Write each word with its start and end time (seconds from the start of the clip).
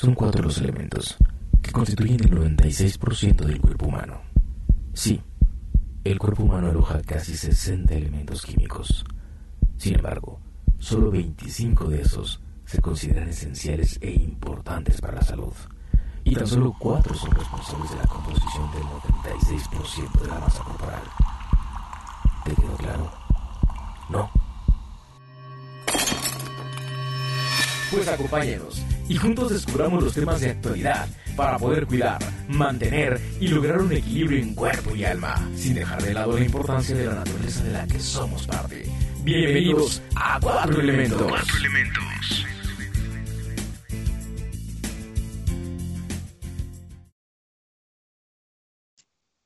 Son 0.00 0.14
cuatro 0.14 0.42
los 0.42 0.56
elementos 0.56 1.18
que 1.60 1.72
constituyen 1.72 2.24
el 2.24 2.30
96% 2.30 3.44
del 3.44 3.60
cuerpo 3.60 3.84
humano. 3.84 4.22
Sí, 4.94 5.20
el 6.04 6.18
cuerpo 6.18 6.44
humano 6.44 6.70
aloja 6.70 7.02
casi 7.02 7.36
60 7.36 7.92
elementos 7.92 8.40
químicos. 8.46 9.04
Sin 9.76 9.96
embargo, 9.96 10.40
solo 10.78 11.10
25 11.10 11.90
de 11.90 12.00
esos 12.00 12.40
se 12.64 12.80
consideran 12.80 13.28
esenciales 13.28 13.98
e 14.00 14.10
importantes 14.10 15.02
para 15.02 15.16
la 15.16 15.22
salud. 15.22 15.52
Y 16.24 16.34
tan 16.34 16.46
solo 16.46 16.74
cuatro 16.78 17.14
son 17.14 17.32
responsables 17.32 17.90
de 17.90 17.96
la 17.98 18.06
composición 18.06 18.70
del 18.72 18.82
96% 18.84 20.18
de 20.22 20.28
la 20.28 20.38
masa 20.38 20.64
corporal. 20.64 21.02
¿Te 22.46 22.54
quedó 22.54 22.74
claro? 22.78 23.12
¿No? 24.08 24.30
Pues 27.90 28.08
acompáñenos 28.08 28.82
y 29.10 29.16
juntos 29.16 29.50
descubramos 29.50 30.04
los 30.04 30.14
temas 30.14 30.40
de 30.40 30.50
actualidad 30.50 31.08
para 31.36 31.58
poder 31.58 31.84
cuidar, 31.86 32.20
mantener 32.48 33.20
y 33.40 33.48
lograr 33.48 33.78
un 33.78 33.92
equilibrio 33.92 34.38
en 34.38 34.54
cuerpo 34.54 34.94
y 34.94 35.04
alma, 35.04 35.34
sin 35.56 35.74
dejar 35.74 36.00
de 36.00 36.14
lado 36.14 36.38
la 36.38 36.44
importancia 36.44 36.94
de 36.94 37.06
la 37.06 37.14
naturaleza 37.16 37.64
de 37.64 37.72
la 37.72 37.86
que 37.88 37.98
somos 37.98 38.46
parte. 38.46 38.86
Bienvenidos 39.24 40.00
a 40.14 40.38
Cuatro 40.40 40.80
Elementos. 40.80 41.26
Cuatro 41.28 41.56
Elementos. 41.56 42.46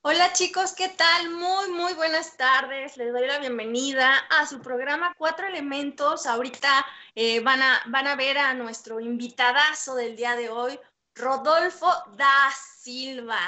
Hola 0.06 0.34
chicos, 0.34 0.74
¿qué 0.74 0.90
tal? 0.90 1.30
Muy, 1.30 1.70
muy 1.70 1.94
buenas 1.94 2.36
tardes. 2.36 2.98
Les 2.98 3.10
doy 3.10 3.26
la 3.26 3.38
bienvenida 3.38 4.18
a 4.28 4.46
su 4.46 4.60
programa 4.60 5.14
Cuatro 5.16 5.46
Elementos. 5.46 6.26
Ahorita 6.26 6.84
eh, 7.14 7.40
van, 7.40 7.62
a, 7.62 7.80
van 7.86 8.06
a 8.06 8.14
ver 8.14 8.36
a 8.36 8.52
nuestro 8.52 9.00
invitadazo 9.00 9.94
del 9.94 10.14
día 10.14 10.36
de 10.36 10.50
hoy, 10.50 10.78
Rodolfo 11.14 11.90
da 12.18 12.50
Silva. 12.82 13.38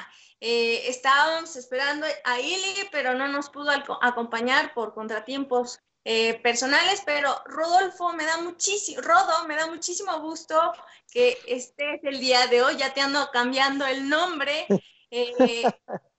Eh, 0.40 0.88
estábamos 0.88 1.56
esperando 1.56 2.06
a 2.24 2.40
Ili, 2.40 2.88
pero 2.90 3.12
no 3.12 3.28
nos 3.28 3.50
pudo 3.50 3.70
acompañar 4.00 4.72
por 4.72 4.94
contratiempos 4.94 5.78
eh, 6.04 6.40
personales, 6.40 7.02
pero 7.04 7.38
Rodolfo 7.44 8.14
me 8.14 8.24
da 8.24 8.38
muchísimo, 8.38 9.02
Rodo, 9.02 9.46
me 9.46 9.56
da 9.56 9.66
muchísimo 9.66 10.20
gusto 10.20 10.72
que 11.12 11.36
estés 11.46 12.00
el 12.02 12.18
día 12.18 12.46
de 12.46 12.62
hoy, 12.62 12.78
ya 12.78 12.94
te 12.94 13.02
ando 13.02 13.28
cambiando 13.30 13.84
el 13.84 14.08
nombre. 14.08 14.66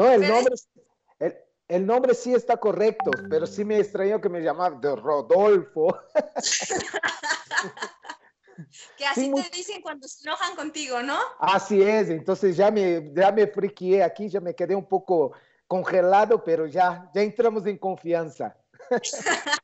No, 0.00 0.10
el 0.10 0.26
nombre, 0.26 0.54
el, 1.68 1.86
nombre 1.86 2.14
sí 2.14 2.32
está 2.32 2.56
correcto, 2.56 3.10
pero 3.28 3.46
sí 3.46 3.66
me 3.66 3.78
extrañó 3.78 4.18
que 4.18 4.30
me 4.30 4.40
llamara 4.40 4.76
de 4.76 4.96
Rodolfo. 4.96 5.94
que 8.96 9.06
así 9.06 9.30
te 9.30 9.50
dicen 9.54 9.82
cuando 9.82 10.08
se 10.08 10.26
enojan 10.26 10.56
contigo, 10.56 11.02
¿no? 11.02 11.18
Así 11.38 11.82
es, 11.82 12.08
entonces 12.08 12.56
ya 12.56 12.70
me, 12.70 13.12
ya 13.12 13.30
me 13.30 13.46
friqué 13.46 14.02
aquí, 14.02 14.30
ya 14.30 14.40
me 14.40 14.54
quedé 14.54 14.74
un 14.74 14.88
poco 14.88 15.32
congelado, 15.66 16.42
pero 16.42 16.66
ya, 16.66 17.10
ya 17.14 17.20
entramos 17.20 17.66
en 17.66 17.76
confianza. 17.76 18.56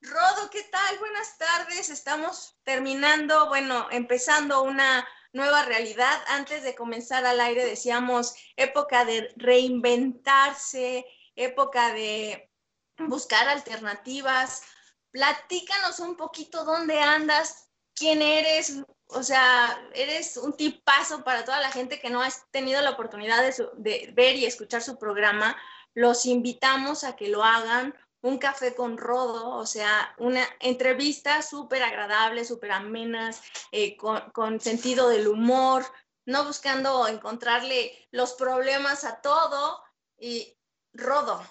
Rodo, 0.00 0.48
¿qué 0.50 0.62
tal? 0.72 0.98
Buenas 1.00 1.36
tardes. 1.36 1.90
Estamos 1.90 2.56
terminando, 2.62 3.48
bueno, 3.48 3.88
empezando 3.90 4.62
una 4.62 5.06
nueva 5.34 5.64
realidad. 5.64 6.22
Antes 6.28 6.62
de 6.62 6.74
comenzar 6.74 7.26
al 7.26 7.40
aire 7.40 7.66
decíamos 7.66 8.34
época 8.56 9.04
de 9.04 9.32
reinventarse, 9.36 11.04
época 11.36 11.92
de 11.92 12.50
buscar 12.98 13.48
alternativas. 13.48 14.62
Platícanos 15.10 16.00
un 16.00 16.16
poquito 16.16 16.64
dónde 16.64 17.00
andas, 17.00 17.68
quién 17.94 18.22
eres, 18.22 18.82
o 19.08 19.22
sea, 19.22 19.78
eres 19.92 20.36
un 20.36 20.56
tipazo 20.56 21.22
para 21.22 21.44
toda 21.44 21.60
la 21.60 21.70
gente 21.70 22.00
que 22.00 22.10
no 22.10 22.22
ha 22.22 22.28
tenido 22.50 22.80
la 22.80 22.90
oportunidad 22.90 23.42
de, 23.42 23.68
de 23.76 24.10
ver 24.14 24.36
y 24.36 24.46
escuchar 24.46 24.82
su 24.82 24.98
programa. 24.98 25.56
Los 25.94 26.26
invitamos 26.26 27.04
a 27.04 27.14
que 27.14 27.28
lo 27.28 27.44
hagan 27.44 27.94
un 28.24 28.38
café 28.38 28.74
con 28.74 28.96
rodo, 28.96 29.50
o 29.50 29.66
sea, 29.66 30.14
una 30.16 30.42
entrevista 30.60 31.42
súper 31.42 31.82
agradable, 31.82 32.46
súper 32.46 32.72
amenas, 32.72 33.42
eh, 33.70 33.98
con, 33.98 34.60
sentido 34.62 35.10
del 35.10 35.28
humor, 35.28 35.84
no 36.24 36.46
buscando 36.46 37.06
encontrarle 37.06 37.92
los 38.12 38.32
problemas 38.32 39.04
a 39.04 39.20
todo. 39.20 39.78
Y 40.16 40.56
Rodo, 40.94 41.46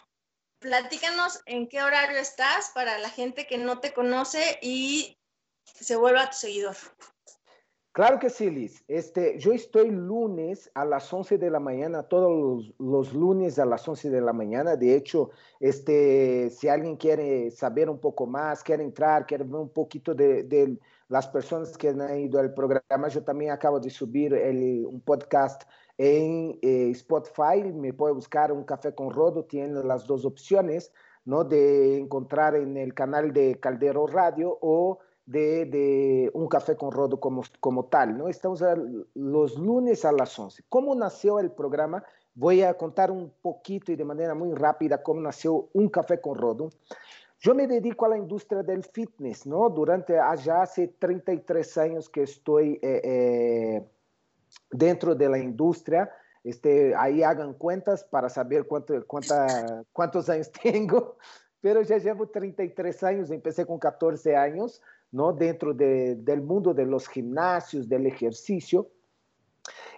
platícanos 0.57 1.41
en 1.45 1.69
qué 1.69 1.83
horario 1.83 2.17
estás 2.17 2.71
para 2.73 2.97
la 2.97 3.11
gente 3.11 3.45
que 3.45 3.59
no 3.59 3.79
te 3.79 3.93
conoce 3.93 4.57
y 4.63 5.19
se 5.63 5.95
vuelva 5.95 6.31
tu 6.31 6.37
seguidor. 6.37 6.75
Claro 7.93 8.17
que 8.17 8.31
sí, 8.31 8.49
Liz. 8.49 8.83
Este, 8.87 9.37
yo 9.37 9.53
estoy 9.53 9.91
lunes 9.91 10.71
a 10.73 10.83
las 10.83 11.13
11 11.13 11.37
de 11.37 11.51
la 11.51 11.59
mañana, 11.59 12.01
todos 12.01 12.73
los, 12.79 13.13
lunes 13.13 13.59
a 13.59 13.65
las 13.65 13.87
11 13.87 14.09
de 14.09 14.19
la 14.19 14.33
mañana. 14.33 14.75
De 14.75 14.95
hecho, 14.95 15.29
este, 15.59 16.49
si 16.49 16.67
alguien 16.69 16.97
quiere 16.97 17.51
saber 17.51 17.91
un 17.91 17.99
poco 17.99 18.25
más, 18.25 18.63
quiere 18.63 18.83
entrar, 18.83 19.27
quiere 19.27 19.43
ver 19.43 19.57
un 19.57 19.69
poquito 19.69 20.15
de, 20.15 20.79
las 21.07 21.27
personas 21.27 21.77
que 21.77 21.89
han 21.89 22.19
ido 22.19 22.39
al 22.39 22.55
programa, 22.55 23.09
yo 23.09 23.23
también 23.23 23.51
acabo 23.51 23.79
de 23.79 23.91
subir 23.91 24.33
un 24.33 24.99
podcast 25.01 25.61
en 25.95 26.57
eh, 26.63 26.89
Spotify. 26.89 27.71
Me 27.71 27.93
puede 27.93 28.15
buscar 28.15 28.51
un 28.51 28.63
café 28.63 28.95
con 28.95 29.11
Rodo, 29.11 29.45
tiene 29.45 29.83
las 29.83 30.07
dos 30.07 30.25
opciones, 30.25 30.91
¿no? 31.25 31.43
De 31.43 31.99
encontrar 31.99 32.55
en 32.55 32.75
el 32.75 32.95
canal 32.95 33.31
de 33.33 33.59
Caldero 33.59 34.07
Radio 34.07 34.57
o 34.61 34.97
de, 35.25 36.29
un 36.33 36.47
café 36.47 36.75
con 36.75 36.91
rodo 36.91 37.19
como, 37.19 37.43
como 37.59 37.85
tal, 37.85 38.17
¿no? 38.17 38.27
Estamos 38.27 38.63
los 39.13 39.57
lunes 39.57 40.05
a 40.05 40.11
las 40.11 40.37
11. 40.37 40.63
¿Cómo 40.69 40.95
nació 40.95 41.39
el 41.39 41.51
programa? 41.51 42.03
Voy 42.35 42.63
a 42.63 42.73
contar 42.75 43.11
un 43.11 43.31
poquito 43.41 43.91
y 43.91 43.95
de 43.95 44.05
manera 44.05 44.33
muy 44.33 44.53
rápida 44.53 45.01
cómo 45.01 45.21
nació 45.21 45.69
un 45.73 45.89
café 45.89 46.19
con 46.19 46.37
rodo. 46.37 46.69
Yo 47.39 47.53
me 47.53 47.67
dedico 47.67 48.05
a 48.05 48.09
la 48.09 48.17
industria 48.17 48.63
del 48.63 48.83
fitness, 48.83 49.45
¿no? 49.45 49.69
Durante 49.69 50.17
allá 50.17 50.61
hace 50.61 50.87
33 50.87 51.77
años 51.77 52.09
que 52.09 52.23
estoy 52.23 52.79
eh, 52.81 53.01
eh, 53.03 53.89
dentro 54.71 55.13
de 55.13 55.29
la 55.29 55.37
industria. 55.37 56.09
Este, 56.43 56.95
ahí 56.95 57.21
hagan 57.21 57.53
cuentas 57.53 58.03
para 58.03 58.29
saber 58.29 58.65
cuánto, 58.65 59.05
cuánta, 59.05 59.83
cuántos 59.91 60.29
años 60.29 60.51
tengo, 60.63 61.17
pero 61.61 61.81
ya 61.81 61.97
llevo 61.97 62.27
33 62.27 63.03
años, 63.03 63.31
empecé 63.31 63.65
con 63.65 63.79
14 63.79 64.35
años, 64.35 64.81
¿no? 65.13 65.31
dentro 65.31 65.73
del 65.73 66.41
mundo 66.41 66.73
de 66.73 66.85
los 66.85 67.07
gimnasios, 67.07 67.87
del 67.87 68.07
ejercicio. 68.07 68.89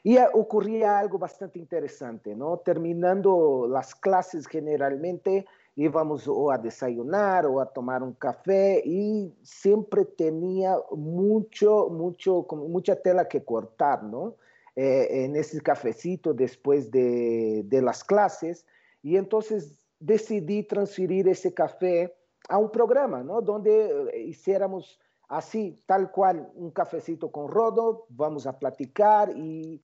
Y 0.03 0.17
ocurría 0.33 0.99
algo 0.99 1.17
bastante 1.17 1.57
interesante, 1.57 2.35
¿no? 2.35 2.57
Terminando 2.57 3.65
las 3.67 3.95
clases 3.95 4.45
generalmente 4.45 5.47
íbamos 5.75 6.27
o 6.27 6.51
a 6.51 6.59
desayunar 6.59 7.47
o 7.47 7.59
a 7.59 7.65
tomar 7.65 8.03
un 8.03 8.13
café 8.13 8.83
y 8.85 9.33
siempre 9.41 10.05
tenía 10.05 10.77
mucho, 10.91 11.89
mucho, 11.89 12.45
mucha 12.51 12.95
tela 12.95 13.27
que 13.27 13.43
cortar, 13.43 14.03
¿no? 14.03 14.35
Eh, 14.75 15.23
en 15.23 15.35
ese 15.37 15.59
cafecito 15.61 16.33
después 16.33 16.91
de, 16.91 17.63
de 17.65 17.81
las 17.81 18.03
clases. 18.03 18.65
Y 19.01 19.15
entonces 19.15 19.79
decidí 19.99 20.63
transferir 20.63 21.27
ese 21.27 21.53
café 21.53 22.13
a 22.47 22.57
un 22.57 22.69
programa, 22.69 23.23
¿no? 23.23 23.41
Donde 23.41 24.09
eh, 24.13 24.21
hiciéramos 24.21 24.99
así, 25.27 25.81
tal 25.85 26.11
cual, 26.11 26.51
un 26.55 26.71
cafecito 26.71 27.31
con 27.31 27.49
Rodo, 27.49 28.05
vamos 28.09 28.47
a 28.47 28.57
platicar 28.57 29.35
y 29.35 29.81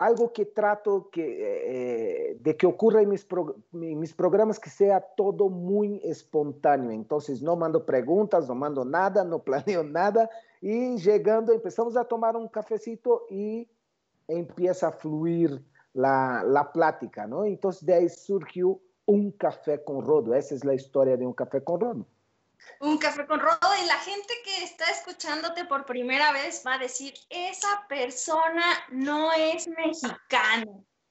algo 0.00 0.32
que 0.32 0.46
trato 0.46 1.10
que, 1.12 2.30
eh, 2.32 2.38
de 2.40 2.56
que 2.56 2.66
ocurra 2.66 3.02
en 3.02 3.10
mis, 3.10 3.26
mis, 3.72 4.14
programas 4.14 4.58
que 4.58 4.70
sea 4.70 5.00
todo 5.14 5.50
muy 5.50 6.00
espontáneo. 6.02 6.90
Entonces, 6.90 7.42
no 7.42 7.54
mando 7.54 7.84
preguntas, 7.84 8.48
no 8.48 8.54
mando 8.54 8.82
nada, 8.86 9.24
no 9.24 9.42
planeo 9.44 9.84
nada. 9.84 10.30
Y 10.62 10.96
llegando, 10.96 11.52
empezamos 11.52 11.98
a 11.98 12.04
tomar 12.04 12.34
un 12.34 12.48
cafecito 12.48 13.26
y 13.28 13.68
empieza 14.26 14.88
a 14.88 14.92
fluir 14.92 15.62
la, 15.92 16.44
la 16.46 16.72
plática, 16.72 17.26
¿no? 17.26 17.44
Entonces, 17.44 17.84
de 17.84 17.92
ahí 17.92 18.08
surgió 18.08 18.80
un 19.04 19.32
café 19.32 19.84
con 19.84 20.02
Rodo. 20.02 20.34
Esa 20.34 20.54
es 20.54 20.64
la 20.64 20.72
historia 20.72 21.18
de 21.18 21.26
un 21.26 21.34
café 21.34 21.62
con 21.62 21.78
Rodo. 21.78 22.06
Un 22.80 22.98
café 22.98 23.26
con 23.26 23.40
rodo 23.40 23.74
y 23.82 23.86
la 23.86 23.98
gente 23.98 24.32
que 24.44 24.64
está 24.64 24.86
escuchándote 24.86 25.64
por 25.64 25.84
primera 25.84 26.32
vez 26.32 26.62
va 26.66 26.74
a 26.74 26.78
decir, 26.78 27.14
esa 27.28 27.86
persona 27.88 28.64
no 28.90 29.32
es 29.32 29.68
mexicana. 29.68 30.66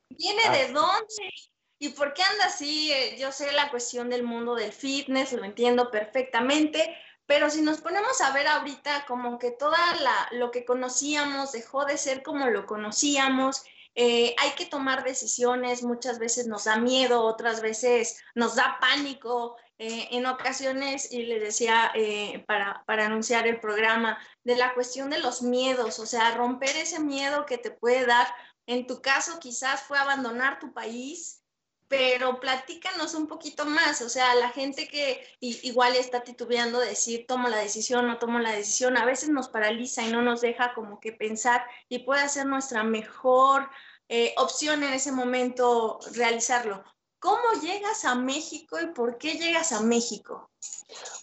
¿Viene 0.10 0.50
de 0.50 0.74
dónde? 0.74 1.34
¿Y 1.80 1.90
por 1.90 2.14
qué 2.14 2.24
anda 2.24 2.46
así? 2.46 2.92
Eh, 2.92 3.18
yo 3.18 3.32
sé 3.32 3.52
la 3.54 3.70
cuestión 3.70 4.10
del 4.10 4.24
mundo 4.24 4.56
del 4.56 4.74
fitness, 4.74 5.32
lo 5.34 5.44
entiendo 5.44 5.92
perfectamente, 5.92 6.98
pero 7.26 7.50
si 7.50 7.62
nos 7.62 7.80
ponemos 7.80 8.20
a 8.22 8.32
ver 8.32 8.48
ahorita 8.48 9.06
como 9.08 9.38
que 9.38 9.52
toda 9.52 9.78
la, 10.02 10.30
lo 10.32 10.52
que 10.52 10.66
conocíamos 10.66 11.52
dejó 11.52 11.86
de 11.86 11.98
ser 11.98 12.24
como 12.24 12.48
lo 12.48 12.66
conocíamos, 12.66 13.64
eh, 13.96 14.36
hay 14.40 14.52
que 14.52 14.66
tomar 14.66 15.04
decisiones, 15.04 15.84
muchas 15.84 16.20
veces 16.20 16.48
nos 16.48 16.66
da 16.66 16.78
miedo, 16.78 17.24
otras 17.24 17.62
veces 17.62 18.22
nos 18.34 18.56
da 18.56 18.78
pánico, 18.80 19.58
eh, 19.80 20.10
en 20.12 20.26
ocasiones, 20.26 21.10
y 21.10 21.24
les 21.24 21.42
decía 21.42 21.90
eh, 21.96 22.44
para, 22.48 22.84
anunciar 22.86 23.48
el 23.48 23.62
programa, 23.62 24.20
de 24.44 24.58
la 24.58 24.74
cuestión 24.74 25.10
de 25.10 25.20
los 25.20 25.42
miedos, 25.42 26.00
o 26.00 26.06
sea, 26.06 26.36
romper 26.36 26.76
ese 26.76 27.00
miedo 27.00 27.46
que 27.46 27.58
te 27.58 27.72
puede 27.72 28.06
dar, 28.06 28.28
en 28.66 28.86
tu 28.88 29.02
caso 29.02 29.40
quizás 29.40 29.82
fue 29.84 29.98
abandonar 29.98 30.60
tu 30.60 30.74
país, 30.74 31.44
pero 31.88 32.42
platícanos 32.42 33.14
un 33.16 33.28
poquito 33.28 33.66
más, 33.66 34.02
o 34.02 34.10
sea, 34.10 34.36
la 34.36 34.50
gente 34.50 34.90
que 34.90 35.26
igual 35.40 35.96
está 35.96 36.24
titubeando 36.24 36.80
de 36.82 36.90
decir, 36.90 37.26
tomo 37.26 37.48
la 37.48 37.58
decisión, 37.58 38.06
no 38.06 38.20
tomo 38.20 38.40
la 38.40 38.52
decisión, 38.52 38.98
a 38.98 39.06
veces 39.06 39.30
nos 39.30 39.48
paraliza 39.48 40.04
y 40.04 40.12
no 40.12 40.22
nos 40.22 40.42
deja 40.42 40.74
como 40.74 41.00
que 41.00 41.14
pensar 41.14 41.66
y 41.88 42.00
puede 42.00 42.28
ser 42.28 42.46
nuestra 42.48 42.84
mejor 42.84 43.70
eh, 44.10 44.34
opción 44.38 44.84
en 44.84 44.94
ese 44.94 45.14
momento 45.14 46.00
realizarlo. 46.14 46.84
¿Cómo 47.20 47.62
llegas 47.62 48.06
a 48.06 48.16
México 48.16 48.78
y 48.82 48.88
por 48.88 49.18
qué 49.18 49.34
llegas 49.34 49.72
a 49.74 49.82
México? 49.82 50.50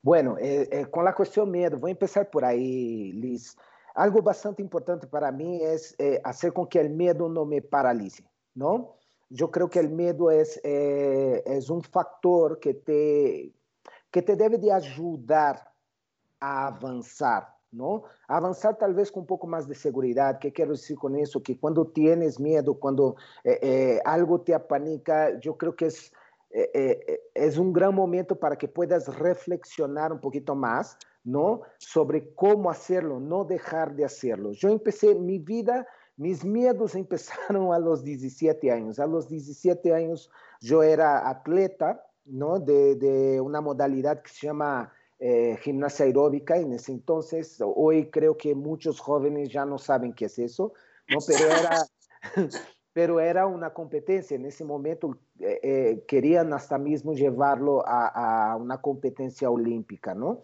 Bueno, 0.03 0.37
eh, 0.39 0.69
eh, 0.71 0.87
con 0.91 1.05
la 1.05 1.15
cuestión 1.15 1.51
miedo, 1.51 1.79
voy 1.79 1.91
a 1.91 1.93
empezar 1.93 2.31
por 2.31 2.45
ahí, 2.45 3.13
Liz. 3.13 3.57
Algo 3.95 4.21
bastante 4.21 4.61
importante 4.61 5.07
para 5.07 5.33
mí 5.33 5.63
es 5.63 5.95
eh, 5.99 6.21
hacer 6.23 6.53
con 6.53 6.67
que 6.69 6.81
el 6.81 6.91
miedo 6.91 7.29
no 7.31 7.47
me 7.47 7.63
paralice, 7.63 8.25
¿no? 8.55 8.97
Yo 9.31 9.51
creo 9.51 9.71
que 9.71 9.81
el 9.81 9.89
miedo 9.89 10.31
es, 10.31 10.61
es 10.63 11.69
un 11.69 11.83
factor 11.83 12.61
que 12.61 12.75
te, 12.75 13.53
que 14.11 14.23
te 14.23 14.37
debe 14.37 14.59
de 14.59 14.71
ayudar 14.71 15.73
a 16.39 16.69
avanzar, 16.69 17.56
¿no? 17.73 18.05
Avanzar 18.29 18.77
tal 18.79 18.95
vez 18.95 19.11
con 19.11 19.23
un 19.23 19.27
poco 19.27 19.47
más 19.47 19.69
de 19.69 19.75
seguridad. 19.75 20.39
¿Qué 20.39 20.53
quiero 20.53 20.73
decir 20.73 20.97
con 20.97 21.17
eso? 21.17 21.43
Que 21.43 21.59
cuando 21.59 21.87
tienes 21.87 22.41
miedo, 22.41 22.79
cuando 22.79 23.17
eh, 23.45 23.59
eh, 23.63 24.01
algo 24.05 24.41
te 24.41 24.55
apanica, 24.55 25.39
yo 25.39 25.57
creo 25.57 25.75
que 25.75 25.87
es, 25.87 26.13
eh, 26.51 27.21
es 27.35 27.59
un 27.59 27.73
gran 27.73 27.95
momento 27.95 28.37
para 28.37 28.57
que 28.57 28.69
puedas 28.69 29.19
reflexionar 29.19 30.13
un 30.13 30.21
poquito 30.21 30.55
más, 30.55 30.97
¿no? 31.25 31.63
Sobre 31.79 32.33
cómo 32.35 32.71
hacerlo, 32.71 33.21
no 33.21 33.45
dejar 33.45 33.95
de 33.95 34.05
hacerlo. 34.05 34.53
Yo 34.53 34.69
empecé 34.71 35.15
mi 35.15 35.39
vida, 35.39 35.87
mis 36.17 36.45
miedos 36.45 36.95
empezaron 36.95 37.75
a 37.75 37.79
los 37.79 38.05
17 38.05 38.71
años. 38.71 38.99
A 38.99 39.07
los 39.07 39.29
17 39.29 39.93
años 39.93 40.31
yo 40.61 40.83
era 40.83 41.29
atleta, 41.29 42.05
¿no? 42.25 42.59
De, 42.59 42.95
de 42.97 43.41
una 43.41 43.61
modalidad 43.61 44.23
que 44.23 44.31
se 44.31 44.47
llama 44.47 44.93
eh, 45.19 45.57
gimnasia 45.63 46.05
aeróbica 46.05 46.59
en 46.59 46.73
ese 46.75 46.93
entonces. 46.93 47.59
Hoy 47.65 48.11
creo 48.11 48.37
que 48.37 48.55
muchos 48.55 49.01
jóvenes 49.01 49.49
ya 49.49 49.65
no 49.65 49.79
saben 49.79 50.13
qué 50.13 50.27
es 50.27 50.39
eso, 50.39 50.75
¿no? 51.09 51.19
pero, 52.93 53.21
era, 53.21 53.47
una 53.47 53.73
competencia. 53.73 54.35
En 54.35 54.45
ese 54.45 54.65
momento 54.65 55.17
eh, 55.41 55.61
eh, 55.63 56.05
querían 56.07 56.53
hasta 56.53 56.77
mismo 56.77 57.15
llevarlo 57.15 57.83
a, 57.87 58.57
una 58.61 58.81
competencia 58.81 59.49
olímpica. 59.49 60.15
¿no? 60.15 60.43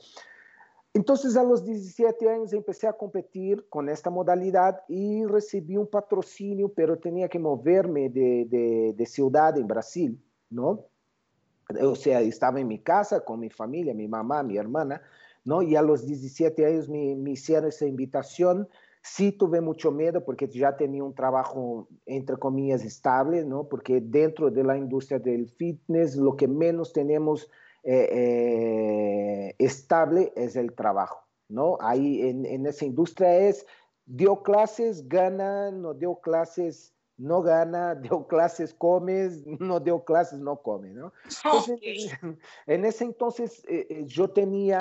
Entonces 0.95 1.37
a 1.37 1.43
los 1.43 1.65
17 1.65 2.31
años 2.31 2.53
empecé 2.55 2.87
a 2.87 2.95
competir 2.95 3.69
con 3.69 3.91
esta 3.91 4.09
modalidad 4.09 4.83
y 4.89 5.27
recibí 5.27 5.77
un 5.77 5.87
patrocinio, 5.87 6.73
pero 6.73 6.99
tenía 6.99 7.29
que 7.29 7.39
moverme 7.39 8.09
de, 8.09 8.47
de, 8.49 8.95
de 8.97 9.07
ciudad 9.07 9.59
en 9.59 9.67
Brasil, 9.67 10.19
¿no? 10.49 10.87
O 11.83 11.95
sea, 11.95 12.21
estaba 12.21 12.61
en 12.61 12.69
mi 12.69 12.79
casa 12.79 13.25
con 13.25 13.41
mi 13.41 13.51
familia, 13.51 13.95
mi 13.95 14.09
mamá, 14.09 14.43
mi 14.43 14.57
hermana, 14.57 15.03
¿no? 15.45 15.63
Y 15.63 15.77
a 15.77 15.83
los 15.83 16.07
17 16.07 16.67
años 16.67 16.89
me, 16.89 17.15
me 17.17 17.33
hicieron 17.33 17.69
esa 17.69 17.87
invitación. 17.87 18.69
Sí 19.03 19.33
tuve 19.33 19.61
mucho 19.61 19.91
miedo 19.91 20.25
porque 20.25 20.47
ya 20.47 20.77
tenía 20.77 21.03
un 21.03 21.15
trabajo, 21.15 21.89
entre 22.07 22.37
comillas, 22.37 22.85
estable, 22.85 23.45
¿no? 23.45 23.69
Porque 23.69 24.01
dentro 24.01 24.51
de 24.51 24.63
la 24.63 24.77
industria 24.77 25.19
del 25.19 25.49
fitness, 25.49 26.17
lo 26.17 26.37
que 26.37 26.47
menos 26.47 26.93
tenemos 26.93 27.51
eh, 27.85 28.09
eh, 28.13 29.55
estable 29.59 30.33
es 30.37 30.55
el 30.55 30.73
trabajo, 30.73 31.27
¿no? 31.49 31.79
Ahí 31.81 32.23
en, 32.23 32.47
en 32.47 32.67
esa 32.67 32.85
industria 32.85 33.37
es, 33.39 33.67
dio 34.07 34.43
clases, 34.43 35.09
gana, 35.09 35.73
no 35.73 35.95
dio 35.95 36.17
clases, 36.21 36.95
no 37.19 37.43
gana, 37.43 37.95
dio 38.03 38.27
clases, 38.27 38.75
comes, 38.75 39.47
no 39.47 39.81
dio 39.81 40.05
clases, 40.05 40.41
no 40.41 40.63
come, 40.63 40.91
¿no? 40.91 41.13
Entonces, 41.45 41.81
en 42.67 42.85
ese 42.85 43.05
entonces 43.05 43.65
eh, 43.69 43.87
eh, 43.89 44.05
yo 44.07 44.31
tenía 44.31 44.79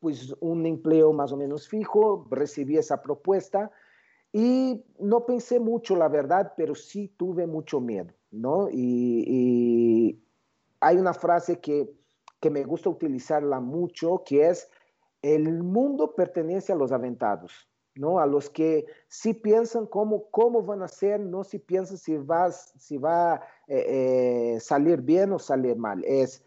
pues 0.00 0.34
un 0.40 0.66
empleo 0.66 1.12
más 1.12 1.32
o 1.32 1.36
menos 1.36 1.68
fijo, 1.68 2.26
recibí 2.30 2.76
esa 2.76 3.02
propuesta 3.02 3.70
y 4.32 4.84
no 4.98 5.26
pensé 5.26 5.60
mucho, 5.60 5.94
la 5.94 6.08
verdad, 6.08 6.54
pero 6.56 6.74
sí 6.74 7.12
tuve 7.16 7.46
mucho 7.46 7.80
miedo, 7.80 8.14
¿no? 8.30 8.68
Y, 8.70 9.24
y 9.26 10.22
hay 10.80 10.96
una 10.96 11.12
frase 11.12 11.60
que, 11.60 11.92
que 12.40 12.50
me 12.50 12.64
gusta 12.64 12.88
utilizarla 12.88 13.60
mucho, 13.60 14.22
que 14.24 14.48
es, 14.48 14.70
el 15.20 15.62
mundo 15.62 16.14
pertenece 16.14 16.72
a 16.72 16.76
los 16.76 16.92
aventados. 16.92 17.68
¿No? 17.94 18.18
A 18.18 18.26
los 18.26 18.48
que 18.48 18.86
sí 19.08 19.34
piensan 19.34 19.86
cómo, 19.86 20.62
van 20.62 20.82
a 20.82 20.88
ser, 20.88 21.20
no 21.20 21.44
si 21.44 21.58
piensan 21.58 21.98
si 21.98 22.16
va, 22.16 22.50
si 22.50 22.98
va 22.98 23.34
a 23.34 23.36
eh, 23.68 24.54
eh, 24.54 24.60
salir 24.60 25.00
bien 25.00 25.32
o 25.32 25.38
salir 25.38 25.76
mal, 25.76 26.02
es 26.04 26.44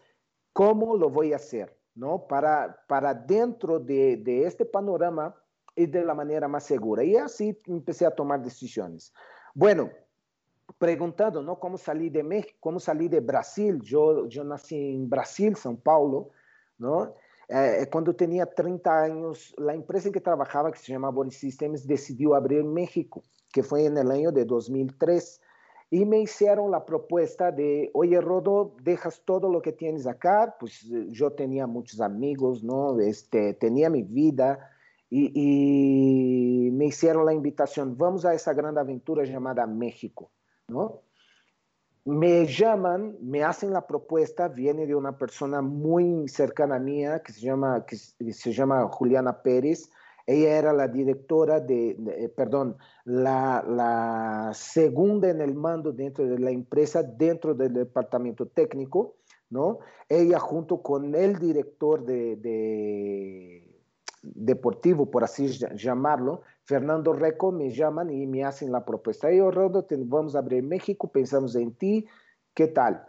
cómo 0.52 0.96
lo 0.96 1.10
voy 1.10 1.32
a 1.32 1.36
hacer, 1.36 1.76
¿no? 1.94 2.26
Para, 2.26 2.84
para 2.88 3.14
dentro 3.14 3.78
de, 3.78 4.16
de 4.16 4.44
este 4.44 4.64
panorama 4.64 5.34
y 5.74 5.86
de 5.86 6.04
la 6.04 6.14
manera 6.14 6.48
más 6.48 6.64
segura. 6.64 7.04
Y 7.04 7.16
así 7.16 7.60
empecé 7.66 8.06
a 8.06 8.10
tomar 8.10 8.42
decisiones. 8.42 9.12
Bueno, 9.54 9.90
preguntando, 10.78 11.42
¿no? 11.42 11.58
¿Cómo 11.58 11.78
salí 11.78 12.10
de 12.10 12.22
México? 12.22 12.56
¿Cómo 12.60 12.80
salí 12.80 13.08
de 13.08 13.20
Brasil? 13.20 13.80
Yo, 13.82 14.26
yo 14.26 14.42
nací 14.44 14.94
en 14.94 15.08
Brasil, 15.08 15.54
São 15.54 15.76
Paulo, 15.76 16.30
¿no? 16.78 17.14
Eh, 17.48 17.86
cuando 17.92 18.14
tenía 18.14 18.46
30 18.46 19.02
años, 19.02 19.54
la 19.56 19.74
empresa 19.74 20.08
en 20.08 20.14
que 20.14 20.20
trabajaba, 20.20 20.72
que 20.72 20.78
se 20.78 20.92
llama 20.92 21.10
Body 21.10 21.30
Systems, 21.30 21.86
decidió 21.86 22.34
abrir 22.34 22.60
en 22.60 22.72
México, 22.72 23.22
que 23.52 23.62
fue 23.62 23.84
en 23.84 23.96
el 23.98 24.10
año 24.10 24.32
de 24.32 24.44
2003. 24.44 25.40
Y 25.90 26.04
me 26.04 26.18
hicieron 26.18 26.72
la 26.72 26.84
propuesta 26.84 27.52
de, 27.52 27.90
oye, 27.94 28.20
Rodo, 28.20 28.74
dejas 28.82 29.22
todo 29.24 29.48
lo 29.48 29.62
que 29.62 29.72
tienes 29.72 30.06
acá. 30.06 30.56
Pues 30.58 30.84
eh, 30.90 31.06
yo 31.10 31.32
tenía 31.32 31.66
muchos 31.66 32.00
amigos, 32.00 32.64
¿no? 32.64 32.98
Este, 32.98 33.54
tenía 33.54 33.88
mi 33.90 34.02
vida. 34.02 34.70
Y, 35.08 35.30
y 35.34 36.70
me 36.72 36.86
hicieron 36.86 37.24
la 37.26 37.32
invitación, 37.32 37.96
vamos 37.96 38.24
a 38.24 38.34
esa 38.34 38.52
gran 38.54 38.76
aventura 38.76 39.24
llamada 39.24 39.64
México, 39.64 40.32
¿no? 40.66 41.02
Me 42.06 42.46
llaman, 42.46 43.16
me 43.20 43.42
hacen 43.42 43.72
la 43.72 43.84
propuesta, 43.84 44.46
viene 44.46 44.86
de 44.86 44.94
una 44.94 45.18
persona 45.18 45.60
muy 45.60 46.28
cercana 46.28 46.76
a 46.76 46.78
mía 46.78 47.20
que 47.20 47.32
se 47.32 47.40
llama, 47.40 47.84
que 47.84 47.96
se 47.96 48.52
llama 48.52 48.86
Juliana 48.88 49.42
Pérez. 49.42 49.90
Ella 50.24 50.56
era 50.56 50.72
la 50.72 50.86
directora 50.86 51.58
de, 51.58 51.96
de 51.98 52.24
eh, 52.24 52.28
perdón, 52.28 52.76
la, 53.04 53.64
la, 53.66 54.52
segunda 54.54 55.30
en 55.30 55.40
el 55.40 55.54
mando 55.54 55.92
dentro 55.92 56.24
de 56.26 56.38
la 56.38 56.52
empresa, 56.52 57.02
dentro 57.02 57.54
del 57.54 57.72
departamento 57.72 58.46
técnico, 58.46 59.16
¿no? 59.50 59.80
Ella 60.08 60.38
junto 60.38 60.82
con 60.82 61.12
el 61.14 61.40
director 61.40 62.04
de, 62.04 62.36
de 62.36 63.76
deportivo, 64.22 65.10
por 65.10 65.24
así 65.24 65.48
llamarlo, 65.74 66.42
Fernando 66.66 67.12
Reco, 67.12 67.52
me 67.52 67.70
llaman 67.70 68.10
y 68.10 68.26
me 68.26 68.44
hacen 68.44 68.72
la 68.72 68.84
propuesta. 68.84 69.32
Yo, 69.32 69.52
Rodo, 69.52 69.86
vamos 70.06 70.34
a 70.34 70.40
abrir 70.40 70.64
México, 70.64 71.08
pensamos 71.08 71.54
en 71.54 71.72
ti, 71.72 72.06
¿qué 72.54 72.66
tal? 72.66 73.06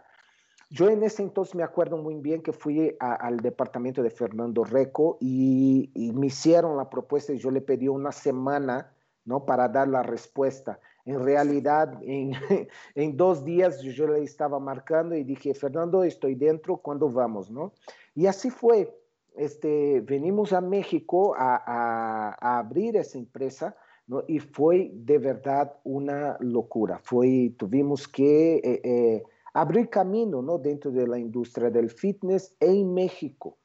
Yo 0.70 0.88
en 0.88 1.02
ese 1.02 1.22
entonces 1.22 1.56
me 1.56 1.64
acuerdo 1.64 1.96
muy 1.96 2.14
bien 2.20 2.42
que 2.42 2.52
fui 2.52 2.96
al 3.00 3.38
departamento 3.38 4.02
de 4.02 4.10
Fernando 4.10 4.64
Reco 4.64 5.16
y, 5.20 5.90
y, 5.94 6.12
me 6.12 6.26
hicieron 6.26 6.76
la 6.76 6.88
propuesta 6.88 7.32
y 7.32 7.38
yo 7.38 7.50
le 7.50 7.60
pedí 7.60 7.88
una 7.88 8.12
semana 8.12 8.94
¿no? 9.24 9.44
para 9.44 9.68
dar 9.68 9.88
la 9.88 10.02
respuesta. 10.02 10.78
En 11.04 11.24
realidad, 11.24 11.98
en, 12.02 12.32
en 12.94 13.16
dos 13.16 13.44
días 13.44 13.80
yo 13.80 14.06
le 14.06 14.22
estaba 14.22 14.60
marcando 14.60 15.16
y 15.16 15.24
dije, 15.24 15.54
Fernando, 15.54 16.04
estoy 16.04 16.34
dentro, 16.34 16.76
¿cuándo 16.76 17.10
vamos? 17.10 17.50
¿no? 17.50 17.72
Y 18.14 18.26
así 18.26 18.50
fue 18.50 18.94
este, 19.38 20.00
venimos 20.00 20.52
a 20.52 20.60
México 20.60 21.34
a, 21.36 21.56
a, 21.56 22.36
a 22.40 22.58
abrir 22.58 22.96
esa 22.96 23.18
empresa, 23.18 23.76
¿no? 24.06 24.24
Y 24.26 24.38
fue 24.40 24.90
de 24.92 25.18
verdad 25.18 25.74
una 25.84 26.36
locura. 26.40 26.98
Fue, 26.98 27.54
tuvimos 27.58 28.08
que 28.08 28.56
eh, 28.56 28.80
eh, 28.82 29.22
abrir 29.54 29.88
camino, 29.88 30.42
¿no? 30.42 30.58
Dentro 30.58 30.90
de 30.90 31.06
la 31.06 31.18
industria 31.18 31.70
del 31.70 31.90
fitness 31.90 32.54
en 32.60 32.92
México, 32.94 33.58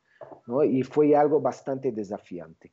¿no? 0.47 0.63
Y 0.63 0.83
fue 0.83 1.15
algo 1.15 1.39
bastante 1.39 1.91
desafiante. 1.91 2.71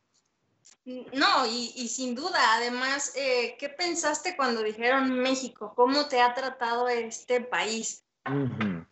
No, 0.84 1.46
y, 1.46 1.72
y 1.76 1.88
sin 1.88 2.14
duda, 2.14 2.38
además, 2.56 3.14
eh, 3.16 3.54
¿qué 3.58 3.68
pensaste 3.68 4.36
cuando 4.36 4.62
dijeron 4.62 5.20
México? 5.20 5.72
¿Cómo 5.76 6.08
te 6.08 6.20
ha 6.20 6.34
tratado 6.34 6.88
este 6.88 7.40
país? 7.40 8.04
Uh 8.26 8.48
-huh. 8.48 8.86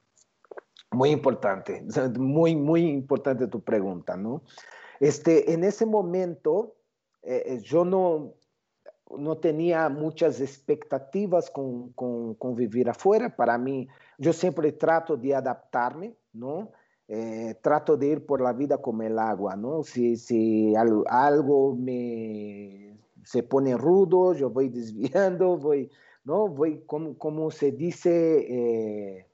Muy 0.90 1.10
importante, 1.10 1.84
muy, 2.18 2.56
muy 2.56 2.88
importante 2.88 3.46
tu 3.46 3.60
pregunta, 3.60 4.16
¿no? 4.16 4.42
Este, 5.00 5.52
en 5.52 5.62
ese 5.64 5.84
momento, 5.84 6.76
eh, 7.22 7.42
eh, 7.46 7.60
yo 7.62 7.84
no, 7.84 8.34
no 9.16 9.36
tenía 9.36 9.88
muchas 9.90 10.40
expectativas 10.40 11.50
con, 11.50 11.92
con, 11.92 12.54
vivir 12.54 12.88
afuera. 12.88 13.34
Para 13.36 13.58
mí, 13.58 13.86
yo 14.16 14.32
siempre 14.32 14.72
trato 14.72 15.16
de 15.16 15.34
adaptarme, 15.34 16.16
¿no? 16.32 16.70
eh, 17.06 17.54
trato 17.62 17.96
de 17.96 18.06
ir 18.06 18.26
por 18.26 18.40
la 18.40 18.52
vida 18.52 18.78
como 18.78 19.02
el 19.02 19.18
agua, 19.18 19.56
¿no? 19.56 19.82
Si, 19.82 20.16
si 20.16 20.74
algo 20.76 21.74
me 21.74 22.98
se 23.24 23.42
pone 23.42 23.76
rudo, 23.76 24.34
yo 24.34 24.50
voy 24.50 24.68
desviando, 24.70 25.56
voy, 25.58 25.90
¿no? 26.24 26.48
Voy, 26.48 26.82
como, 26.86 27.16
como 27.18 27.50
se 27.50 27.72
dice, 27.72 29.26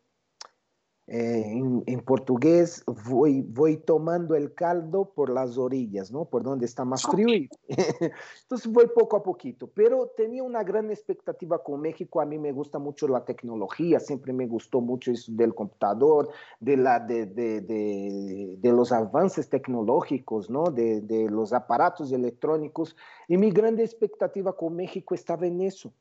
eh, 1.06 1.61
en, 1.87 2.00
portugués 2.00 2.82
voy, 3.06 3.42
voy 3.42 3.76
tomando 3.76 4.34
el 4.34 4.54
caldo 4.54 5.12
por 5.14 5.28
las 5.28 5.58
orillas, 5.58 6.11
¿no? 6.11 6.25
Por 6.25 6.42
donde 6.42 6.64
está 6.64 6.87
más 6.87 7.02
frío. 7.02 7.28
Y, 7.28 7.50
entonces 8.42 8.73
voy 8.73 8.87
poco 8.94 9.18
a 9.18 9.23
poquito, 9.23 9.68
pero 9.75 10.12
tenía 10.16 10.42
una 10.42 10.62
gran 10.62 10.90
expectativa 10.90 11.62
con 11.62 11.82
México. 11.82 12.23
A 12.23 12.25
mí 12.25 12.38
me 12.38 12.52
gusta 12.52 12.78
mucho 12.78 13.06
la 13.06 13.23
tecnología, 13.23 14.00
siempre 14.00 14.32
me 14.32 14.46
gustó 14.46 14.80
mucho 14.80 15.12
eso 15.12 15.30
del 15.32 15.54
computador, 15.54 16.30
de, 16.58 16.78
la, 16.78 17.00
de, 17.00 17.26
de, 17.26 17.61
de, 17.61 18.56
de 18.58 18.73
los 18.73 18.90
avances 18.90 19.50
tecnológicos, 19.50 20.49
¿no? 20.49 20.70
De, 20.70 21.02
los 21.28 21.52
aparatos 21.52 22.12
electrónicos. 22.12 22.96
Y 23.28 23.37
mi 23.37 23.50
gran 23.50 23.78
expectativa 23.78 24.56
con 24.56 24.75
México 24.75 25.14
estaba 25.14 25.46
en 25.46 25.61
eso, 25.61 25.92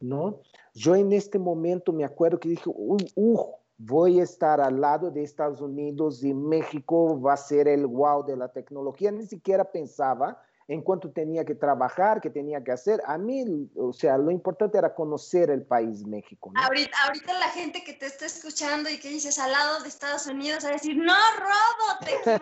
¿no? 0.00 0.40
Yo 0.74 0.96
en 0.96 1.12
este 1.12 1.38
momento 1.38 1.92
me 1.92 2.04
acuerdo 2.04 2.40
que 2.40 2.48
dije, 2.48 2.64
uh, 2.66 2.96
uh 3.14 3.58
voy 3.78 4.18
a 4.18 4.24
estar 4.24 4.60
al 4.60 4.80
lado 4.80 5.10
de 5.10 5.22
Estados 5.22 5.60
Unidos 5.60 6.22
y 6.24 6.34
México 6.34 7.20
va 7.20 7.34
a 7.34 7.36
ser 7.36 7.68
el 7.68 7.86
wow 7.86 8.26
de 8.26 8.36
la 8.36 8.48
tecnología. 8.48 9.12
Ni 9.12 9.24
siquiera 9.24 9.64
pensaba 9.64 10.42
en 10.66 10.82
cuánto 10.82 11.10
tenía 11.10 11.44
que 11.44 11.54
trabajar, 11.54 12.20
qué 12.20 12.28
tenía 12.28 12.62
que 12.62 12.72
hacer. 12.72 13.00
A 13.06 13.16
mí, 13.16 13.70
o 13.76 13.92
sea, 13.92 14.18
lo 14.18 14.30
importante 14.30 14.76
era 14.76 14.94
conocer 14.94 15.48
el 15.48 15.62
país 15.62 16.04
México. 16.04 16.52
Ahorita, 16.56 16.96
ahorita 17.06 17.38
la 17.38 17.48
gente 17.50 17.82
que 17.84 17.94
te 17.94 18.06
está 18.06 18.26
escuchando 18.26 18.90
y 18.90 18.98
que 18.98 19.08
dices 19.08 19.38
al 19.38 19.52
lado 19.52 19.80
de 19.82 19.88
Estados 19.88 20.26
Unidos 20.26 20.64
va 20.64 20.70
a 20.70 20.72
decir, 20.72 20.96
no, 20.96 21.14
Robo, 21.38 22.04
te 22.04 22.40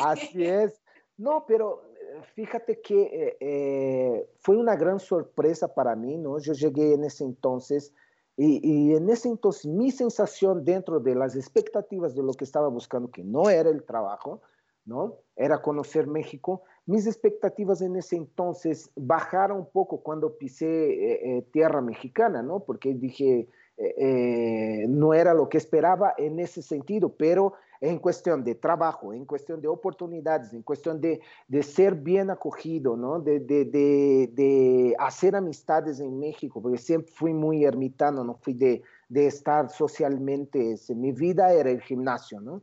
Así 0.02 0.46
es. 0.46 0.80
No, 1.16 1.44
pero 1.46 1.92
eh, 1.92 2.22
fíjate 2.34 2.80
que 2.80 3.02
eh, 3.02 3.36
eh, 3.38 4.30
fue 4.40 4.56
una 4.56 4.74
gran 4.74 4.98
sorpresa 4.98 5.72
para 5.72 5.94
mí, 5.94 6.16
¿no? 6.16 6.38
Yo 6.38 6.54
llegué 6.54 6.94
en 6.94 7.04
ese 7.04 7.24
entonces 7.24 7.92
y, 8.36 8.94
en 8.94 9.10
ese 9.10 9.28
entonces 9.28 9.66
mi 9.66 9.90
sensación 9.90 10.64
dentro 10.64 11.00
de 11.00 11.14
las 11.14 11.36
expectativas 11.36 12.14
de 12.14 12.22
lo 12.22 12.32
que 12.32 12.44
estaba 12.44 12.68
buscando, 12.68 13.10
que 13.10 13.22
no 13.22 13.50
era 13.50 13.68
el 13.68 13.84
trabajo, 13.84 14.40
¿no? 14.86 15.18
Era 15.36 15.60
conocer 15.60 16.06
México. 16.06 16.62
Mis 16.86 17.06
expectativas 17.06 17.82
en 17.82 17.96
ese 17.96 18.16
entonces 18.16 18.90
bajaron 18.96 19.58
un 19.58 19.66
poco 19.66 20.02
cuando 20.02 20.38
pisé 20.38 20.66
eh, 20.66 21.38
eh, 21.38 21.42
tierra 21.52 21.80
mexicana, 21.80 22.42
¿no? 22.42 22.60
Porque 22.60 22.94
dije, 22.94 23.48
eh, 23.76 24.86
no 24.88 25.14
era 25.14 25.34
lo 25.34 25.48
que 25.48 25.58
esperaba 25.58 26.14
en 26.16 26.40
ese 26.40 26.62
sentido, 26.62 27.14
pero 27.16 27.54
en 27.80 27.98
cuestión 27.98 28.44
de 28.44 28.54
trabajo, 28.54 29.14
en 29.14 29.24
cuestión 29.24 29.60
de 29.60 29.68
oportunidades, 29.68 30.52
en 30.52 30.62
cuestión 30.62 31.00
de, 31.00 31.20
de 31.48 31.62
ser 31.62 31.94
bien 31.94 32.30
acogido, 32.30 32.96
¿no? 32.96 33.20
De, 33.20 33.40
de, 33.40 33.64
de, 33.64 34.94
hacer 34.98 35.34
amistades 35.34 35.98
en 36.00 36.18
México, 36.18 36.60
porque 36.60 36.78
siempre 36.78 37.10
fui 37.12 37.32
muy 37.32 37.64
ermitano, 37.64 38.22
no 38.22 38.34
fui 38.34 38.52
de, 38.54 38.82
estar 39.08 39.70
socialmente, 39.70 40.76
mi 40.94 41.12
vida 41.12 41.52
era 41.52 41.70
el 41.70 41.80
gimnasio, 41.80 42.40
¿no? 42.40 42.62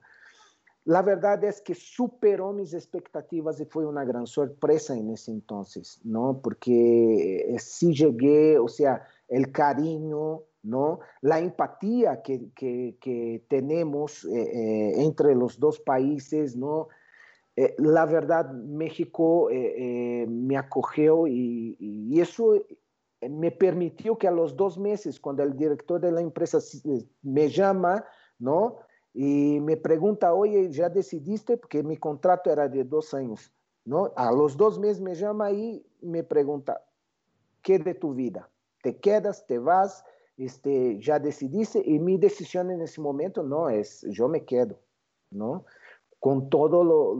La 0.86 1.01
verdad 1.01 1.43
es 1.43 1.62
que 1.62 1.75
superó 1.75 2.53
mis 2.53 2.74
expectativas 2.74 3.59
y 3.59 3.65
fue 3.65 3.86
una 3.86 4.05
gran 4.05 4.25
sorpresa 4.25 4.95
en 4.95 5.09
ese 5.09 5.31
entonces, 5.31 6.00
¿no? 6.05 6.39
Porque 6.41 7.53
eh, 7.53 7.59
sí 7.59 7.93
llegué, 7.93 8.57
o 8.57 8.69
sea, 8.69 9.05
el 9.27 9.51
cariño, 9.51 10.43
¿no? 10.67 11.00
La 11.21 11.39
empatía 11.39 12.21
que, 12.21 12.51
que, 12.53 13.45
tenemos 13.47 14.25
eh, 14.25 14.29
eh, 14.36 14.93
entre 14.97 15.33
los 15.33 15.59
dos 15.59 15.79
países, 15.79 16.55
¿no? 16.55 16.89
Eh, 17.55 17.74
la 17.79 18.05
verdad, 18.05 18.51
México 18.51 19.50
me 19.50 20.57
acogió 20.57 21.25
y, 21.25 21.75
y, 21.79 22.19
eso 22.19 22.62
me 23.21 23.50
permitió 23.50 24.17
que 24.17 24.27
a 24.27 24.31
los 24.31 24.55
dos 24.55 24.77
meses, 24.77 25.19
cuando 25.19 25.41
el 25.41 25.55
director 25.55 26.00
de 26.00 26.12
la 26.12 26.21
empresa 26.21 26.59
me 27.24 27.50
llama, 27.50 28.05
¿no? 28.38 28.77
Y 29.13 29.59
me 29.62 29.77
pregunta, 29.77 30.33
oye, 30.33 30.69
¿ya 30.69 30.89
decidiste? 30.89 31.57
Porque 31.57 31.81
mi 31.81 31.97
contrato 31.97 32.51
era 32.51 32.67
de 32.67 32.83
dos 32.83 33.13
años, 33.15 33.51
¿no? 33.86 34.12
A 34.15 34.31
los 34.31 34.55
dos 34.55 34.77
meses 34.77 35.01
me 35.01 35.15
llama 35.15 35.51
y 35.51 35.83
me 36.01 36.24
pregunta, 36.24 36.83
¿qué 37.63 37.79
de 37.79 37.95
tu 37.95 38.13
vida? 38.13 38.47
¿Te 38.83 38.97
quedas? 38.97 39.47
¿Te 39.47 39.57
vas? 39.57 40.03
Este, 40.38 41.00
ya 41.00 41.20
decidiste 41.20 41.82
y 41.84 42.00
mi 42.00 42.17
decisión 42.17 42.70
en 42.72 42.82
ese 42.82 43.01
momento 43.01 43.44
no 43.44 43.70
es, 43.70 44.06
yo 44.10 44.27
me 44.27 44.46
quedo, 44.46 44.79
¿no? 45.32 45.65
Con 46.20 46.50
todo 46.50 46.84
lo, 46.84 47.15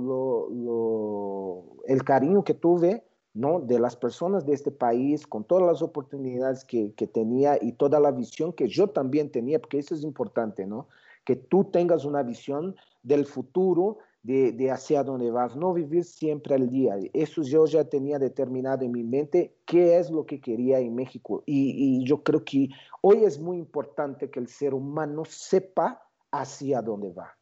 lo, 0.50 1.84
el 1.86 2.04
cariño 2.04 2.44
que 2.44 2.54
tuve, 2.54 3.04
¿no? 3.34 3.60
De 3.60 3.80
las 3.80 3.96
personas 3.96 4.46
de 4.46 4.54
este 4.54 4.72
país, 4.72 5.26
con 5.28 5.44
todas 5.44 5.66
las 5.66 5.82
oportunidades 5.82 6.64
que, 6.64 6.94
que 6.94 7.08
tenía 7.08 7.58
y 7.62 7.74
toda 7.74 8.00
la 8.00 8.12
visión 8.12 8.54
que 8.54 8.68
yo 8.68 8.88
también 8.88 9.32
tenía, 9.32 9.60
porque 9.60 9.80
eso 9.80 9.96
es 9.96 10.04
importante, 10.04 10.66
¿no? 10.66 10.88
Que 11.26 11.36
tú 11.36 11.66
tengas 11.66 12.06
una 12.06 12.24
visión 12.24 12.76
del 13.04 13.26
futuro 13.26 13.98
de, 14.28 14.72
hacia 14.72 15.04
dónde 15.04 15.32
vas, 15.32 15.56
no 15.56 15.74
vivir 15.74 16.04
siempre 16.04 16.56
al 16.56 16.70
día. 16.70 16.96
Eso 17.14 17.44
yo 17.44 17.66
ya 17.66 17.86
tenía 17.86 18.20
determinado 18.20 18.84
en 18.84 18.92
mi 18.92 19.04
mente 19.04 19.56
qué 19.66 19.98
es 19.98 20.10
lo 20.10 20.26
que 20.26 20.42
quería 20.42 20.80
en 20.80 20.96
México. 20.96 21.44
Y, 21.46 22.06
yo 22.06 22.22
creo 22.24 22.44
que 22.44 22.68
hoy 23.02 23.24
es 23.24 23.40
muy 23.40 23.58
importante 23.58 24.30
que 24.30 24.42
el 24.42 24.50
ser 24.50 24.74
humano 24.74 25.24
sepa 25.24 26.04
hacia 26.32 26.82
dónde 26.82 27.14
va. 27.14 27.38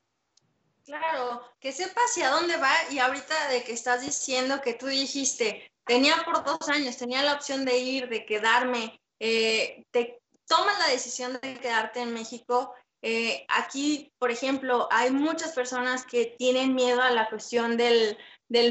Claro, 0.84 1.42
que 1.60 1.72
sepa 1.72 2.02
hacia 2.02 2.30
dónde 2.30 2.56
va 2.58 2.72
y 2.92 3.00
ahorita 3.00 3.50
de 3.50 3.64
que 3.64 3.74
estás 3.74 4.02
diciendo 4.02 4.62
que 4.64 4.76
tú 4.76 4.86
dijiste, 4.86 5.72
tenía 5.86 6.14
por 6.24 6.44
dos 6.44 6.70
años, 6.70 6.98
tenía 6.98 7.24
la 7.24 7.34
opción 7.34 7.66
de 7.66 7.80
ir, 7.80 8.10
de 8.10 8.28
quedarme, 8.28 9.02
eh, 9.20 9.84
te 9.90 10.22
tomas 10.48 10.78
la 10.78 10.90
decisión 10.90 11.34
de 11.42 11.60
quedarte 11.60 12.02
en 12.02 12.14
México 12.14 12.72
eh, 13.08 13.46
aquí, 13.50 14.12
por 14.18 14.32
ejemplo, 14.32 14.88
hay 14.90 15.12
muchas 15.12 15.52
personas 15.52 16.08
que 16.08 16.36
tienen 16.40 16.74
miedo 16.74 17.04
a 17.04 17.12
la 17.12 17.30
cuestión 17.30 17.78
del, 17.78 18.18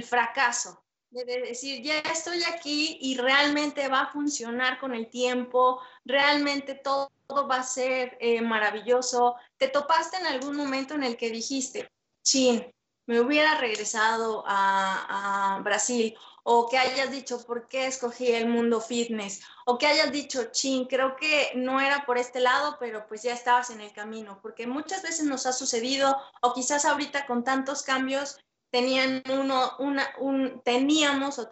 fracaso, 0.03 0.83
de 1.11 1.25
decir, 1.25 1.85
ya 1.85 2.01
estoy 2.01 2.43
aquí 2.43 2.99
y 3.01 3.17
realmente 3.17 3.87
va 3.87 4.01
a 4.01 4.13
funcionar 4.13 4.81
con 4.81 4.93
el 4.93 5.09
tiempo, 5.09 5.81
realmente 6.05 6.75
todo, 6.75 7.13
va 7.31 7.59
a 7.59 7.63
ser 7.63 8.19
eh, 8.19 8.41
maravilloso. 8.41 9.37
¿Te 9.57 9.69
topaste 9.69 10.17
en 10.17 10.27
algún 10.27 10.57
momento 10.57 10.95
en 10.95 11.05
el 11.05 11.17
que 11.17 11.31
dijiste, 11.31 11.89
chin, 12.25 12.75
me 13.07 13.21
hubiera 13.21 13.61
regresado 13.61 14.43
a, 14.49 15.59
a 15.59 15.61
Brasil 15.61 16.13
o 16.45 16.69
que 16.69 16.79
hayas 16.79 17.11
dicho 17.11 17.45
por 17.45 17.67
qué 17.67 17.87
escogí 17.87 18.31
el 18.31 18.47
mundo 18.47 18.81
fitness, 18.81 19.43
o 19.67 19.79
que 19.79 19.87
hayas 19.87 20.13
dicho, 20.13 20.53
chin, 20.53 20.85
creo 20.85 21.17
que 21.17 21.53
no 21.57 21.81
era 21.81 22.05
por 22.07 22.19
este 22.19 22.39
lado, 22.39 22.77
pero 22.79 23.07
pues 23.09 23.23
ya 23.23 23.33
estabas 23.33 23.71
en 23.71 23.81
el 23.81 23.93
camino, 23.93 24.39
porque 24.43 24.67
muchas 24.67 25.03
veces 25.03 25.25
nos 25.25 25.47
ha 25.47 25.53
sucedido, 25.53 26.17
o 26.43 26.53
quizás 26.53 26.85
ahorita 26.85 27.27
con 27.27 27.45
tantos 27.45 27.83
cambios, 27.83 28.39
tenían 28.71 29.23
uno, 29.31 29.73
una, 29.79 30.13
un, 30.19 30.61
teníamos 30.65 31.39
o, 31.39 31.49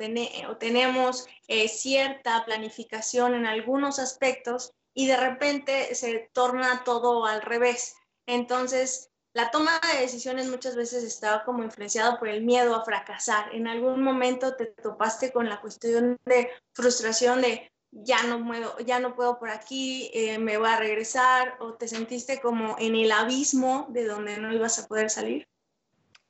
o 0.49 0.57
tenemos 0.57 1.27
eh, 1.47 1.69
cierta 1.69 2.45
planificación 2.45 3.35
en 3.35 3.47
algunos 3.47 4.01
aspectos 4.01 4.73
y 4.93 5.07
de 5.07 5.17
repente 5.17 5.95
se 5.95 6.29
torna 6.33 6.83
todo 6.85 7.25
al 7.25 7.41
revés. 7.41 7.95
Entonces, 8.27 9.12
la 9.35 9.51
toma 9.51 9.81
de 9.95 10.03
decisiones 10.03 10.49
muchas 10.49 10.77
veces 10.77 11.05
estaba 11.05 11.45
como 11.45 11.63
influenciado 11.63 12.19
por 12.19 12.29
el 12.29 12.45
miedo 12.45 12.75
a 12.75 12.85
fracasar. 12.85 13.55
En 13.55 13.67
algún 13.67 14.03
momento 14.03 14.57
te 14.57 14.67
topaste 14.67 15.33
con 15.33 15.49
la 15.49 15.61
cuestión 15.61 16.19
de 16.27 16.49
frustración 16.75 17.41
de 17.41 17.71
ya 17.93 18.23
no 18.25 18.45
puedo, 18.47 18.79
ya 18.81 19.01
no 19.01 19.15
puedo 19.15 19.39
por 19.39 19.51
aquí, 19.51 20.11
eh, 20.15 20.39
me 20.39 20.57
voy 20.57 20.69
a 20.69 20.79
regresar, 20.79 21.57
o 21.61 21.75
te 21.75 21.89
sentiste 21.89 22.41
como 22.41 22.77
en 22.79 22.95
el 22.95 23.13
abismo 23.13 23.87
de 23.91 24.07
donde 24.07 24.39
no 24.39 24.53
ibas 24.53 24.79
a 24.79 24.89
poder 24.89 25.11
salir. 25.11 25.47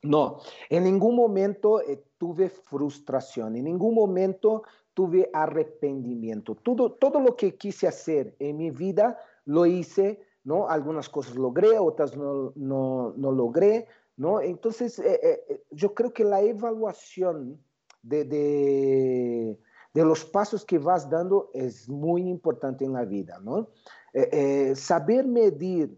No, 0.01 0.41
en 0.69 0.83
ningún 0.83 1.15
momento 1.15 1.81
eh, 1.81 2.03
tuve 2.17 2.49
frustración, 2.49 3.55
en 3.55 3.63
ningún 3.63 3.95
momento 3.95 4.63
tuve 4.93 5.29
arrepentimiento. 5.33 6.55
Todo, 6.55 6.91
todo 6.91 7.21
lo 7.21 7.35
que 7.37 7.55
quise 7.55 7.87
hacer 7.87 8.35
en 8.39 8.57
mi 8.57 8.69
vida 8.69 9.17
lo 9.45 9.65
hice 9.65 10.21
¿no? 10.43 10.69
Algunas 10.69 11.09
cosas 11.09 11.35
logré, 11.35 11.79
otras 11.79 12.15
no, 12.17 12.51
no, 12.55 13.13
no 13.15 13.31
logré, 13.31 13.87
¿no? 14.17 14.41
Entonces, 14.41 14.99
eh, 14.99 15.19
eh, 15.23 15.43
eh, 15.49 15.63
yo 15.71 15.93
creo 15.93 16.13
que 16.13 16.23
la 16.23 16.41
evaluación 16.41 17.59
de, 18.01 18.25
de, 18.25 19.57
los 19.93 20.25
pasos 20.25 20.65
que 20.65 20.77
vas 20.77 21.09
dando 21.09 21.49
es 21.53 21.87
muy 21.87 22.27
importante 22.27 22.83
en 22.83 22.93
la 22.93 23.05
vida, 23.05 23.39
¿no? 23.39 23.69
saber 24.75 25.25
medir 25.25 25.97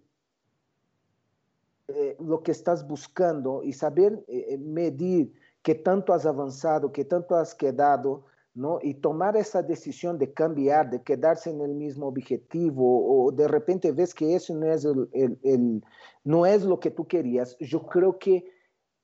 lo 2.19 2.43
que 2.43 2.51
estás 2.51 2.87
buscando 2.87 3.61
y 3.63 3.73
saber 3.73 4.23
medir 4.59 5.33
qué 5.63 5.75
tanto 5.75 6.13
has 6.13 6.25
avanzado, 6.25 6.91
qué 6.91 7.03
tanto 7.03 7.35
has 7.35 7.55
quedado, 7.55 8.25
¿no? 8.55 8.79
Y 8.81 8.95
tomar 8.95 9.35
esa 9.35 9.61
decisión 9.61 10.17
de 10.17 10.31
cambiar, 10.31 10.89
de 10.89 11.03
quedarse 11.03 11.49
en 11.49 11.59
el 11.61 11.75
mismo 11.75 12.07
objetivo, 12.07 13.25
o 13.27 13.31
de 13.31 13.49
repente 13.49 13.91
ves 13.91 14.15
que 14.15 14.33
eso 14.33 14.55
no 14.55 14.71
es, 14.71 14.85
el, 14.85 15.83
no 16.23 16.45
es 16.45 16.63
lo 16.63 16.79
que 16.79 16.89
tú 16.89 17.05
querías, 17.05 17.57
yo 17.59 17.85
creo 17.85 18.17
que 18.17 18.45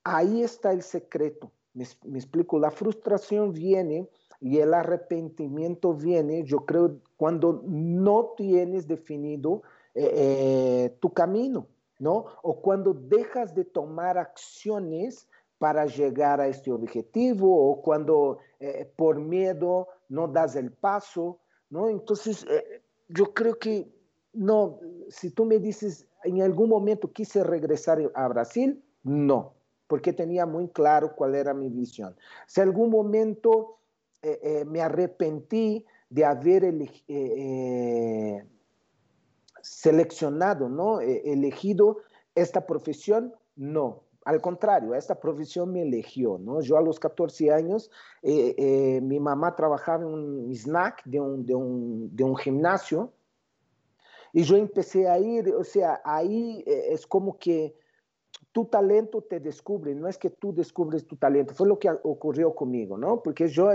ahí 0.06 0.42
está 0.42 0.72
el 0.72 0.82
secreto. 0.82 1.52
Me, 1.74 1.84
explico, 1.84 2.60
la 2.60 2.72
frustración 2.72 3.52
viene 3.52 4.10
y 4.40 4.58
el 4.60 4.74
arrepentimiento 4.74 5.94
viene, 5.94 6.44
yo 6.44 6.66
creo, 6.66 7.00
cuando 7.18 7.62
no 7.66 8.34
tienes 8.38 8.88
definido 8.88 9.64
eh, 9.94 10.12
eh, 10.14 10.98
tu 11.02 11.14
camino, 11.14 11.68
¿no? 12.00 12.26
O 12.42 12.62
cuando 12.62 12.94
dejas 12.94 13.54
de 13.54 13.66
tomar 13.66 14.18
acciones 14.18 15.28
para 15.62 15.86
llegar 15.86 16.42
a 16.42 16.48
este 16.48 16.72
objetivo 16.72 17.70
o 17.70 17.84
cuando 17.84 18.40
eh, 18.60 18.92
por 18.96 19.20
miedo 19.20 19.90
no 20.10 20.28
das 20.28 20.56
el 20.56 20.72
paso, 20.72 21.38
¿no? 21.70 21.88
Entonces, 21.88 22.48
yo 23.10 23.32
creo 23.36 23.60
que, 23.60 23.88
no, 24.34 24.80
si 25.10 25.30
tú 25.30 25.46
me 25.46 25.60
dices, 25.60 26.08
en 26.24 26.42
algún 26.42 26.68
momento 26.68 27.12
quise 27.12 27.44
regresar 27.44 28.00
a 28.16 28.28
Brasil, 28.28 28.84
no, 29.04 29.54
porque 29.86 30.14
tenía 30.14 30.48
muy 30.48 30.68
claro 30.70 31.16
cuál 31.16 31.36
era 31.36 31.54
mi 31.54 31.70
visión. 31.70 32.16
Si 32.48 32.60
algún 32.60 32.90
momento 32.90 33.78
me 34.66 34.82
arrepentí 34.82 35.86
de 36.10 36.26
haber 36.26 36.74
seleccionado, 39.62 40.70
¿no? 40.70 41.02
elegido 41.02 41.98
esta 42.34 42.66
profesión, 42.66 43.36
no. 43.56 44.02
Al 44.24 44.40
contrario, 44.40 44.94
esta 44.94 45.20
profesión 45.20 45.72
me 45.72 45.82
eligió, 45.82 46.38
¿no? 46.38 46.62
Yo 46.62 46.78
a 46.78 46.82
los 46.82 47.00
14 47.00 47.52
años, 47.52 47.90
eh, 48.22 48.54
eh, 48.58 49.02
mi 49.02 49.20
mamá 49.20 49.56
trabajaba 49.56 50.04
en 50.04 50.10
un 50.10 50.52
snack 50.52 51.04
de 51.06 51.20
un, 51.20 51.46
de, 51.46 51.56
un, 51.56 52.16
de 52.16 52.24
un, 52.24 52.36
gimnasio 52.36 53.12
y 54.32 54.44
yo 54.44 54.58
empecé 54.58 55.10
a 55.10 55.18
ir, 55.18 55.52
o 55.56 55.64
sea, 55.64 56.02
ahí 56.06 56.64
eh, 56.68 56.90
es 56.90 57.08
como 57.08 57.40
que 57.40 57.76
tu 58.52 58.66
talento 58.66 59.24
te 59.24 59.40
descubre, 59.40 59.96
no 59.96 60.08
es 60.08 60.20
que 60.20 60.30
tú 60.30 60.54
descubres 60.54 61.08
tu 61.08 61.16
talento, 61.16 61.56
fue 61.56 61.68
lo 61.68 61.80
que 61.80 61.90
ocurrió 61.90 62.54
conmigo, 62.54 62.98
¿no? 62.98 63.24
Porque 63.24 63.48
yo 63.48 63.70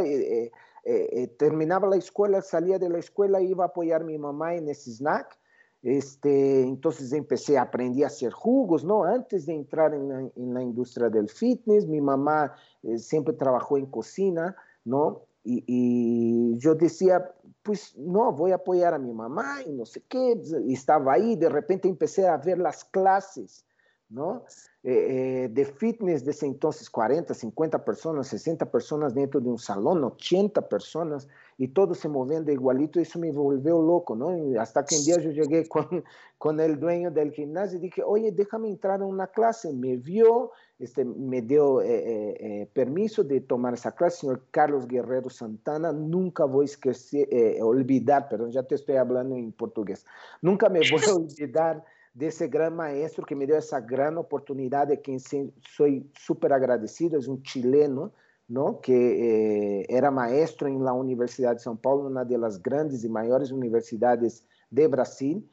terminaba 1.36 1.88
la 1.88 1.96
escuela, 1.96 2.40
salía 2.40 2.78
de 2.78 2.88
la 2.88 2.98
escuela, 2.98 3.40
iba 3.40 3.64
a 3.64 3.68
apoyar 3.68 4.02
a 4.02 4.04
mi 4.04 4.16
mamá 4.16 4.54
en 4.54 4.68
ese 4.68 4.92
snack 4.92 5.36
este, 5.82 6.62
entonces 6.62 7.12
empecé 7.12 7.58
a 7.58 7.62
aprender 7.62 8.04
a 8.04 8.08
hacer 8.08 8.32
jugos, 8.32 8.84
¿no? 8.84 9.04
Antes 9.04 9.46
de 9.46 9.54
entrar 9.54 9.94
en 9.94 10.54
la, 10.54 10.62
industria 10.62 11.08
del 11.08 11.28
fitness, 11.28 11.86
mi 11.86 12.00
mamá 12.00 12.54
eh, 12.82 12.98
siempre 12.98 13.34
trabajó 13.34 13.78
en 13.78 13.86
cocina, 13.86 14.56
¿no? 14.84 15.22
Y, 15.48 16.58
yo 16.58 16.74
decía, 16.74 17.32
pues 17.62 17.96
no, 17.96 18.32
voy 18.32 18.50
a 18.50 18.56
apoyar 18.56 18.94
a 18.94 18.98
mi 18.98 19.12
mamá 19.12 19.62
y 19.64 19.72
no 19.72 19.86
sé 19.86 20.02
qué. 20.08 20.40
Y 20.66 20.74
estaba 20.74 21.12
ahí, 21.12 21.36
de 21.36 21.48
repente 21.48 21.88
empecé 21.88 22.26
a 22.26 22.36
ver 22.36 22.58
las 22.58 22.84
clases, 22.84 23.64
¿no? 24.08 24.44
Eh, 24.82 25.44
eh, 25.44 25.48
de 25.48 25.64
fitness 25.64 26.24
de 26.24 26.32
ese 26.32 26.46
entonces, 26.46 26.90
40, 26.90 27.32
50 27.32 27.84
personas, 27.84 28.26
60 28.26 28.70
personas 28.72 29.14
dentro 29.14 29.40
de 29.40 29.48
un 29.48 29.58
salón, 29.58 30.02
80 30.02 30.68
personas 30.68 31.28
y 31.58 31.68
todos 31.68 31.98
se 31.98 32.08
moviendo 32.08 32.52
igualito, 32.52 33.00
eso 33.00 33.18
me 33.18 33.32
volvió 33.32 33.80
loco, 33.80 34.14
¿no? 34.14 34.30
hasta 34.60 34.84
que 34.84 34.96
un 34.96 35.04
día 35.04 35.18
yo 35.18 35.30
llegué 35.30 35.66
con, 35.66 35.86
con 36.38 36.60
el 36.60 36.78
dueño 36.78 37.10
del 37.10 37.32
gimnasio 37.32 37.78
y 37.78 37.82
dije, 37.82 38.02
oye, 38.02 38.30
déjame 38.30 38.68
entrar 38.68 39.00
en 39.00 39.06
una 39.06 39.26
clase. 39.28 39.72
Me 39.72 39.96
vio, 39.96 40.52
este, 40.78 41.04
me 41.04 41.40
dio 41.40 41.80
eh, 41.80 41.86
eh, 41.88 42.36
eh, 42.40 42.70
permiso 42.72 43.24
de 43.24 43.40
tomar 43.40 43.74
esa 43.74 43.92
clase, 43.92 44.20
señor 44.20 44.42
Carlos 44.50 44.86
Guerrero 44.86 45.30
Santana, 45.30 45.92
nunca 45.92 46.44
voy 46.44 46.64
a 46.64 46.66
esquecer, 46.66 47.28
olvidar, 47.62 48.28
perdón, 48.28 48.50
ya 48.50 48.62
te 48.62 48.74
estoy 48.74 48.96
hablando 48.96 49.34
en 49.34 49.52
portugués, 49.52 50.04
nunca 50.42 50.68
me 50.68 50.80
voy 50.80 51.00
a 51.08 51.14
olvidar 51.14 51.84
de 52.12 52.28
ese 52.28 52.48
gran 52.48 52.74
maestro 52.74 53.24
que 53.24 53.36
me 53.36 53.46
dio 53.46 53.56
esa 53.56 53.80
gran 53.80 54.16
oportunidad, 54.18 54.88
de 54.88 55.00
quien 55.00 55.20
soy 55.20 56.10
súper 56.18 56.52
agradecido, 56.52 57.18
es 57.18 57.28
un 57.28 57.42
chileno, 57.42 58.12
¿no? 58.48 58.80
que 58.80 59.80
eh, 59.80 59.86
era 59.88 60.10
maestro 60.10 60.68
en 60.68 60.84
la 60.84 60.92
Universidad 60.92 61.52
de 61.52 61.58
São 61.58 61.76
Paulo, 61.76 62.06
una 62.06 62.24
de 62.24 62.38
las 62.38 62.62
grandes 62.62 63.04
y 63.04 63.08
mayores 63.08 63.50
universidades 63.50 64.46
de 64.70 64.86
Brasil. 64.86 65.50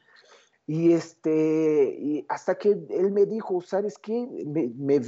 Y, 0.66 0.94
este, 0.94 1.98
y 2.00 2.26
que 2.58 2.70
él 2.90 3.12
me 3.12 3.26
dijo, 3.26 3.60
¿sabes 3.62 3.98
qué? 3.98 4.28
Me, 4.46 4.70
me, 4.78 5.00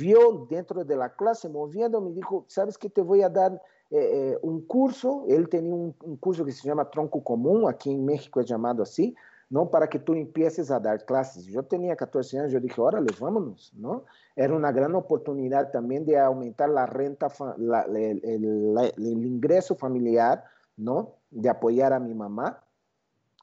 dentro 0.49 0.83
de 0.83 0.97
la 0.97 1.15
clase 1.15 1.47
moviendo, 1.47 2.01
me 2.01 2.12
dijo, 2.12 2.43
¿sabes 2.47 2.77
qué? 2.77 2.89
Te 2.89 3.01
voy 3.01 3.21
a 3.21 3.29
dar 3.29 3.62
eh, 3.89 4.33
eh 4.33 4.38
curso. 4.67 5.25
Tenía 5.49 5.73
un, 5.73 5.95
un, 6.03 6.17
curso 6.17 6.43
que 6.43 6.51
se 6.51 6.67
llama 6.67 6.89
Tronco 6.89 7.23
Común, 7.23 7.69
aquí 7.69 7.91
en 7.91 8.03
México 8.03 8.41
es 8.41 8.47
llamado 8.47 8.83
así, 8.83 9.15
¿no? 9.49 9.69
Para 9.69 9.88
que 9.88 9.99
tú 9.99 10.13
empieces 10.13 10.71
a 10.71 10.79
dar 10.79 11.05
clases. 11.05 11.45
Yo 11.45 11.63
tenía 11.63 11.95
14 11.95 12.39
años, 12.39 12.51
yo 12.51 12.59
dije, 12.59 12.81
órale, 12.81 13.07
vámonos, 13.17 13.71
¿no? 13.77 14.03
Era 14.35 14.53
una 14.53 14.71
gran 14.71 14.95
oportunidad 14.95 15.71
también 15.71 16.05
de 16.05 16.19
aumentar 16.19 16.69
la 16.69 16.85
renta, 16.85 17.27
la, 17.57 17.83
el, 17.83 18.21
el, 18.23 18.93
el, 18.97 19.25
ingreso 19.25 19.75
familiar, 19.75 20.43
¿no? 20.75 21.15
De 21.31 21.49
apoyar 21.49 21.93
a 21.93 21.99
mi 21.99 22.13
mamá. 22.13 22.61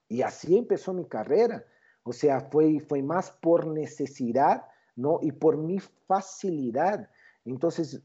Y 0.08 0.22
así 0.22 0.56
empezó 0.56 0.92
mi 0.92 1.06
carrera. 1.06 1.64
O 2.02 2.12
sea, 2.12 2.40
fue, 2.40 2.80
fue 2.80 3.02
más 3.02 3.30
por 3.30 3.66
necesidad, 3.66 4.64
¿no? 4.96 5.18
Y 5.22 5.32
por 5.32 5.56
mi 5.56 5.78
facilidad. 6.06 7.08
Entonces, 7.44 8.00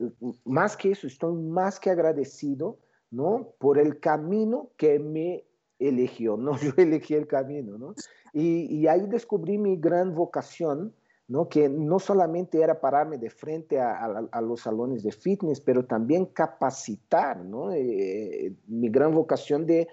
más 0.45 0.77
que 0.77 0.91
eso, 0.91 1.07
estoy 1.07 1.35
más 1.35 1.79
que 1.79 1.89
agradecido, 1.89 2.77
¿no? 3.11 3.53
Por 3.59 3.79
el 3.79 3.99
camino 3.99 4.69
que 4.77 4.99
me 4.99 5.43
eligió, 5.79 6.37
no 6.37 6.57
yo 6.57 6.71
elegí 6.77 7.13
el 7.13 7.27
camino, 7.27 7.77
¿no? 7.77 7.93
Y, 8.33 8.65
y, 8.75 8.87
ahí 8.87 9.07
descubrí 9.07 9.57
mi 9.57 9.77
gran 9.77 10.13
vocación, 10.13 10.93
¿no? 11.27 11.49
Que 11.49 11.67
no 11.67 11.99
solamente 11.99 12.61
era 12.61 12.79
pararme 12.79 13.17
de 13.17 13.29
frente 13.29 13.79
a, 13.79 14.41
los 14.41 14.61
salones 14.61 15.03
de 15.03 15.11
fitness, 15.11 15.59
pero 15.59 15.85
también 15.85 16.25
capacitar, 16.25 17.43
¿no? 17.43 17.71
Eh, 17.73 18.53
mi 18.67 18.89
gran 18.89 19.13
vocación 19.13 19.65
de, 19.65 19.87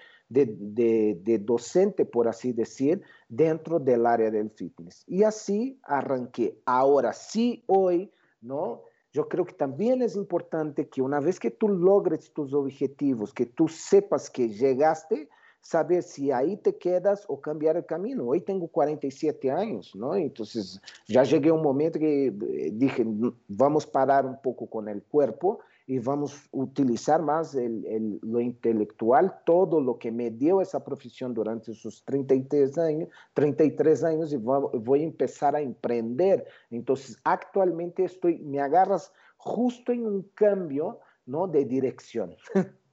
docente, 1.41 2.05
por 2.05 2.29
así 2.29 2.53
decir, 2.53 3.03
dentro 3.29 3.81
del 3.81 4.07
área 4.07 4.31
del 4.31 4.51
fitness. 4.51 5.03
Y 5.07 5.25
así 5.25 5.81
arranqué. 5.83 6.61
Ahora 6.65 7.13
sí, 7.13 7.65
hoy, 7.67 8.13
¿no? 8.41 8.83
Yo 9.13 9.29
creo 9.29 9.45
que 9.45 9.55
también 9.55 10.03
es 10.03 10.17
importante 10.17 10.89
que 10.89 11.03
una 11.03 11.21
vez 11.21 11.39
que 11.39 11.51
tú 11.51 11.69
logres 11.69 12.33
tus 12.33 12.53
objetivos, 12.53 13.33
que 13.33 13.47
tú 13.47 13.69
sepas 13.69 14.31
que 14.31 14.49
llegaste, 14.49 15.29
saber 15.65 16.03
si 16.03 16.31
ahí 16.31 16.59
te 16.59 16.77
quedas 16.77 17.25
o 17.27 17.41
cambiar 17.41 17.79
el 17.79 17.87
camino. 17.87 18.27
Hoy 18.27 18.43
tengo 18.43 18.69
47 18.69 19.51
años, 19.51 19.97
¿no? 19.97 20.15
Entonces 20.15 20.79
ya 21.09 21.23
llegué 21.25 21.49
a 21.49 21.55
un 21.55 21.63
momento 21.63 21.99
que 21.99 22.27
eh, 22.27 22.71
dije, 22.75 23.03
vamos 23.49 23.87
a 23.87 23.91
parar 23.91 24.27
un 24.27 24.39
poco 24.43 24.67
con 24.67 24.91
el 24.91 25.03
cuerpo 25.03 25.61
y 25.87 25.99
vamos 26.01 26.37
a 26.37 26.39
utilizar 26.53 27.23
más 27.23 27.55
el, 27.55 28.19
lo 28.21 28.41
intelectual, 28.41 29.41
todo 29.47 29.81
lo 29.81 29.99
que 29.99 30.13
me 30.13 30.31
dio 30.31 30.61
esa 30.61 30.85
profesión 30.85 31.33
durante 31.33 31.73
esos 31.73 32.05
33 32.05 32.77
años, 32.77 33.09
33 33.33 34.05
años 34.05 34.33
y 34.35 34.37
voy 34.37 35.01
a 35.01 35.05
empezar 35.05 35.57
a 35.57 35.63
emprender. 35.63 36.47
Entonces 36.71 37.19
actualmente 37.25 38.05
estoy, 38.05 38.37
me 38.41 38.61
agarras 38.61 39.15
justo 39.39 39.93
en 39.93 40.07
un 40.07 40.23
cambio, 40.35 41.01
¿no? 41.25 41.49
De 41.49 41.65
dirección. 41.65 42.37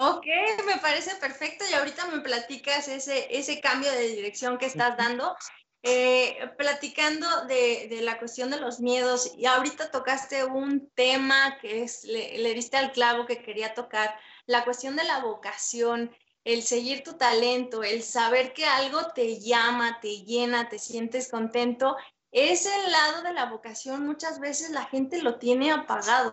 Ok, 0.00 0.26
me 0.64 0.76
parece 0.80 1.16
perfecto 1.16 1.64
y 1.68 1.74
ahorita 1.74 2.06
me 2.06 2.20
platicas 2.20 2.86
ese, 2.86 3.36
ese 3.36 3.60
cambio 3.60 3.90
de 3.90 4.06
dirección 4.06 4.56
que 4.56 4.66
estás 4.66 4.96
dando. 4.96 5.36
Eh, 5.82 6.36
platicando 6.56 7.26
de, 7.46 7.86
de, 7.88 8.02
la 8.02 8.18
cuestión 8.18 8.50
de 8.50 8.60
los 8.60 8.80
miedos 8.80 9.32
y 9.36 9.46
ahorita 9.46 9.92
tocaste 9.92 10.44
un 10.44 10.90
tema 10.90 11.56
que 11.60 11.82
es, 11.82 12.02
le, 12.04 12.38
le 12.38 12.54
diste 12.54 12.76
al 12.76 12.90
clavo 12.90 13.26
que 13.26 13.42
quería 13.42 13.74
tocar, 13.74 14.16
la 14.46 14.64
cuestión 14.64 14.96
de 14.96 15.04
la 15.04 15.20
vocación, 15.20 16.14
el 16.44 16.62
seguir 16.62 17.04
tu 17.04 17.14
talento, 17.14 17.82
el 17.82 18.02
saber 18.02 18.52
que 18.52 18.66
algo 18.66 19.12
te 19.14 19.38
llama, 19.40 20.00
te 20.00 20.24
llena, 20.24 20.68
te 20.68 20.78
sientes 20.78 21.30
contento, 21.30 21.96
ese 22.30 22.70
lado 22.88 23.22
de 23.22 23.32
la 23.32 23.46
vocación 23.46 24.06
muchas 24.06 24.38
veces 24.40 24.70
la 24.70 24.84
gente 24.84 25.22
lo 25.22 25.38
tiene 25.38 25.72
apagado. 25.72 26.32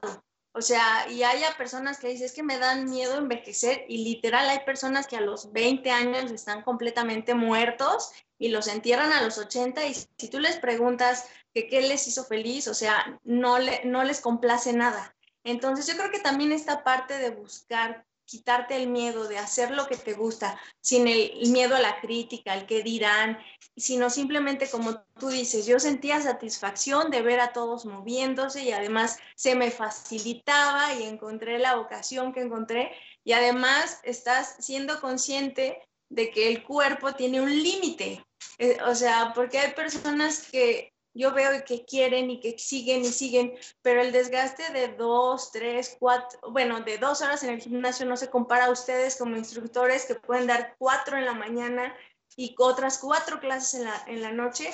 O 0.58 0.62
sea, 0.62 1.12
y 1.12 1.24
haya 1.24 1.58
personas 1.58 2.00
que 2.00 2.08
dicen, 2.08 2.28
es 2.28 2.32
que 2.32 2.42
me 2.42 2.58
dan 2.58 2.86
miedo 2.86 3.18
envejecer 3.18 3.84
y 3.90 4.06
literal 4.06 4.48
hay 4.48 4.60
personas 4.60 5.06
que 5.06 5.18
a 5.18 5.22
los 5.22 5.52
20 5.52 5.92
años 5.92 6.32
están 6.32 6.62
completamente 6.62 7.36
muertos 7.36 8.14
y 8.40 8.48
los 8.48 8.70
entierran 8.70 9.12
a 9.12 9.22
los 9.22 9.38
80 9.38 9.86
y 9.86 9.94
si 9.94 10.30
tú 10.30 10.40
les 10.40 10.56
preguntas 10.56 11.28
que 11.54 11.68
qué 11.68 11.82
les 11.82 12.08
hizo 12.08 12.24
feliz, 12.24 12.70
o 12.70 12.74
sea, 12.74 13.20
no, 13.26 13.60
le, 13.60 13.84
no 13.84 14.06
les 14.06 14.22
complace 14.22 14.72
nada. 14.72 15.14
Entonces 15.44 15.88
yo 15.88 15.98
creo 15.98 16.10
que 16.10 16.20
también 16.20 16.54
esta 16.54 16.86
parte 16.86 17.18
de 17.18 17.32
buscar 17.32 18.06
quitarte 18.26 18.76
el 18.76 18.88
miedo 18.88 19.28
de 19.28 19.38
hacer 19.38 19.72
lo 19.72 19.88
que 19.88 19.98
te 19.98 20.14
gusta, 20.14 20.60
sin 20.82 21.08
el 21.08 21.50
miedo 21.50 21.76
a 21.76 21.80
la 21.80 22.00
crítica, 22.02 22.54
al 22.54 22.66
que 22.66 22.84
dirán, 22.84 23.38
sino 23.78 24.10
simplemente 24.10 24.70
como 24.70 25.02
tú 25.20 25.30
dices, 25.30 25.66
yo 25.66 25.80
sentía 25.80 26.22
satisfacción 26.22 27.12
de 27.12 27.22
ver 27.22 27.40
a 27.40 27.54
todos 27.54 27.86
moviéndose 27.86 28.64
y 28.64 28.72
además 28.72 29.18
se 29.36 29.56
me 29.56 29.72
facilitaba 29.72 30.94
y 30.96 31.04
encontré 31.04 31.60
la 31.60 31.76
vocación 31.76 32.34
que 32.34 32.42
encontré. 32.42 32.92
y 33.24 33.34
además 33.34 34.00
estás 34.04 34.56
siendo 34.60 35.02
consciente 35.02 35.82
de 36.10 36.30
que 36.30 36.48
el 36.48 36.64
cuerpo 36.64 37.14
tiene 37.14 37.42
un 37.42 37.52
límite. 37.52 38.24
Eh, 38.58 38.78
o 38.88 38.94
sea, 38.96 39.34
porque 39.34 39.58
hay 39.58 39.74
personas 39.74 40.48
que 40.52 40.94
yo 41.16 41.34
veo 41.34 41.64
que 41.66 41.86
quieren 41.86 42.30
y 42.30 42.40
que 42.40 42.60
siguen 42.60 43.02
y 43.02 43.08
siguen, 43.08 43.56
pero 43.82 44.02
el 44.02 44.12
desgaste 44.12 44.72
de 44.74 44.90
dos, 44.90 45.52
tres, 45.52 45.96
cuatro, 45.98 46.40
bueno, 46.52 46.82
de 46.82 46.98
dos 46.98 47.22
horas 47.22 47.42
en 47.44 47.52
el 47.52 47.62
gimnasio 47.62 48.06
no 48.06 48.18
se 48.18 48.30
compara 48.30 48.66
a 48.66 48.72
ustedes 48.72 49.16
como 49.16 49.38
instructores 49.38 50.06
que 50.06 50.16
pueden 50.16 50.48
dar 50.48 50.76
cuatro 50.78 51.18
en 51.18 51.26
la 51.26 51.34
mañana 51.34 51.96
y 52.36 52.54
otras 52.60 53.00
cuatro 53.00 53.40
clases 53.40 53.80
en 53.80 53.86
la, 53.86 54.04
en 54.08 54.22
la 54.22 54.32
noche. 54.32 54.70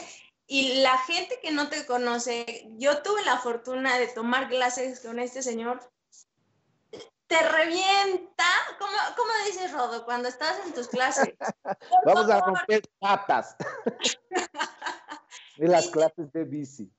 Y 0.48 0.82
la 0.82 0.98
gente 0.98 1.40
que 1.42 1.52
no 1.52 1.70
te 1.70 1.86
conoce, 1.86 2.68
yo 2.78 3.02
tuve 3.04 3.24
la 3.24 3.38
fortuna 3.38 3.98
de 4.00 4.08
tomar 4.08 4.50
clases 4.50 5.00
con 5.00 5.20
este 5.20 5.44
señor 5.44 5.80
te 7.32 7.42
revienta. 7.48 8.44
¿Cómo, 8.78 8.92
cómo 9.16 9.32
dices, 9.46 9.72
Rodo, 9.72 10.04
cuando 10.04 10.28
estás 10.28 10.60
en 10.66 10.74
tus 10.74 10.90
clases? 10.90 11.34
Vamos 12.06 12.30
a 12.30 12.42
romper 12.42 12.82
patas. 13.00 13.56
en 15.62 15.72
las 15.72 15.90
clases 15.90 16.32
de 16.34 16.44
bici. 16.44 16.92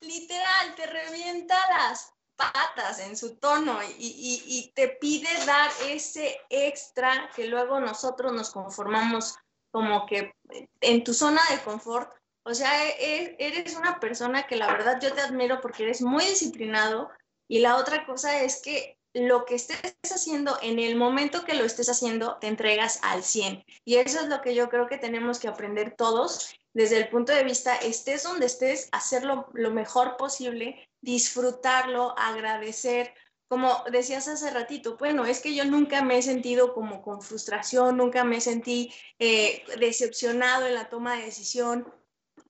Literal, 0.00 0.74
te 0.76 0.86
revienta 0.86 1.56
las 1.70 2.12
patas 2.36 3.00
en 3.00 3.16
su 3.16 3.36
tono 3.36 3.78
y, 3.82 3.86
y, 3.98 4.42
y, 4.46 4.72
te 4.72 4.88
pide 4.88 5.28
dar 5.46 5.70
ese 5.86 6.38
extra 6.50 7.30
que 7.34 7.46
luego 7.46 7.80
nosotros 7.80 8.34
nos 8.34 8.50
conformamos 8.50 9.36
como 9.70 10.04
que 10.04 10.34
en 10.82 11.02
tu 11.02 11.14
zona 11.14 11.40
de 11.50 11.58
confort. 11.60 12.12
O 12.42 12.54
sea, 12.54 12.86
e, 12.86 12.96
e, 12.98 13.36
eres 13.38 13.74
una 13.74 13.98
persona 13.98 14.46
que 14.46 14.56
la 14.56 14.66
verdad 14.66 15.00
yo 15.00 15.14
te 15.14 15.22
admiro 15.22 15.62
porque 15.62 15.84
eres 15.84 16.02
muy 16.02 16.24
disciplinado 16.26 17.08
y 17.48 17.60
la 17.60 17.76
otra 17.76 18.04
cosa 18.04 18.42
es 18.42 18.60
que 18.60 18.98
lo 19.14 19.46
que 19.46 19.54
estés 19.54 19.94
haciendo, 20.02 20.58
en 20.60 20.78
el 20.78 20.94
momento 20.94 21.46
que 21.46 21.54
lo 21.54 21.64
estés 21.64 21.88
haciendo, 21.88 22.36
te 22.36 22.48
entregas 22.48 23.00
al 23.02 23.24
100. 23.24 23.64
Y 23.86 23.96
eso 23.96 24.20
es 24.20 24.28
lo 24.28 24.42
que 24.42 24.54
yo 24.54 24.68
creo 24.68 24.86
que 24.88 24.98
tenemos 24.98 25.38
que 25.38 25.48
aprender 25.48 25.94
todos 25.96 26.54
desde 26.76 26.98
el 26.98 27.08
punto 27.08 27.32
de 27.32 27.42
vista, 27.42 27.74
estés 27.74 28.22
donde 28.22 28.44
estés, 28.44 28.90
hacerlo 28.92 29.48
lo 29.54 29.70
mejor 29.70 30.18
posible, 30.18 30.86
disfrutarlo, 31.00 32.14
agradecer. 32.18 33.14
Como 33.48 33.82
decías 33.90 34.28
hace 34.28 34.50
ratito, 34.50 34.98
bueno, 34.98 35.24
es 35.24 35.40
que 35.40 35.54
yo 35.54 35.64
nunca 35.64 36.02
me 36.02 36.18
he 36.18 36.22
sentido 36.22 36.74
como 36.74 37.00
con 37.00 37.22
frustración, 37.22 37.96
nunca 37.96 38.24
me 38.24 38.42
sentí 38.42 38.92
eh, 39.18 39.64
decepcionado 39.80 40.66
en 40.66 40.74
la 40.74 40.90
toma 40.90 41.16
de 41.16 41.24
decisión, 41.24 41.90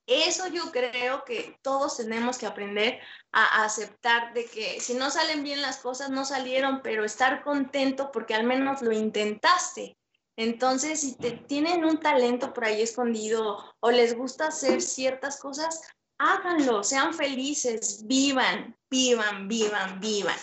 eso 0.08 0.48
yo 0.48 0.72
creo 0.72 1.24
que 1.24 1.56
todos 1.62 1.96
tenemos 1.96 2.36
que 2.36 2.46
aprender 2.46 2.98
a 3.30 3.64
aceptar 3.64 4.34
de 4.34 4.46
que 4.46 4.80
si 4.80 4.94
no 4.94 5.08
salen 5.12 5.44
bien 5.44 5.62
las 5.62 5.76
cosas, 5.76 6.10
no 6.10 6.24
salieron, 6.24 6.80
pero 6.82 7.04
estar 7.04 7.44
contento 7.44 8.10
porque 8.10 8.34
al 8.34 8.42
menos 8.42 8.82
lo 8.82 8.90
intentaste. 8.90 9.96
Entonces, 10.36 11.00
si 11.00 11.16
te, 11.16 11.32
tienen 11.32 11.84
un 11.84 11.98
talento 11.98 12.52
por 12.52 12.64
ahí 12.64 12.82
escondido 12.82 13.58
o 13.80 13.90
les 13.90 14.14
gusta 14.16 14.48
hacer 14.48 14.82
ciertas 14.82 15.40
cosas, 15.40 15.80
háganlo, 16.18 16.84
sean 16.84 17.14
felices, 17.14 18.06
vivan, 18.06 18.76
vivan, 18.90 19.48
vivan, 19.48 19.98
vivan. 20.00 20.36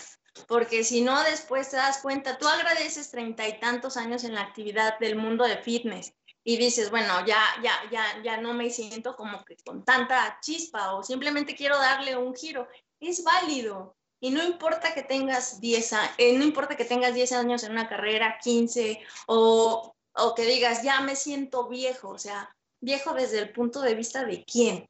Porque 0.48 0.82
si 0.82 1.00
no, 1.00 1.22
después 1.22 1.70
te 1.70 1.76
das 1.76 1.98
cuenta, 1.98 2.38
tú 2.38 2.48
agradeces 2.48 3.10
treinta 3.10 3.46
y 3.48 3.60
tantos 3.60 3.96
años 3.96 4.24
en 4.24 4.34
la 4.34 4.42
actividad 4.42 4.98
del 4.98 5.16
mundo 5.16 5.44
de 5.44 5.58
fitness 5.58 6.12
y 6.42 6.56
dices, 6.56 6.90
bueno, 6.90 7.24
ya, 7.24 7.42
ya, 7.62 7.72
ya, 7.90 8.22
ya 8.22 8.36
no 8.36 8.52
me 8.52 8.68
siento 8.70 9.16
como 9.16 9.44
que 9.44 9.56
con 9.64 9.84
tanta 9.84 10.38
chispa 10.42 10.94
o 10.94 11.02
simplemente 11.02 11.54
quiero 11.54 11.78
darle 11.78 12.16
un 12.16 12.34
giro, 12.34 12.68
es 13.00 13.24
válido. 13.24 13.96
Y 14.24 14.30
no 14.30 14.42
importa 14.42 14.94
que 14.94 15.02
tengas 15.02 15.60
10 15.60 15.92
eh, 16.16 16.38
no 16.38 16.44
importa 16.44 16.78
que 16.78 16.86
tengas 16.86 17.12
10 17.12 17.32
años 17.32 17.62
en 17.62 17.72
una 17.72 17.86
carrera, 17.86 18.38
15, 18.42 18.98
o, 19.26 19.94
o 20.16 20.34
que 20.34 20.46
digas, 20.46 20.82
ya 20.82 21.02
me 21.02 21.14
siento 21.14 21.68
viejo, 21.68 22.08
o 22.08 22.16
sea, 22.16 22.48
viejo 22.80 23.12
desde 23.12 23.40
el 23.40 23.52
punto 23.52 23.82
de 23.82 23.94
vista 23.94 24.24
de 24.24 24.42
quién. 24.50 24.88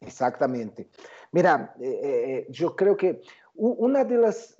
Exactamente. 0.00 0.88
Mira, 1.30 1.72
eh, 1.80 2.00
eh, 2.02 2.46
yo 2.50 2.74
creo 2.74 2.96
que 2.96 3.22
una 3.54 4.02
de 4.02 4.16
las, 4.16 4.56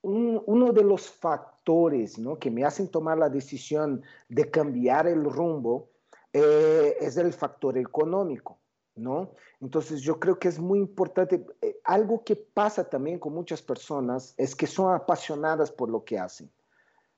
uno 0.00 0.72
de 0.72 0.82
los 0.82 1.10
factores 1.10 2.18
¿no? 2.18 2.38
que 2.38 2.50
me 2.50 2.64
hacen 2.64 2.88
tomar 2.88 3.18
la 3.18 3.28
decisión 3.28 4.02
de 4.30 4.50
cambiar 4.50 5.06
el 5.06 5.24
rumbo 5.24 5.90
es 6.32 7.18
el 7.18 7.34
factor 7.34 7.76
económico. 7.76 8.59
¿No? 9.00 9.32
Entonces 9.60 10.02
yo 10.02 10.20
creo 10.20 10.38
que 10.38 10.48
es 10.48 10.58
muy 10.58 10.78
importante. 10.78 11.44
Eh, 11.62 11.80
algo 11.84 12.22
que 12.24 12.36
pasa 12.36 12.88
también 12.88 13.18
con 13.18 13.32
muchas 13.32 13.62
personas 13.62 14.34
es 14.36 14.54
que 14.54 14.66
son 14.66 14.94
apasionadas 14.94 15.70
por 15.70 15.90
lo 15.90 16.04
que 16.04 16.18
hacen. 16.18 16.50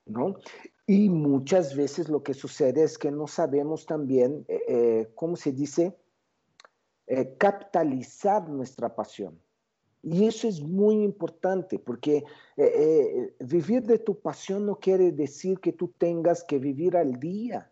¿no? 0.05 0.35
Y 0.85 1.09
muchas 1.09 1.75
veces 1.75 2.09
lo 2.09 2.23
que 2.23 2.33
sucede 2.33 2.83
es 2.83 2.97
que 2.97 3.09
no 3.11 3.27
sabemos 3.27 3.85
también, 3.85 4.45
eh, 4.47 5.11
¿cómo 5.15 5.35
se 5.35 5.51
dice? 5.51 5.95
capitalizar 7.37 8.49
nuestra 8.49 8.95
pasión. 8.95 9.37
Y 10.03 10.27
eso 10.27 10.49
es 10.49 10.61
muy 10.61 11.01
importante 11.01 11.79
porque 11.79 12.17
eh, 12.17 12.25
eh, 12.57 13.35
vivir 13.39 13.83
de 13.83 13.99
tu 13.99 14.19
pasión 14.19 14.65
no 14.65 14.75
quiere 14.75 15.13
decir 15.13 15.61
que 15.61 15.71
tú 15.71 15.93
tengas 15.97 16.43
que 16.43 16.59
vivir 16.59 16.97
al 16.97 17.21
día. 17.21 17.71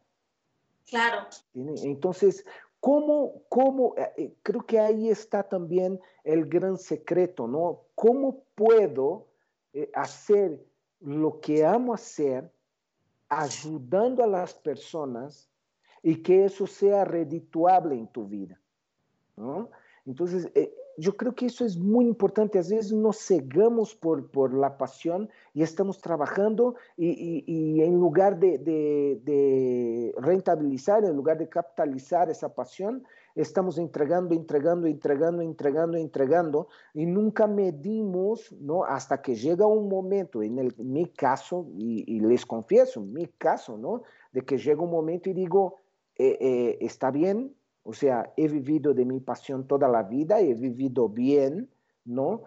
Claro. 0.88 1.28
Entonces, 1.54 2.46
¿cómo, 2.82 3.44
cómo, 3.48 3.96
eh, 3.96 4.36
creo 4.44 4.66
que 4.66 4.78
ahí 4.78 5.10
está 5.10 5.44
también 5.44 5.98
el 6.26 6.50
gran 6.50 6.78
secreto, 6.78 7.48
¿no? 7.48 7.84
¿Cómo 7.96 8.44
puedo 8.56 9.28
hacer 9.94 10.62
lo 11.00 11.40
que 11.40 11.66
amo 11.66 11.94
hacer 11.94 12.52
ayudando 13.30 14.22
a 14.22 14.28
las 14.28 14.54
personas 14.54 15.50
y 16.04 16.22
que 16.22 16.44
eso 16.44 16.68
sea 16.68 17.06
redituable 17.06 17.96
en 17.96 18.08
tu 18.08 18.28
vida? 18.28 18.60
¿no? 19.38 19.70
Entonces, 20.06 20.52
yo 20.98 21.16
creo 21.16 21.34
que 21.34 21.46
eso 21.46 21.66
es 21.66 21.78
muy 21.78 22.06
importante. 22.06 22.58
A 22.58 22.62
veces 22.62 22.92
nos 22.92 23.18
cegamos 23.18 23.96
por, 23.96 24.30
por 24.30 24.54
la 24.54 24.78
pasión 24.78 25.30
y 25.54 25.64
estamos 25.64 26.00
trabajando 26.00 26.76
y, 26.98 27.44
y, 27.46 27.82
en 27.82 28.00
lugar 28.00 28.40
de, 28.40 28.58
de, 28.58 30.14
rentabilizar, 30.18 31.04
en 31.04 31.16
lugar 31.16 31.38
de 31.38 31.50
capitalizar 31.50 32.30
esa 32.30 32.54
pasión, 32.54 33.04
estamos 33.36 33.78
entregando, 33.78 34.36
entregando, 34.36 34.88
entregando, 34.88 35.42
entregando, 35.42 35.98
entregando 35.98 36.68
y 36.94 37.06
nunca 37.06 37.48
medimos, 37.48 38.52
¿no? 38.60 38.84
Hasta 38.84 39.22
que 39.22 39.36
llega 39.36 39.66
un 39.66 39.90
momento, 39.90 40.44
en, 40.44 40.60
el, 40.60 40.76
mi 40.78 41.08
caso, 41.08 41.68
y, 41.78 42.20
les 42.20 42.46
confieso, 42.46 43.02
en 43.02 43.14
mi 43.14 43.28
caso, 43.28 43.78
¿no? 43.78 44.04
De 44.32 44.42
que 44.42 44.58
llega 44.58 44.82
un 44.82 44.92
momento 44.92 45.30
y 45.30 45.34
digo, 45.34 45.78
eh, 46.18 46.38
eh, 46.40 46.78
está 46.82 47.12
bien, 47.12 47.56
o 47.84 47.94
sea, 47.94 48.32
he 48.38 48.48
vivido 48.48 48.94
de 48.94 49.06
mi 49.06 49.20
pasión 49.20 49.68
toda 49.68 49.88
la 49.88 50.04
vida, 50.04 50.40
he 50.40 50.54
vivido 50.54 51.10
bien, 51.10 51.70
¿no? 52.06 52.44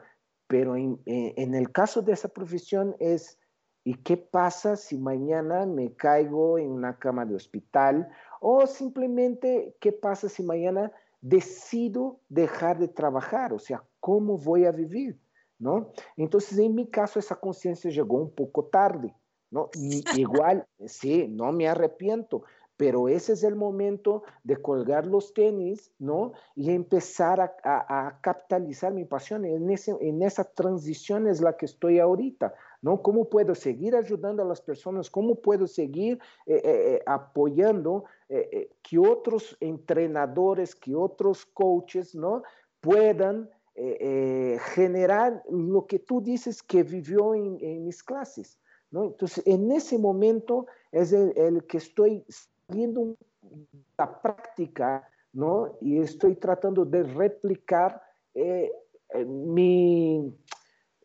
Pero 0.46 0.76
en, 0.76 1.00
el 1.06 1.72
caso 1.72 2.02
de 2.02 2.12
esa 2.12 2.28
profesión 2.28 2.94
es, 3.00 3.38
¿y 3.82 3.94
qué 3.94 4.16
pasa 4.16 4.76
si 4.76 4.98
mañana 4.98 5.66
me 5.66 5.94
caigo 5.94 6.58
en 6.58 6.70
una 6.70 6.98
cama 6.98 7.24
de 7.24 7.34
hospital? 7.34 8.08
O 8.40 8.66
simplemente, 8.66 9.76
¿qué 9.80 9.90
pasa 9.90 10.28
si 10.28 10.42
mañana 10.42 10.92
decido 11.20 12.20
dejar 12.28 12.78
de 12.78 12.88
trabajar? 12.88 13.52
O 13.52 13.58
sea, 13.58 13.82
¿cómo 14.00 14.38
voy 14.38 14.66
a 14.66 14.70
vivir? 14.70 15.18
¿No? 15.58 15.92
Entonces, 16.16 16.58
en 16.58 16.74
mi 16.74 16.88
caso, 16.88 17.18
esa 17.18 17.36
conciencia 17.36 17.90
llegó 17.90 18.18
un 18.18 18.34
poco 18.34 18.66
tarde, 18.66 19.14
¿no? 19.50 19.70
Y 19.74 20.04
igual, 20.20 20.66
sí, 20.86 21.26
no 21.28 21.50
me 21.52 21.66
arrepiento, 21.68 22.44
pero 22.76 23.08
ese 23.08 23.34
es 23.34 23.44
el 23.44 23.54
momento 23.54 24.24
de 24.42 24.56
colgar 24.56 25.06
los 25.06 25.32
tenis, 25.32 25.92
¿no? 25.98 26.32
Y 26.56 26.70
empezar 26.72 27.40
a, 27.40 28.18
capitalizar 28.20 28.92
mi 28.92 29.04
pasión. 29.04 29.44
En, 29.44 29.70
ese, 29.70 29.96
en 30.00 30.22
esa 30.22 30.44
transición 30.44 31.28
es 31.28 31.40
la 31.40 31.56
que 31.56 31.66
estoy 31.66 32.00
ahorita, 32.00 32.54
¿no? 32.82 33.00
¿Cómo 33.00 33.28
puedo 33.28 33.54
seguir 33.54 33.94
ayudando 33.94 34.42
a 34.42 34.46
las 34.46 34.60
personas? 34.60 35.08
¿Cómo 35.08 35.36
puedo 35.36 35.66
seguir 35.68 36.18
eh, 36.46 36.54
eh, 36.56 36.62
eh, 36.64 37.02
apoyando 37.06 38.04
que 38.82 38.98
otros 38.98 39.56
entrenadores, 39.60 40.74
que 40.74 40.96
otros 40.96 41.46
coaches, 41.46 42.16
¿no? 42.16 42.42
Puedan 42.80 43.48
generar 44.74 45.44
lo 45.48 45.86
que 45.86 46.00
tú 46.00 46.20
dices 46.20 46.62
que 46.62 46.82
vivió 46.82 47.34
en, 47.34 47.84
mis 47.84 48.02
clases, 48.02 48.58
¿no? 48.90 49.04
Entonces, 49.04 49.46
en 49.46 49.70
ese 49.70 49.98
momento 49.98 50.66
es 50.90 51.12
el 51.12 51.64
que 51.66 51.76
estoy 51.78 52.24
viendo 52.68 53.16
la 53.98 54.20
práctica, 54.20 55.08
¿no? 55.32 55.76
Y 55.80 55.98
estoy 55.98 56.36
tratando 56.36 56.84
de 56.84 57.02
replicar 57.02 58.00
eh, 58.34 58.72
eh, 59.10 59.24
mi, 59.24 60.34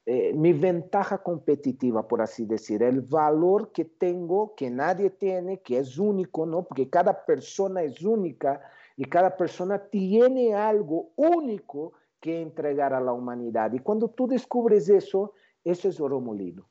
eh, 0.06 0.34
mi 0.34 0.54
ventaja 0.54 1.20
competitiva, 1.20 2.08
por 2.08 2.22
así 2.22 2.46
decir, 2.46 2.82
el 2.84 3.02
valor 3.02 3.72
que 3.72 3.86
tengo, 3.86 4.56
que 4.56 4.70
nadie 4.70 5.10
tiene, 5.12 5.62
que 5.62 5.80
es 5.80 5.98
único, 5.98 6.46
¿no? 6.46 6.64
Porque 6.64 6.90
cada 6.90 7.26
persona 7.26 7.84
es 7.84 8.02
única 8.04 8.62
y 8.96 9.06
cada 9.06 9.36
persona 9.38 9.80
tiene 9.90 10.54
algo 10.54 11.12
único 11.16 11.94
que 12.20 12.42
entregar 12.42 12.94
a 12.94 13.00
la 13.00 13.14
humanidad. 13.14 13.72
Y 13.74 13.80
cuando 13.80 14.10
tú 14.10 14.28
descubres 14.28 14.90
eso, 14.90 15.34
eso 15.64 15.90
es 15.90 16.00
oro 16.00 16.20
molido. 16.20 16.68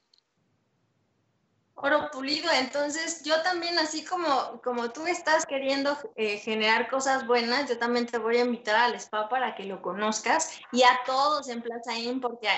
Oro 1.83 2.11
pulido. 2.11 2.51
Entonces, 2.53 3.23
yo 3.25 3.41
también, 3.43 3.79
así 3.79 4.05
como, 4.05 4.61
como 4.63 4.91
tú 4.91 5.07
estás 5.07 5.47
queriendo 5.47 5.97
eh, 6.17 6.39
generar 6.39 6.89
cosas 6.89 7.27
buenas, 7.27 7.69
yo 7.69 7.79
también 7.79 8.07
te 8.07 8.19
voy 8.19 8.39
a 8.39 8.45
invitar 8.45 8.77
al 8.77 8.95
spa 8.95 9.29
para 9.29 9.55
que 9.55 9.65
lo 9.65 9.83
conozcas 9.83 10.59
y 10.73 10.83
a 10.83 11.01
todos 11.07 11.49
en 11.49 11.63
Plaza 11.63 11.97
Inn, 11.99 12.21
porque, 12.21 12.49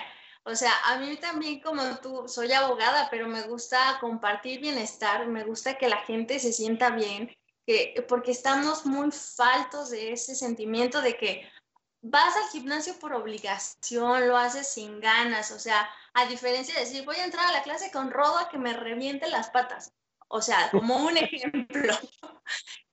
o 0.45 0.55
sea, 0.55 0.73
a 0.87 0.99
mí 0.99 1.17
también 1.17 1.61
como 1.61 1.83
tú, 1.97 2.29
soy 2.29 2.53
abogada, 2.53 3.09
pero 3.11 3.29
me 3.29 3.43
gusta 3.43 3.99
compartir 4.01 4.61
bienestar, 4.61 5.27
me 5.27 5.45
gusta 5.45 5.79
que 5.79 5.89
la 5.89 5.99
gente 5.99 6.39
se 6.39 6.53
sienta 6.53 6.91
bien, 6.91 7.35
que, 7.67 8.05
porque 8.09 8.33
estamos 8.33 8.87
muy 8.87 9.11
faltos 9.11 9.91
de 9.91 10.13
ese 10.13 10.35
sentimiento 10.35 11.01
de 11.03 11.17
que 11.17 11.49
vas 12.03 12.37
al 12.37 12.49
gimnasio 12.51 12.99
por 12.99 13.13
obligación, 13.13 14.29
lo 14.29 14.37
haces 14.37 14.69
sin 14.69 15.01
ganas, 15.01 15.51
o 15.51 15.59
sea, 15.59 15.89
a 16.15 16.27
diferencia 16.27 16.75
de 16.75 16.81
decir, 16.81 17.05
voy 17.05 17.17
a 17.17 17.25
entrar 17.25 17.47
a 17.47 17.53
la 17.53 17.63
clase 17.63 17.91
con 17.91 18.11
rodo 18.11 18.39
a 18.39 18.49
que 18.49 18.59
me 18.59 18.73
reviente 18.73 19.29
las 19.29 19.51
patas, 19.51 19.93
o 20.29 20.41
sea, 20.41 20.71
como 20.71 20.97
un 20.97 21.17
ejemplo, 21.17 21.95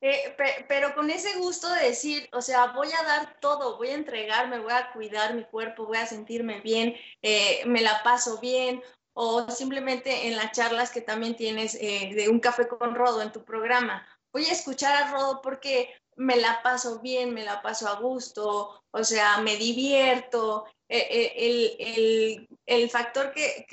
eh, 0.02 0.36
pero 0.67 0.93
con 0.93 1.10
ese 1.10 1.38
gusto 1.38 1.70
de 1.74 1.88
decir, 1.88 2.30
o 2.34 2.41
sea, 2.41 2.67
voy 2.67 2.89
a 3.00 3.04
dar 3.04 3.39
todo, 3.39 3.78
voy 3.78 3.89
a 3.89 3.96
entregarme, 3.96 4.60
voy 4.60 4.74
a 4.74 4.91
cuidar 4.91 5.34
mi 5.34 5.46
cuerpo, 5.46 5.86
voy 5.86 5.98
a 5.98 6.06
sentirme 6.06 6.62
bien, 6.62 6.96
eh, 7.22 7.63
me 7.65 7.82
la 7.82 8.04
paso 8.04 8.39
bien, 8.39 8.84
o 9.13 9.50
simplemente 9.50 10.28
en 10.28 10.36
las 10.36 10.52
charlas 10.52 10.91
que 10.91 11.02
también 11.02 11.36
tienes 11.36 11.76
eh, 11.76 12.12
de 12.13 12.30
un 12.30 12.39
café 12.39 12.67
con 12.67 12.93
rodo 12.93 13.22
en 13.22 13.32
tu 13.32 13.43
programa, 13.43 14.06
voy 14.32 14.46
a 14.46 14.52
escuchar 14.52 14.96
a 14.96 15.12
rodo 15.12 15.41
porque 15.41 15.91
me 16.17 16.36
la 16.38 16.62
paso 16.62 16.99
bien, 16.99 17.34
me 17.34 17.43
la 17.43 17.62
paso 17.62 17.88
a 17.88 17.99
gusto, 17.99 18.84
o 18.91 19.03
sea, 19.03 19.39
me 19.39 19.56
divierto. 19.56 20.65
Eh, 20.89 21.34
eh, 21.36 22.47
el, 22.65 22.89
factor 22.89 23.32
que, 23.34 23.65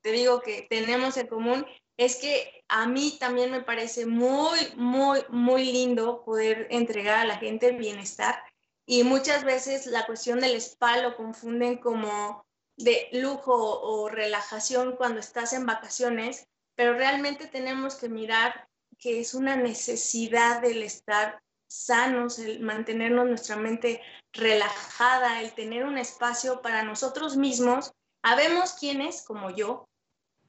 te 0.00 0.12
digo 0.12 0.40
que 0.40 0.66
tenemos 0.68 1.16
en 1.16 1.26
común 1.26 1.66
es 1.96 2.16
que 2.16 2.64
a 2.68 2.86
mí 2.86 3.16
también 3.18 3.50
me 3.50 3.62
parece 3.62 4.04
muy, 4.04 4.58
muy, 4.76 5.20
muy 5.28 5.64
lindo 5.64 6.24
poder 6.24 6.66
entregar 6.70 7.18
a 7.18 7.24
la 7.24 7.38
gente 7.38 7.68
el 7.68 7.76
bienestar 7.76 8.42
y 8.86 9.02
muchas 9.02 9.44
veces 9.44 9.86
la 9.86 10.06
cuestión 10.06 10.40
del 10.40 10.56
spa 10.56 10.98
lo 10.98 11.16
confunden 11.16 11.78
como 11.78 12.44
de 12.76 13.08
lujo 13.12 13.80
o 13.80 14.08
relajación 14.08 14.96
cuando 14.96 15.20
estás 15.20 15.52
en 15.54 15.66
vacaciones, 15.66 16.46
pero 16.74 16.92
realmente 16.92 17.46
tenemos 17.46 17.96
que 17.96 18.08
mirar 18.08 18.68
que 18.98 19.20
es 19.20 19.34
una 19.34 19.56
necesidad 19.56 20.60
del 20.60 20.82
estar 20.82 21.42
sanos, 21.68 22.38
el 22.38 22.60
mantenernos 22.60 23.26
nuestra 23.26 23.56
mente 23.56 24.00
relajada, 24.32 25.40
el 25.40 25.52
tener 25.52 25.84
un 25.84 25.98
espacio 25.98 26.62
para 26.62 26.82
nosotros 26.82 27.36
mismos. 27.36 27.92
Habemos 28.22 28.74
quienes, 28.74 29.22
como 29.22 29.50
yo, 29.50 29.88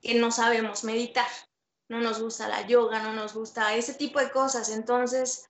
que 0.01 0.15
no 0.15 0.32
sabemos 0.32 0.84
meditar, 0.84 1.27
no 1.89 1.99
nos 2.01 2.21
gusta 2.21 2.47
la 2.47 2.67
yoga, 2.67 3.01
no 3.01 3.13
nos 3.13 3.34
gusta 3.34 3.75
ese 3.75 3.93
tipo 3.93 4.19
de 4.19 4.32
cosas. 4.32 4.69
Entonces, 4.69 5.49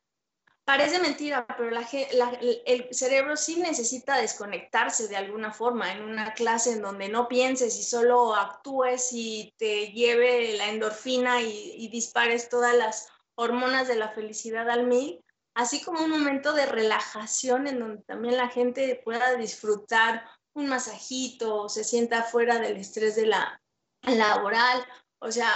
parece 0.64 1.00
mentira, 1.00 1.46
pero 1.58 1.70
el 1.70 2.88
cerebro 2.92 3.38
sí 3.38 3.58
necesita 3.58 4.18
desconectarse 4.18 5.08
de 5.08 5.18
alguna 5.18 5.52
forma 5.52 5.92
en 5.92 6.04
una 6.04 6.34
clase 6.34 6.74
en 6.74 6.82
donde 6.82 7.10
no 7.10 7.28
pienses 7.28 7.78
y 7.78 7.84
solo 7.84 8.36
actúes 8.36 9.10
y 9.12 9.54
te 9.58 9.92
lleve 9.92 10.58
la 10.58 10.70
endorfina 10.70 11.42
y, 11.42 11.74
y 11.78 11.88
dispares 11.90 12.50
todas 12.50 12.76
las 12.76 13.10
hormonas 13.36 13.88
de 13.88 13.96
la 13.96 14.10
felicidad 14.10 14.70
al 14.70 14.86
mil 14.88 15.24
así 15.58 15.82
como 15.82 16.04
un 16.04 16.12
momento 16.12 16.54
de 16.54 16.68
relajación 16.68 17.66
en 17.66 17.80
donde 17.80 18.04
también 18.04 18.38
la 18.38 18.48
gente 18.48 19.02
pueda 19.04 19.36
disfrutar 19.36 20.24
un 20.54 20.68
masajito, 20.68 21.68
se 21.68 21.84
sienta 21.84 22.22
fuera 22.22 22.60
del 22.60 22.78
estrés 22.78 23.16
de 23.16 23.26
la 23.26 23.60
laboral. 24.04 24.86
O 25.20 25.32
sea, 25.32 25.50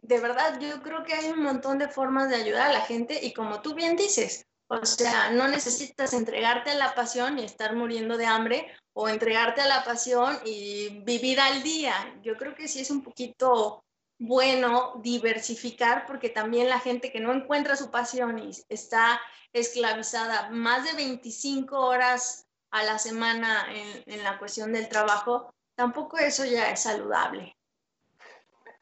de 0.00 0.20
verdad, 0.20 0.60
yo 0.60 0.80
creo 0.80 1.02
que 1.02 1.14
hay 1.14 1.30
un 1.30 1.42
montón 1.42 1.78
de 1.78 1.88
formas 1.88 2.30
de 2.30 2.36
ayudar 2.36 2.70
a 2.70 2.72
la 2.72 2.82
gente 2.82 3.18
y 3.20 3.32
como 3.32 3.60
tú 3.60 3.74
bien 3.74 3.96
dices, 3.96 4.46
o 4.68 4.86
sea, 4.86 5.30
no 5.30 5.48
necesitas 5.48 6.12
entregarte 6.12 6.70
a 6.70 6.76
la 6.76 6.94
pasión 6.94 7.40
y 7.40 7.44
estar 7.44 7.74
muriendo 7.74 8.16
de 8.16 8.26
hambre 8.26 8.72
o 8.92 9.08
entregarte 9.08 9.60
a 9.60 9.66
la 9.66 9.82
pasión 9.82 10.38
y 10.44 11.00
vivir 11.02 11.40
al 11.40 11.64
día. 11.64 11.94
Yo 12.22 12.36
creo 12.36 12.54
que 12.54 12.68
sí 12.68 12.80
es 12.80 12.92
un 12.92 13.02
poquito 13.02 13.82
bueno 14.18 15.00
diversificar 15.02 16.06
porque 16.06 16.28
también 16.28 16.68
la 16.68 16.80
gente 16.80 17.12
que 17.12 17.20
no 17.20 17.32
encuentra 17.32 17.76
su 17.76 17.90
pasión 17.90 18.38
y 18.38 18.50
está 18.68 19.20
esclavizada 19.52 20.50
más 20.50 20.84
de 20.84 20.94
25 20.94 21.78
horas 21.78 22.46
a 22.70 22.82
la 22.84 22.98
semana 22.98 23.66
en, 24.06 24.22
la 24.22 24.38
cuestión 24.38 24.72
del 24.72 24.88
trabajo, 24.88 25.54
tampoco 25.74 26.18
eso 26.18 26.44
ya 26.44 26.70
es 26.70 26.80
saludable. 26.80 27.56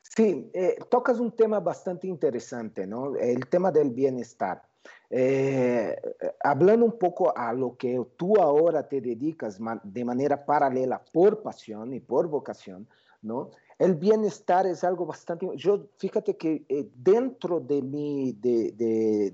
Sí, 0.03 0.51
eh, 0.55 0.77
tocas 0.91 1.19
un 1.19 1.33
tema 1.33 1.61
bastante 1.61 2.07
interesante, 2.07 2.87
¿no? 2.87 3.15
El 3.17 3.47
tema 3.49 3.71
del 3.71 3.91
bienestar. 3.91 4.63
Eh, 5.11 5.95
hablando 6.43 6.85
un 6.85 6.99
poco 6.99 7.37
a 7.37 7.53
lo 7.53 7.77
que 7.77 8.05
tú 8.17 8.41
ahora 8.41 8.89
te 8.89 9.01
dedicas 9.01 9.59
de 9.85 10.05
manera 10.05 10.45
paralela 10.45 11.05
por 11.13 11.43
pasión 11.43 11.93
y 11.93 12.01
por 12.01 12.29
vocación, 12.29 12.89
¿no? 13.23 13.51
El 13.79 13.95
bienestar 13.95 14.67
es 14.67 14.85
algo 14.85 15.05
bastante... 15.05 15.47
Yo, 15.57 15.89
fíjate 15.99 16.37
que 16.37 16.65
eh, 16.69 16.89
dentro 16.95 17.61
de, 17.61 17.83
mi, 17.83 18.33
de, 18.33 18.73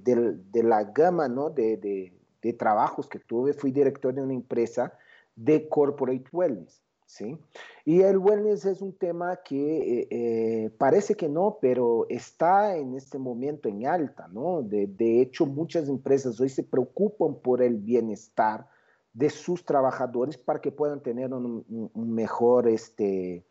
de, 0.03 0.63
la 0.65 0.83
gama 0.85 1.29
¿no? 1.29 1.51
de, 1.51 2.13
trabajos 2.59 3.09
que 3.09 3.21
tuve, 3.21 3.53
fui 3.53 3.71
director 3.71 4.13
de 4.13 4.23
una 4.23 4.35
empresa 4.35 4.93
de 5.37 5.69
corporate 5.69 6.25
wellness. 6.33 6.83
¿sí? 7.07 7.39
Y 7.85 8.01
el 8.01 8.19
wellness 8.19 8.65
es 8.65 8.83
un 8.83 8.93
tema 8.93 9.37
que 9.45 10.01
eh, 10.01 10.09
eh, 10.11 10.71
parece 10.77 11.15
que 11.15 11.29
no, 11.29 11.59
pero 11.61 12.07
está 12.09 12.77
en 12.77 12.97
este 12.97 13.19
momento 13.19 13.69
en 13.69 13.87
alta. 13.87 14.27
¿no? 14.27 14.63
De, 14.63 15.21
hecho, 15.21 15.47
muchas 15.47 15.89
empresas 15.89 16.41
hoy 16.41 16.49
se 16.49 16.65
preocupan 16.65 17.37
por 17.37 17.63
el 17.63 17.77
bienestar 17.77 18.67
de 19.13 19.31
sus 19.31 19.65
trabajadores 19.65 20.37
para 20.37 20.61
que 20.61 20.73
puedan 20.73 21.01
tener 21.01 21.33
un, 21.33 21.65
un 21.95 22.13
mejor... 22.13 22.67
Este, 22.67 23.45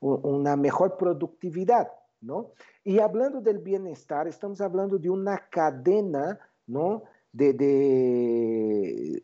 una 0.00 0.56
mejor 0.56 0.96
productividad, 0.96 1.88
¿no? 2.20 2.52
Y 2.84 2.98
hablando 2.98 3.40
del 3.40 3.58
bienestar, 3.58 4.26
estamos 4.26 4.60
hablando 4.60 4.98
de 4.98 5.10
una 5.10 5.38
cadena, 5.50 6.38
¿no? 6.66 7.04
De, 7.32 7.52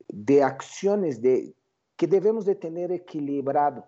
de, 0.09 0.43
acciones 0.43 1.21
de, 1.21 1.55
que 1.97 2.07
debemos 2.07 2.45
de 2.45 2.55
tener 2.55 2.93
equilibrado, 2.93 3.85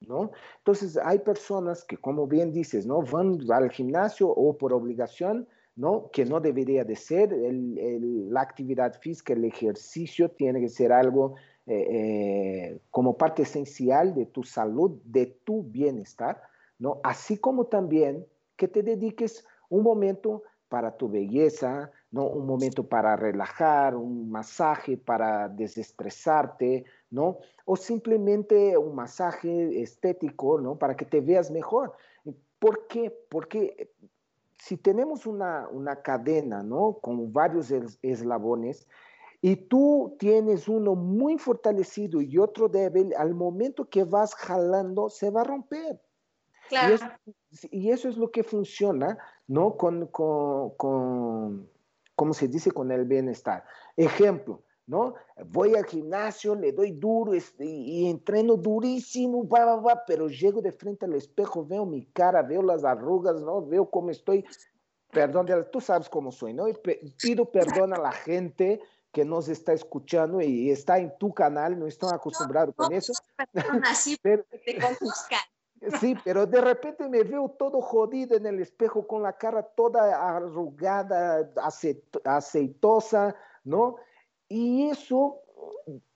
¿no? 0.00 0.32
Entonces, 0.58 0.98
hay 1.02 1.20
personas 1.20 1.84
que, 1.84 1.96
como 1.96 2.26
bien 2.26 2.52
dices, 2.52 2.86
¿no? 2.86 3.02
Van 3.02 3.38
al 3.50 3.70
gimnasio 3.70 4.28
o 4.28 4.58
por 4.58 4.72
obligación, 4.72 5.48
¿no? 5.76 6.10
Que 6.12 6.24
no 6.24 6.40
debería 6.40 6.84
de 6.84 6.96
ser. 6.96 7.32
la 7.32 8.40
actividad 8.40 8.98
física, 9.00 9.32
el 9.32 9.44
ejercicio 9.44 10.30
tiene 10.30 10.60
que 10.60 10.68
ser 10.68 10.92
algo 10.92 11.36
eh, 11.66 11.86
eh, 11.90 12.80
como 12.90 13.16
parte 13.16 13.42
esencial 13.42 14.14
de 14.14 14.26
tu 14.26 14.42
salud, 14.42 15.00
de 15.04 15.26
tu 15.26 15.62
bienestar, 15.62 16.42
¿no? 16.78 17.00
Así 17.04 17.38
como 17.38 17.66
también 17.66 18.26
que 18.56 18.66
te 18.66 18.82
dediques 18.82 19.46
un 19.68 19.84
momento 19.84 20.42
para 20.68 20.96
tu 20.96 21.08
belleza, 21.08 21.92
¿no? 22.10 22.26
Un 22.26 22.46
momento 22.46 22.88
para 22.88 23.14
relajar, 23.14 23.94
un 23.94 24.30
masaje 24.30 24.96
para 24.96 25.48
desestresarte, 25.48 26.84
¿no? 27.10 27.38
O 27.64 27.76
simplemente 27.76 28.76
un 28.76 28.94
masaje 28.96 29.80
estético, 29.82 30.60
¿no? 30.60 30.76
Para 30.76 30.96
que 30.96 31.04
te 31.04 31.20
veas 31.20 31.50
mejor. 31.50 31.92
¿Por 32.58 32.86
qué? 32.88 33.14
Porque 33.28 33.92
si 34.58 34.76
tenemos 34.76 35.26
una, 35.26 35.68
una 35.68 36.02
cadena, 36.02 36.62
¿no? 36.62 36.94
Con 37.00 37.32
varios 37.32 37.70
eslabones, 38.02 38.88
y 39.44 39.56
tú 39.56 40.16
tienes 40.20 40.68
uno 40.68 40.94
muy 40.94 41.36
fortalecido 41.36 42.20
y 42.20 42.38
otro 42.38 42.68
débil, 42.68 43.12
al 43.18 43.34
momento 43.34 43.90
que 43.90 44.04
vas 44.04 44.36
jalando, 44.36 45.10
se 45.10 45.30
va 45.30 45.40
a 45.40 45.44
romper. 45.44 46.00
Claro. 46.68 46.96
Y, 47.70 47.90
eso, 47.90 48.08
es 48.08 48.16
lo 48.16 48.30
que 48.30 48.44
funciona, 48.44 49.18
¿no? 49.48 49.76
Con, 49.76 50.06
con, 50.06 50.70
con, 50.76 51.68
¿cómo 52.14 52.32
se 52.34 52.46
dice? 52.46 52.70
Con 52.70 52.92
el 52.92 53.04
bienestar. 53.04 53.64
Ejemplo, 53.96 54.62
¿no? 54.86 55.14
Voy 55.46 55.74
al 55.74 55.86
gimnasio, 55.86 56.54
le 56.54 56.70
doy 56.70 56.92
duro 56.92 57.34
este, 57.34 57.64
y, 57.64 58.08
entreno 58.08 58.54
durísimo, 58.54 59.48
va, 59.48 59.74
va, 59.74 60.04
pero 60.06 60.28
llego 60.28 60.62
de 60.62 60.70
frente 60.70 61.06
al 61.06 61.14
espejo, 61.14 61.66
veo 61.66 61.84
mi 61.84 62.06
cara, 62.06 62.42
veo 62.42 62.62
las 62.62 62.84
arrugas, 62.84 63.42
¿no? 63.42 63.66
Veo 63.66 63.90
cómo 63.90 64.10
estoy. 64.10 64.44
Perdón, 65.10 65.48
tú 65.72 65.80
sabes 65.80 66.08
cómo 66.08 66.30
soy, 66.30 66.54
¿no? 66.54 66.68
Y 66.68 66.74
pido 67.20 67.44
perdón 67.50 67.92
a 67.92 67.98
la 67.98 68.12
gente, 68.12 68.80
que 69.12 69.24
nos 69.24 69.48
está 69.48 69.74
escuchando 69.74 70.40
y 70.40 70.70
está 70.70 70.98
en 70.98 71.16
tu 71.18 71.32
canal, 71.34 71.78
no 71.78 71.86
están 71.86 72.14
acostumbrados 72.14 72.74
con 72.74 72.92
eso. 72.92 73.12
pero, 74.22 74.44
sí, 76.00 76.16
pero 76.24 76.46
de 76.46 76.60
repente 76.60 77.08
me 77.08 77.22
veo 77.22 77.50
todo 77.50 77.82
jodido 77.82 78.36
en 78.36 78.46
el 78.46 78.60
espejo 78.60 79.06
con 79.06 79.22
la 79.22 79.34
cara 79.34 79.62
toda 79.62 80.36
arrugada, 80.36 81.50
aceitosa, 82.24 83.36
¿no? 83.64 83.96
Y 84.48 84.88
eso 84.88 85.42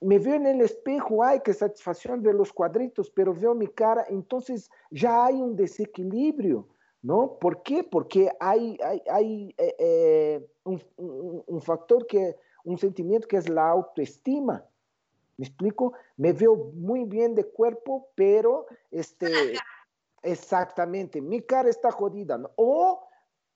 me 0.01 0.19
veo 0.19 0.35
en 0.35 0.47
el 0.47 0.61
espejo, 0.63 1.23
ay, 1.23 1.41
qué 1.45 1.53
satisfacción 1.53 2.23
ver 2.23 2.35
los 2.35 2.53
cuadritos, 2.53 3.11
pero 3.11 3.35
veo 3.35 3.55
mi 3.55 3.69
cara, 3.69 4.07
entonces 4.09 4.71
ya 4.91 5.27
hay 5.27 5.35
un 5.35 5.55
desequilibrio, 5.55 6.69
¿no? 7.03 7.39
¿Por 7.39 7.63
qué? 7.63 7.85
Porque 7.85 8.31
hay, 8.41 8.79
hay, 8.83 9.03
hay 9.11 9.55
eh, 9.59 9.75
eh, 9.79 10.47
un, 10.65 10.83
un, 11.47 11.63
factor 11.63 12.07
que, 12.07 12.37
un 12.67 12.79
sentimiento 12.79 13.29
que 13.29 13.37
es 13.37 13.49
la 13.49 13.69
autoestima. 13.69 14.65
¿Me 15.37 15.47
explico? 15.47 15.93
Me 16.17 16.33
veo 16.33 16.57
muy 16.75 17.05
bien 17.05 17.35
de 17.35 17.45
cuerpo, 17.45 18.09
pero 18.15 18.67
este, 18.91 19.55
exactamente, 20.23 21.21
mi 21.21 21.41
cara 21.43 21.69
está 21.69 21.91
jodida. 21.91 22.37
¿no? 22.39 22.51
O 22.57 23.07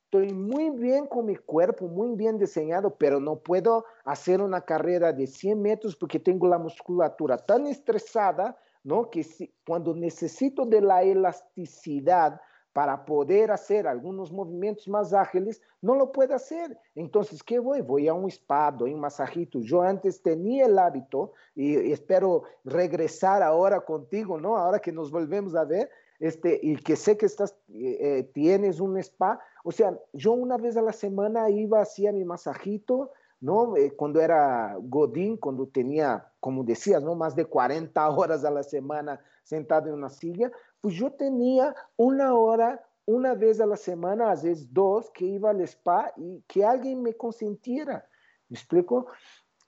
estoy 0.04 0.32
muy 0.32 0.70
bien 0.70 1.06
con 1.06 1.26
mi 1.26 1.36
cuerpo, 1.36 1.88
muy 1.88 2.16
bien 2.16 2.38
diseñado, 2.38 2.94
pero 2.96 3.18
no 3.20 3.36
puedo 3.36 3.84
hacer 4.04 4.40
una 4.40 4.60
carrera 4.60 5.12
de 5.12 5.26
100 5.26 5.60
metros 5.60 5.96
porque 5.96 6.20
tengo 6.20 6.46
la 6.46 6.58
musculatura 6.58 7.36
tan 7.36 7.66
estresada, 7.66 8.56
¿no? 8.84 9.10
Que 9.10 9.24
si, 9.24 9.52
cuando 9.66 9.94
necesito 9.94 10.66
de 10.66 10.80
la 10.80 11.02
elasticidad 11.02 12.40
para 12.72 13.04
poder 13.04 13.50
hacer 13.50 13.86
algunos 13.86 14.30
movimientos 14.30 14.86
más 14.88 15.12
ágiles, 15.12 15.60
no 15.82 15.94
lo 15.94 16.12
puedo 16.12 16.34
hacer. 16.34 16.78
Entonces, 16.94 17.42
¿qué 17.42 17.58
voy? 17.58 17.80
Voy 17.80 18.06
a 18.06 18.14
un 18.14 18.28
spa, 18.28 18.70
doy 18.70 18.94
un 18.94 19.00
masajito. 19.00 19.60
Yo 19.60 19.82
antes 19.82 20.22
tenía 20.22 20.66
el 20.66 20.78
hábito 20.78 21.32
y 21.54 21.92
espero 21.92 22.44
regresar 22.64 23.42
ahora 23.42 23.80
contigo, 23.80 24.40
¿no? 24.40 24.56
Ahora 24.56 24.78
que 24.78 24.92
nos 24.92 25.10
volvemos 25.10 25.54
a 25.56 25.64
ver, 25.64 25.90
este, 26.20 26.60
y 26.62 26.76
que 26.76 26.96
sé 26.96 27.16
que 27.16 27.26
estás, 27.26 27.56
eh, 27.70 27.98
eh, 28.00 28.30
tienes 28.34 28.78
un 28.78 28.96
spa. 28.98 29.40
O 29.64 29.72
sea, 29.72 29.98
yo 30.12 30.32
una 30.32 30.56
vez 30.56 30.76
a 30.76 30.82
la 30.82 30.92
semana 30.92 31.50
iba, 31.50 31.80
hacía 31.80 32.12
mi 32.12 32.24
masajito, 32.24 33.10
¿no? 33.40 33.74
Eh, 33.76 33.92
cuando 33.96 34.20
era 34.20 34.76
Godín, 34.80 35.38
cuando 35.38 35.66
tenía, 35.66 36.30
como 36.38 36.62
decías, 36.62 37.02
¿no? 37.02 37.14
Más 37.14 37.34
de 37.34 37.46
40 37.46 38.08
horas 38.10 38.44
a 38.44 38.50
la 38.50 38.62
semana 38.62 39.20
sentado 39.42 39.88
en 39.88 39.94
una 39.94 40.10
silla, 40.10 40.52
yo 40.82 41.12
tenía 41.12 41.74
una 41.96 42.34
hora, 42.34 42.82
una 43.06 43.34
vez 43.34 43.60
a 43.60 43.76
semana, 43.76 44.30
a 44.30 44.34
veces 44.34 44.72
dos, 44.72 45.10
que 45.10 45.26
iba 45.26 45.50
al 45.50 45.60
spa 45.62 46.12
y 46.16 46.42
que 46.46 46.64
alguien 46.64 47.02
me 47.02 47.14
consintiera. 47.14 48.06
¿Me 48.48 48.56
explico? 48.56 49.06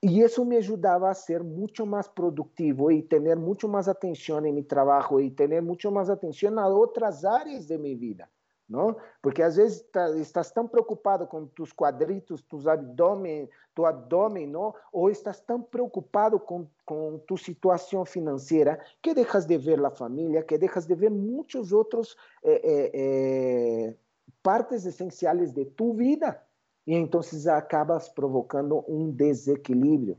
Y 0.00 0.22
eso 0.22 0.44
me 0.44 0.56
ayudaba 0.56 1.10
a 1.10 1.14
ser 1.14 1.44
mucho 1.44 1.86
más 1.86 2.08
productivo 2.08 2.90
y 2.90 3.02
tener 3.02 3.36
mucho 3.36 3.68
más 3.68 3.86
atención 3.86 4.46
en 4.46 4.56
mi 4.56 4.64
trabajo 4.64 5.20
y 5.20 5.30
tener 5.30 5.62
mucho 5.62 5.92
más 5.92 6.10
atención 6.10 6.58
a 6.58 6.66
otras 6.66 7.24
áreas 7.24 7.68
de 7.68 7.78
mi 7.78 7.94
vida, 7.94 8.28
¿no? 8.72 8.96
Porque 9.20 9.42
a 9.42 9.46
veces 9.46 9.86
estás 10.16 10.52
tan 10.52 10.68
preocupado 10.68 11.28
con 11.28 11.50
tus 11.50 11.72
cuadritos, 11.74 12.44
tus 12.48 12.66
abdomen, 12.66 13.48
tu 13.74 13.86
abdomen, 13.86 14.50
¿no? 14.50 14.74
O 14.90 15.10
estás 15.10 15.44
tan 15.44 15.64
preocupado 15.64 16.44
con, 16.44 16.68
con 16.84 17.20
tu 17.26 17.36
situación 17.36 18.06
financiera 18.06 18.78
que 19.00 19.14
dejas 19.14 19.46
de 19.46 19.58
ver 19.58 19.78
la 19.78 19.90
familia, 19.90 20.46
que 20.46 20.58
dejas 20.58 20.88
de 20.88 20.94
ver 20.94 21.10
muchos 21.10 21.72
otros 21.72 22.16
eh, 22.42 22.60
eh, 22.64 22.90
eh, 22.94 23.98
partes 24.40 24.86
esenciales 24.86 25.54
de 25.54 25.66
tu 25.66 25.94
vida 25.94 26.44
y 26.84 26.96
entonces 26.96 27.46
acabas 27.46 28.10
provocando 28.10 28.82
un 28.82 29.16
desequilibrio. 29.16 30.16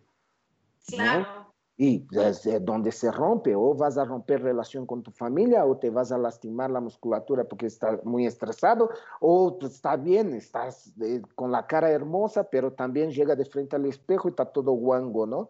Claro. 0.87 1.42
Y 1.75 2.05
es 2.11 2.47
donde 2.61 2.91
se 2.91 3.11
rompe, 3.11 3.55
o 3.55 3.73
vas 3.73 3.97
a 3.97 4.05
romper 4.05 4.43
relación 4.43 4.85
con 4.85 5.01
tu 5.01 5.11
familia, 5.11 5.65
o 5.65 5.77
te 5.77 5.89
vas 5.89 6.11
a 6.11 6.17
lastimar 6.17 6.69
la 6.69 6.79
musculatura 6.79 7.45
porque 7.45 7.65
estás 7.65 8.03
muy 8.05 8.27
estresado, 8.27 8.89
o 9.19 9.57
está 9.61 9.95
bien, 9.95 10.33
estás 10.35 10.93
eh, 11.01 11.21
con 11.33 11.51
la 11.51 11.65
cara 11.65 11.89
hermosa, 11.89 12.43
pero 12.43 12.73
también 12.73 13.11
llega 13.11 13.35
de 13.35 13.45
frente 13.45 13.75
al 13.75 13.85
espejo 13.85 14.27
y 14.27 14.31
está 14.31 14.45
todo 14.45 14.71
guango, 14.73 15.25
¿no? 15.25 15.49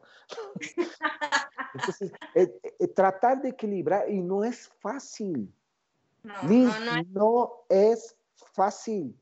Entonces, 1.73 2.13
eh, 2.35 2.59
eh, 2.79 2.87
tratar 2.87 3.41
de 3.41 3.49
equilibrar, 3.49 4.09
y 4.09 4.21
no 4.21 4.43
es 4.43 4.69
fácil. 4.79 5.53
No, 6.23 6.33
no, 6.43 6.69
no, 6.79 7.03
no 7.11 7.51
es 7.67 8.15
fácil 8.35 9.13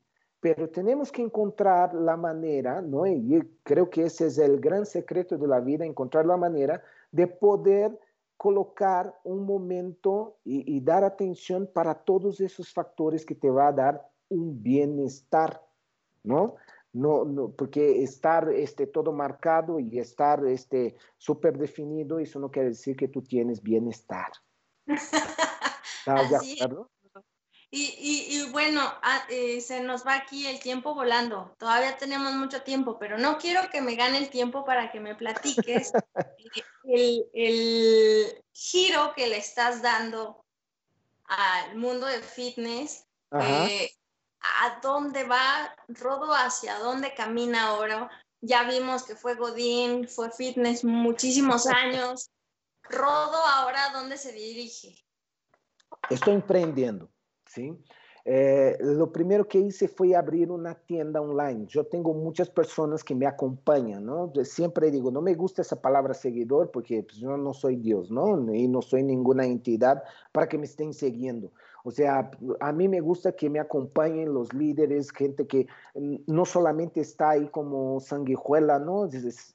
pero 0.41 0.67
tenemos 0.69 1.11
que 1.11 1.21
encontrar 1.21 1.93
la 1.93 2.17
manera, 2.17 2.81
¿no? 2.81 3.05
Y 3.05 3.39
creo 3.63 3.89
que 3.91 4.05
ese 4.05 4.25
es 4.25 4.39
el 4.39 4.59
gran 4.59 4.87
secreto 4.87 5.37
de 5.37 5.47
la 5.47 5.59
vida, 5.59 5.85
encontrar 5.85 6.25
la 6.25 6.35
manera 6.35 6.83
de 7.11 7.27
poder 7.27 7.97
colocar 8.37 9.15
un 9.23 9.45
momento 9.45 10.37
y, 10.43 10.81
dar 10.81 11.03
atención 11.03 11.69
para 11.71 11.93
todos 11.93 12.41
esos 12.41 12.73
factores 12.73 13.23
que 13.23 13.35
te 13.35 13.51
va 13.51 13.67
a 13.67 13.71
dar 13.71 14.09
un 14.29 14.63
bienestar, 14.63 15.61
¿no? 16.23 16.55
No, 16.91 17.23
no, 17.23 17.51
porque 17.51 18.01
estar 18.01 18.49
este, 18.49 18.87
todo 18.87 19.13
marcado 19.13 19.79
y 19.79 19.99
estar 19.99 20.43
este, 20.47 20.95
súper 21.17 21.57
definido, 21.57 22.17
eso 22.17 22.39
no 22.39 22.49
quiere 22.49 22.69
decir 22.69 22.95
que 22.95 23.07
tú 23.07 23.21
tienes 23.21 23.61
bienestar. 23.61 24.31
¿Estás 24.87 26.29
de 26.31 26.35
acuerdo? 26.35 26.89
Y, 27.73 28.49
bueno, 28.51 28.81
ah, 29.01 29.25
eh, 29.29 29.61
se 29.61 29.79
nos 29.79 30.05
va 30.05 30.15
aquí 30.15 30.45
el 30.45 30.59
tiempo 30.59 30.93
volando. 30.93 31.55
Todavía 31.57 31.95
tenemos 31.97 32.33
mucho 32.33 32.63
tiempo, 32.63 32.99
pero 32.99 33.17
no 33.17 33.37
quiero 33.37 33.69
que 33.69 33.81
me 33.81 33.95
gane 33.95 34.17
el 34.17 34.29
tiempo 34.29 34.65
para 34.65 34.91
que 34.91 34.99
me 34.99 35.15
platiques 35.15 35.93
el, 36.83 38.43
giro 38.51 39.13
que 39.15 39.27
le 39.27 39.37
estás 39.37 39.81
dando 39.81 40.43
al 41.23 41.77
mundo 41.77 42.07
de 42.07 42.21
fitness. 42.21 43.07
Eh, 43.39 43.89
¿A 44.41 44.79
dónde 44.81 45.23
va 45.23 45.73
Rodo? 45.87 46.33
¿Hacia 46.33 46.77
dónde 46.79 47.13
camina 47.13 47.67
ahora? 47.67 48.09
Ya 48.41 48.63
vimos 48.63 49.03
que 49.03 49.15
fue 49.15 49.35
Godín, 49.35 50.09
fue 50.09 50.29
fitness 50.29 50.83
muchísimos 50.83 51.67
años. 51.67 52.31
Rodo, 52.83 53.37
ahora, 53.37 53.91
¿dónde 53.93 54.17
se 54.17 54.33
dirige? 54.33 54.93
Estoy 56.09 56.33
emprendiendo. 56.33 57.09
¿Sí? 57.51 57.77
Eh, 58.23 58.77
lo 58.81 59.11
primero 59.11 59.47
que 59.47 59.59
hice 59.59 59.87
fue 59.87 60.15
abrir 60.15 60.51
una 60.51 60.75
tienda 60.75 61.21
online. 61.21 61.65
Yo 61.67 61.85
tengo 61.85 62.13
muchas 62.13 62.49
personas 62.49 63.03
que 63.03 63.15
me 63.15 63.25
acompañan, 63.25 64.05
¿no? 64.05 64.31
Siempre 64.43 64.91
digo, 64.91 65.11
no 65.11 65.21
me 65.21 65.33
gusta 65.33 65.63
esa 65.63 65.81
palabra 65.81 66.13
seguidor 66.13 66.69
porque 66.69 67.03
pues, 67.03 67.17
yo 67.17 67.35
no 67.37 67.53
soy 67.53 67.77
Dios, 67.77 68.11
¿no? 68.11 68.53
Y 68.53 68.67
no 68.67 68.81
soy 68.81 69.03
ninguna 69.03 69.45
entidad 69.45 70.03
para 70.31 70.47
que 70.47 70.59
me 70.59 70.65
estén 70.65 70.93
siguiendo. 70.93 71.51
O 71.83 71.91
sea, 71.91 72.31
a 72.59 72.71
mí 72.71 72.87
me 72.87 73.01
gusta 73.01 73.31
que 73.31 73.49
me 73.49 73.59
acompañen 73.59 74.33
los 74.33 74.53
líderes, 74.53 75.11
gente 75.11 75.47
que 75.47 75.67
no 76.27 76.45
solamente 76.45 77.01
está 77.01 77.31
ahí 77.31 77.47
como 77.49 77.99
sanguijuela, 77.99 78.79
¿no? 78.79 79.09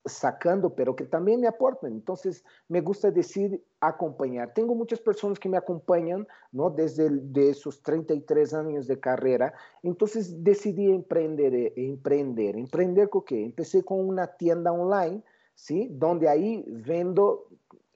Sacando, 0.04 0.74
pero 0.74 0.96
que 0.96 1.04
también 1.04 1.40
me 1.40 1.46
aporten. 1.46 1.92
Entonces, 1.92 2.44
me 2.68 2.80
gusta 2.80 3.10
decir 3.10 3.62
acompañar. 3.80 4.52
Tengo 4.54 4.74
muchas 4.74 5.00
personas 5.00 5.38
que 5.38 5.48
me 5.48 5.56
acompañan, 5.56 6.26
¿no? 6.52 6.70
Desde 6.70 7.08
de 7.10 7.50
esos 7.50 7.82
33 7.82 8.54
años 8.54 8.86
de 8.86 8.98
carrera. 8.98 9.54
Entonces, 9.82 10.42
decidí 10.42 10.90
emprender, 10.90 11.54
eh, 11.54 11.72
emprender. 11.76 12.56
¿Emprender 12.56 13.08
con 13.08 13.24
qué? 13.24 13.44
Empecé 13.44 13.84
con 13.84 14.06
una 14.06 14.26
tienda 14.26 14.72
online, 14.72 15.22
¿sí? 15.54 15.88
Donde 15.92 16.28
ahí 16.28 16.64
vendo 16.66 17.46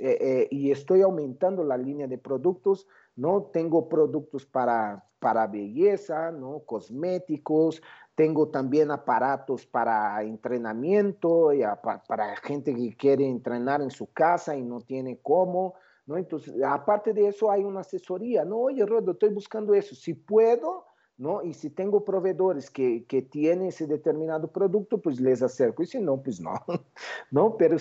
eh, 0.00 0.18
eh, 0.20 0.48
y 0.50 0.70
estoy 0.70 1.02
aumentando 1.02 1.62
la 1.62 1.76
línea 1.76 2.06
de 2.06 2.18
productos 2.18 2.86
¿no? 3.20 3.50
Tengo 3.52 3.88
productos 3.88 4.46
para, 4.46 5.04
para 5.18 5.46
belleza, 5.46 6.30
¿no? 6.30 6.60
Cosméticos, 6.60 7.82
tengo 8.14 8.48
también 8.48 8.90
aparatos 8.90 9.66
para 9.66 10.22
entrenamiento, 10.22 11.52
y 11.52 11.60
para 12.08 12.36
gente 12.36 12.74
que 12.74 12.96
quiere 12.96 13.26
entrenar 13.28 13.82
en 13.82 13.90
su 13.90 14.10
casa 14.12 14.56
y 14.56 14.62
no 14.62 14.80
tiene 14.80 15.18
cómo, 15.22 15.74
¿no? 16.06 16.16
Entonces, 16.16 16.54
aparte 16.62 17.12
de 17.12 17.28
eso, 17.28 17.50
hay 17.50 17.62
una 17.62 17.80
asesoría, 17.80 18.44
¿no? 18.44 18.58
Oye, 18.58 18.86
Rodo, 18.86 19.12
estoy 19.12 19.30
buscando 19.30 19.74
eso. 19.74 19.94
Si 19.94 20.14
puedo, 20.14 20.86
¿no? 21.18 21.42
Y 21.42 21.52
si 21.52 21.68
tengo 21.68 22.04
proveedores 22.04 22.70
que, 22.70 23.04
que 23.04 23.20
tienen 23.20 23.66
ese 23.66 23.86
determinado 23.86 24.50
producto, 24.50 24.98
pues 24.98 25.20
les 25.20 25.42
acerco. 25.42 25.82
Y 25.82 25.86
si 25.86 26.00
no, 26.00 26.22
pues 26.22 26.40
no, 26.40 26.54
¿no? 27.30 27.56
Pero 27.58 27.76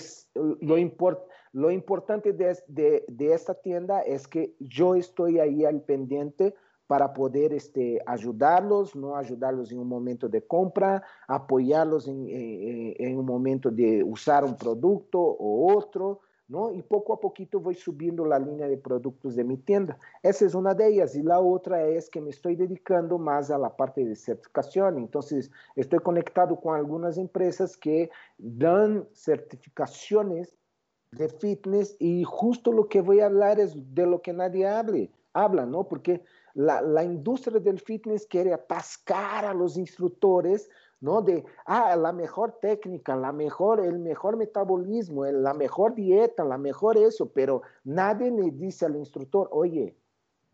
lo 0.60 0.78
importante 0.78 1.39
lo 1.52 1.72
importante 1.72 2.34
de, 2.34 3.34
esta 3.34 3.54
tienda 3.56 4.02
es 4.02 4.28
que 4.28 4.56
yo 4.60 4.96
estoy 4.96 5.40
ahí 5.40 5.66
al 5.66 5.82
pendiente 5.82 6.54
para 6.86 7.14
poder 7.14 7.54
este, 7.54 8.02
ayudarlos, 8.06 8.96
no 8.96 9.16
ayudarlos 9.16 9.72
en 9.72 9.80
un 9.80 9.88
momento 9.88 10.28
de 10.28 10.42
compra, 10.46 11.04
apoyarlos 11.28 12.08
en, 12.08 12.28
eh, 12.28 12.96
en, 12.98 13.18
un 13.18 13.26
momento 13.26 13.70
de 13.70 14.04
usar 14.04 14.44
un 14.44 14.56
producto 14.56 15.20
o 15.20 15.76
otro, 15.76 16.22
¿no? 16.48 16.74
Y 16.74 16.82
poco 16.82 17.14
a 17.14 17.20
poquito 17.20 17.60
voy 17.60 17.76
subiendo 17.76 18.26
la 18.26 18.40
línea 18.40 18.68
de 18.68 18.78
productos 18.78 19.36
de 19.36 19.44
mi 19.44 19.58
tienda. 19.58 20.00
Esa 20.24 20.46
es 20.46 20.56
una 20.56 20.74
de 20.74 20.88
ellas. 20.88 21.16
Y 21.16 21.22
la 21.22 21.40
otra 21.40 21.84
es 21.86 22.10
que 22.10 22.22
me 22.22 22.32
estoy 22.32 22.56
dedicando 22.56 23.20
más 23.20 23.52
a 23.52 23.60
la 23.60 23.76
parte 23.76 24.04
de 24.04 24.16
certificación. 24.16 24.98
Entonces, 24.98 25.52
estoy 25.76 26.00
conectado 26.00 26.60
con 26.60 26.76
algunas 26.76 27.20
empresas 27.20 27.78
que 27.78 28.10
dan 28.40 29.08
certificaciones 29.14 30.59
de 31.12 31.30
fitness 31.30 31.96
y 32.00 32.24
justo 32.24 32.72
lo 32.72 32.88
que 32.88 33.02
voy 33.02 33.20
a 33.20 33.26
hablar 33.26 33.60
es 33.60 33.74
de 33.94 34.06
lo 34.06 34.22
que 34.22 34.34
nadie 34.34 34.68
hable, 34.68 35.12
habla, 35.34 35.66
¿no? 35.66 35.88
Porque 35.88 36.24
la, 36.54 36.82
la, 36.82 37.04
industria 37.04 37.60
del 37.60 37.80
fitness 37.80 38.28
quiere 38.28 38.54
atascar 38.54 39.46
a 39.46 39.54
los 39.54 39.78
instructores, 39.78 40.70
¿no? 41.02 41.22
De, 41.22 41.46
ah, 41.66 41.96
la 41.96 42.12
mejor 42.12 42.58
técnica, 42.62 43.16
la 43.16 43.32
mejor, 43.32 43.80
el 43.80 44.00
mejor 44.00 44.38
metabolismo, 44.38 45.26
la 45.26 45.54
mejor 45.54 45.96
dieta, 45.96 46.44
la 46.44 46.58
mejor 46.58 46.98
eso, 46.98 47.32
pero 47.32 47.62
nadie 47.84 48.32
le 48.32 48.52
dice 48.52 48.86
al 48.86 48.96
instructor, 48.96 49.50
oye, 49.52 49.96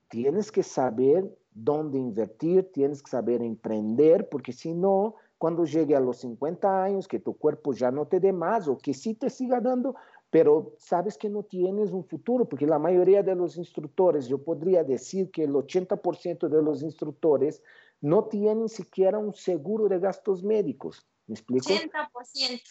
tienes 0.09 0.51
que 0.51 0.63
saber 0.63 1.35
dónde 1.53 1.97
invertir, 1.97 2.71
tienes 2.71 3.01
que 3.01 3.09
saber 3.09 3.41
emprender, 3.41 4.29
porque 4.29 4.53
si 4.53 4.73
no, 4.73 5.15
cuando 5.37 5.65
llegue 5.65 5.95
a 5.95 5.99
los 5.99 6.17
50 6.17 6.83
años, 6.83 7.07
que 7.07 7.19
tu 7.19 7.37
cuerpo 7.37 7.73
ya 7.73 7.91
no 7.91 8.07
te 8.07 8.19
dé 8.19 8.31
más 8.31 8.67
o 8.67 8.77
que 8.77 8.93
sí 8.93 9.15
te 9.15 9.29
siga 9.29 9.59
dando, 9.59 9.95
pero 10.29 10.75
sabes 10.77 11.17
que 11.17 11.29
no 11.29 11.43
tienes 11.43 11.91
un 11.91 12.03
futuro, 12.03 12.45
porque 12.45 12.65
la 12.65 12.79
mayoría 12.79 13.23
de 13.23 13.35
los 13.35 13.57
instructores, 13.57 14.27
yo 14.27 14.43
podría 14.43 14.83
decir 14.83 15.31
que 15.31 15.43
el 15.43 15.53
80% 15.53 16.49
de 16.49 16.61
los 16.61 16.81
instructores 16.83 17.61
no 18.01 18.25
tienen 18.25 18.69
siquiera 18.69 19.17
un 19.17 19.33
seguro 19.33 19.87
de 19.87 19.99
gastos 19.99 20.43
médicos. 20.43 21.07
¿Me 21.27 21.35
explico? 21.35 21.69
80%. 21.69 22.61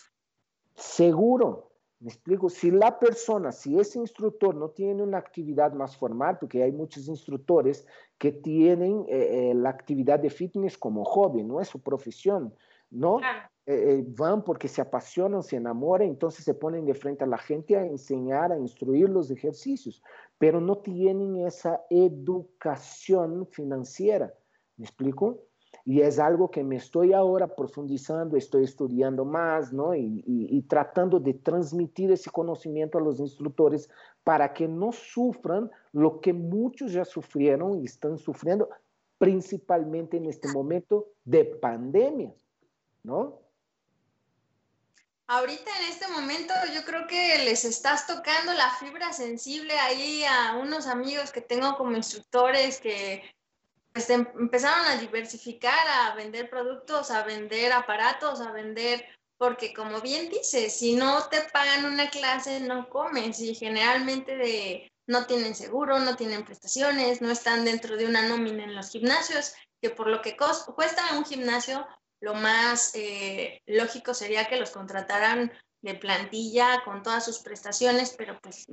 Seguro. 0.75 1.71
Me 2.01 2.11
explico, 2.11 2.51
si 2.51 2.71
la 2.71 2.99
persona, 2.99 3.51
si 3.51 3.79
ese 3.79 3.99
instructor 3.99 4.55
no 4.55 4.69
tiene 4.69 5.03
una 5.03 5.17
actividad 5.17 5.73
más 5.73 5.97
formal, 5.97 6.39
porque 6.39 6.63
hay 6.63 6.71
muchos 6.71 7.09
instructores 7.09 7.87
que 8.19 8.31
tienen 8.31 9.07
eh, 9.09 9.51
eh, 9.51 9.55
la 9.55 9.71
actividad 9.71 10.21
de 10.21 10.29
fitness 10.29 10.77
como 10.77 11.05
hobby, 11.05 11.43
no 11.43 11.61
es 11.61 11.69
su 11.69 11.81
profesión, 11.81 12.55
¿no? 12.95 13.21
Eh, 13.67 14.05
van 14.07 14.45
porque 14.45 14.69
se 14.69 14.83
apasionan, 14.83 15.43
se 15.43 15.57
enamoran, 15.57 16.09
entonces 16.09 16.45
se 16.45 16.53
ponen 16.53 16.85
de 16.85 16.95
frente 16.95 17.25
a 17.25 17.27
la 17.27 17.39
gente 17.39 17.77
a 17.77 17.87
enseñar, 17.87 18.53
a 18.53 18.59
instruir 18.59 19.09
los 19.09 19.31
ejercicios, 19.31 20.03
pero 20.39 20.61
no 20.61 20.79
tienen 20.79 21.47
esa 21.47 21.83
educación 21.89 23.47
financiera. 23.47 24.35
¿Me 24.77 24.85
explico? 24.85 25.41
Y 25.85 26.03
es 26.03 26.19
algo 26.19 26.51
que 26.51 26.63
me 26.63 26.77
estoy 26.77 27.13
ahora 27.15 27.49
profundizando, 27.55 28.37
estoy 28.37 28.65
estudiando 28.65 29.25
más, 29.25 29.73
¿no? 29.73 29.95
Y, 29.95 30.23
y, 30.27 30.57
y, 30.57 30.63
tratando 30.63 31.19
de 31.19 31.35
transmitir 31.35 32.13
ese 32.13 32.31
conocimiento 32.31 32.99
a 32.99 33.01
los 33.01 33.19
instructores 33.19 33.89
para 34.23 34.53
que 34.53 34.69
no 34.69 34.93
sufran 34.93 35.71
lo 35.93 36.21
que 36.21 36.33
muchos 36.33 36.93
ya 36.93 37.05
sufrieron 37.05 37.81
y 37.81 37.87
están 37.87 38.19
sufriendo, 38.19 38.69
principalmente 39.19 40.17
en 40.17 40.27
este 40.27 40.49
momento 40.53 41.09
de 41.25 41.45
pandemia, 41.45 42.35
¿no? 43.05 43.41
Ahorita 45.27 45.71
en 45.81 45.89
este 45.89 46.09
momento 46.09 46.53
yo 46.75 46.85
creo 46.85 47.07
que 47.07 47.39
les 47.45 47.65
estás 47.65 48.07
tocando 48.07 48.53
la 48.53 48.71
fibra 48.75 49.13
sensible 49.13 49.73
ahí 49.79 50.23
a 50.25 50.57
unos 50.57 50.87
amigos 50.87 51.33
que 51.33 51.41
tengo 51.41 51.77
como 51.77 51.97
instructores 51.97 52.79
que 52.79 53.23
pues, 53.93 54.11
em, 54.11 54.27
empezaron 54.39 54.87
a 54.87 54.97
diversificar, 54.97 55.79
a 55.89 56.15
vender 56.15 56.51
productos, 56.51 57.11
a 57.11 57.23
vender 57.23 57.73
aparatos, 57.73 58.41
a 58.41 58.51
vender, 58.53 59.07
porque 59.39 59.73
como 59.73 60.01
bien 60.01 60.29
dices, 60.29 60.77
si 60.77 60.95
no 60.95 61.27
te 61.29 61.41
pagan 61.53 61.87
una 61.87 62.11
clase, 62.11 62.61
no 62.61 62.89
comes 62.91 63.41
y 63.41 63.55
generalmente 63.55 64.37
de, 64.37 64.93
no 65.07 65.27
tienen 65.27 65.55
seguro, 65.55 66.01
no 66.01 66.17
tienen 66.17 66.45
prestaciones, 66.45 67.23
no 67.23 67.31
están 67.31 67.65
dentro 67.65 67.97
de 67.97 68.07
una 68.07 68.29
nómina 68.29 68.65
en 68.65 68.75
los 68.75 68.91
gimnasios, 68.91 69.55
que 69.81 69.91
por 69.91 70.09
lo 70.09 70.21
que 70.21 70.37
cuesta 70.37 71.17
un 71.17 71.25
gimnasio, 71.25 71.87
lo 72.25 72.35
más 72.35 72.93
eh, 72.95 73.61
lógico 73.67 74.15
sería 74.15 74.49
que 74.49 74.57
los 74.57 74.71
contrataran 74.71 75.53
de 75.83 75.95
plantilla 75.95 76.83
con 76.83 77.03
todas 77.03 77.23
sus 77.23 77.41
prestaciones, 77.41 78.15
pero 78.17 78.39
pues 78.41 78.65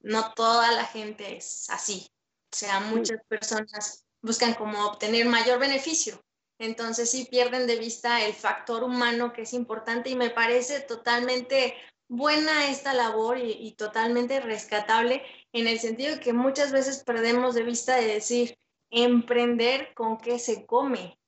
no 0.00 0.32
toda 0.34 0.70
la 0.70 0.84
gente 0.84 1.36
es 1.36 1.68
así. 1.70 2.06
O 2.52 2.56
sea, 2.56 2.78
muchas 2.78 3.18
personas 3.26 4.04
buscan 4.22 4.54
como 4.54 4.86
obtener 4.86 5.26
mayor 5.26 5.58
beneficio. 5.58 6.22
Entonces 6.60 7.10
sí 7.10 7.26
pierden 7.28 7.66
de 7.66 7.78
vista 7.78 8.24
el 8.24 8.32
factor 8.32 8.84
humano 8.84 9.32
que 9.32 9.42
es 9.42 9.54
importante 9.54 10.10
y 10.10 10.14
me 10.14 10.30
parece 10.30 10.80
totalmente 10.80 11.74
buena 12.08 12.70
esta 12.70 12.94
labor 12.94 13.38
y, 13.38 13.72
totalmente 13.76 14.40
rescatable 14.40 15.22
en 15.52 15.66
el 15.66 15.80
sentido 15.80 16.20
que 16.20 16.32
muchas 16.32 16.70
veces 16.70 17.02
perdemos 17.02 17.56
de 17.56 17.64
vista 17.64 17.96
de 17.96 18.06
decir, 18.06 18.56
emprender 18.90 19.94
con 19.94 20.18
qué 20.18 20.38
se 20.38 20.66
come, 20.66 21.19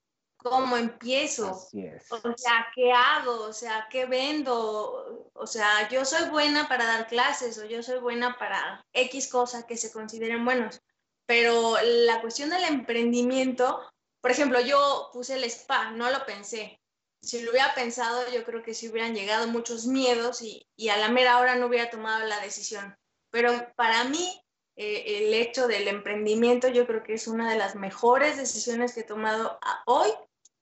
cómo 0.43 0.77
empiezo, 0.77 1.51
o 1.53 2.37
sea, 2.37 2.67
qué 2.75 2.93
hago, 2.93 3.45
o 3.45 3.53
sea, 3.53 3.89
qué 3.91 4.07
vendo, 4.07 5.31
o 5.33 5.47
sea, 5.47 5.89
yo 5.89 6.05
soy 6.05 6.29
buena 6.29 6.69
para 6.69 6.87
dar 6.87 7.07
clases 7.07 7.59
o 7.59 7.65
yo 7.65 7.83
soy 7.83 7.99
buena 7.99 8.39
para 8.39 8.85
X 8.93 9.29
cosa 9.29 9.67
que 9.67 9.77
se 9.77 9.93
consideren 9.93 10.45
buenos, 10.45 10.81
pero 11.27 11.77
la 11.83 12.21
cuestión 12.21 12.51
del 12.51 12.65
emprendimiento, 12.65 13.81
por 14.21 14.31
ejemplo, 14.31 14.61
yo 14.61 15.11
puse 15.13 15.35
el 15.35 15.45
spa, 15.45 15.91
no 15.91 16.11
lo 16.11 16.25
pensé. 16.27 16.79
Si 17.23 17.41
lo 17.41 17.53
hubiera 17.53 17.73
pensado, 17.75 18.29
yo 18.33 18.43
creo 18.43 18.63
que 18.63 18.75
sí 18.75 18.89
hubieran 18.89 19.15
llegado 19.15 19.47
muchos 19.47 19.87
miedos 19.87 20.43
y, 20.43 20.67
y 20.77 20.89
a 20.89 20.97
la 20.97 21.09
mera 21.09 21.39
hora 21.39 21.55
no 21.55 21.67
hubiera 21.67 21.89
tomado 21.89 22.27
la 22.27 22.41
decisión. 22.41 22.97
Pero 23.31 23.73
para 23.77 24.05
mí, 24.05 24.43
eh, 24.77 25.05
el 25.19 25.35
hecho 25.35 25.69
del 25.69 25.87
emprendimiento, 25.87 26.69
yo 26.69 26.87
creo 26.87 27.03
que 27.03 27.15
es 27.15 27.29
una 27.29 27.51
de 27.51 27.59
las 27.59 27.77
mejores 27.77 28.37
decisiones 28.37 28.93
que 28.93 29.01
he 29.01 29.05
tomado 29.05 29.59
hoy 29.87 30.11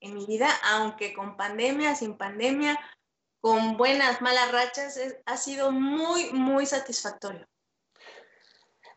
en 0.00 0.14
mi 0.14 0.26
vida, 0.26 0.48
aunque 0.64 1.14
con 1.14 1.36
pandemia, 1.36 1.94
sin 1.94 2.16
pandemia, 2.16 2.78
con 3.40 3.76
buenas, 3.76 4.20
malas 4.20 4.52
rachas, 4.52 5.00
ha 5.24 5.36
sido 5.36 5.70
muy, 5.70 6.32
muy 6.32 6.66
satisfactorio. 6.66 7.46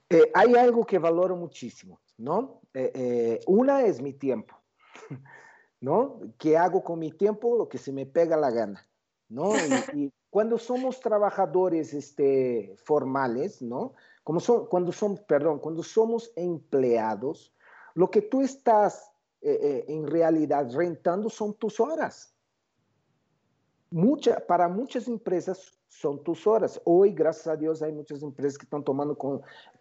Eh, 0.10 0.32
hay 0.34 0.56
algo 0.56 0.86
que 0.86 1.00
valoro 1.00 1.36
muchísimo, 1.36 2.02
¿no? 2.18 2.62
Eh, 2.74 2.92
eh, 2.94 3.40
una 3.48 3.84
es 3.84 4.02
mi 4.02 4.14
tiempo, 4.14 4.56
¿no? 5.80 6.20
¿Qué 6.38 6.58
hago 6.58 6.84
con 6.84 7.00
mi 7.00 7.12
tiempo? 7.12 7.58
Lo 7.58 7.70
que 7.70 7.78
se 7.78 7.92
me 7.92 8.06
pega 8.06 8.38
la 8.38 8.52
gana, 8.52 8.88
¿no? 9.30 9.54
Y, 9.56 9.60
y 10.06 10.14
cuando 10.30 10.58
somos 10.58 11.00
trabajadores 11.00 11.94
este, 11.94 12.76
formales, 12.84 13.62
¿no? 13.62 13.94
Como 14.24 14.40
son, 14.40 14.68
cuando 14.68 14.92
son, 14.92 15.18
perdón, 15.28 15.60
cuando 15.60 15.84
somos 15.84 16.32
empleados, 16.36 17.54
lo 17.94 18.10
que 18.10 18.22
tú 18.22 18.42
estás 18.42 19.13
en 19.44 20.08
realidad 20.08 20.72
rentando 20.74 21.30
son 21.30 21.54
tus 21.56 21.80
horas. 21.80 22.34
Mucha, 23.92 24.40
para 24.48 24.68
muchas 24.68 25.08
empresas 25.08 25.78
son 25.88 26.24
tus 26.24 26.48
horas. 26.48 26.82
Hoy, 26.84 27.14
gracias 27.14 27.48
a 27.48 27.56
Dios, 27.56 27.82
hay 27.82 27.92
muchas 27.92 28.24
empresas 28.24 28.58
que 28.58 28.66
están 28.66 28.84
tomando 28.84 29.18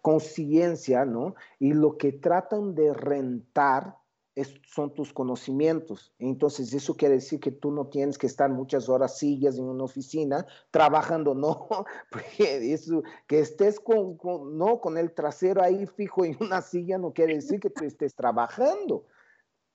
conciencia, 0.01 1.05
¿no? 1.05 1.35
Y 1.59 1.73
lo 1.73 1.97
que 1.97 2.11
tratan 2.11 2.75
de 2.75 2.93
rentar 2.93 3.97
es, 4.35 4.53
son 4.67 4.93
tus 4.93 5.13
conocimientos. 5.13 6.13
Entonces, 6.19 6.73
eso 6.73 6.95
quiere 6.95 7.15
decir 7.15 7.39
que 7.39 7.51
tú 7.51 7.71
no 7.71 7.87
tienes 7.87 8.17
que 8.17 8.27
estar 8.27 8.49
muchas 8.49 8.89
horas 8.89 9.17
sillas 9.17 9.57
en 9.57 9.65
una 9.65 9.83
oficina 9.83 10.45
trabajando, 10.71 11.33
no, 11.35 11.67
porque 12.11 12.73
eso, 12.73 13.03
que 13.27 13.39
estés 13.39 13.79
con, 13.79 14.17
con, 14.17 14.57
no, 14.57 14.79
con 14.79 14.97
el 14.97 15.13
trasero 15.13 15.61
ahí 15.61 15.85
fijo 15.87 16.25
en 16.25 16.37
una 16.39 16.61
silla 16.61 16.97
no 16.97 17.13
quiere 17.13 17.35
decir 17.35 17.59
que 17.59 17.69
tú 17.69 17.83
estés 17.83 18.15
trabajando. 18.15 19.05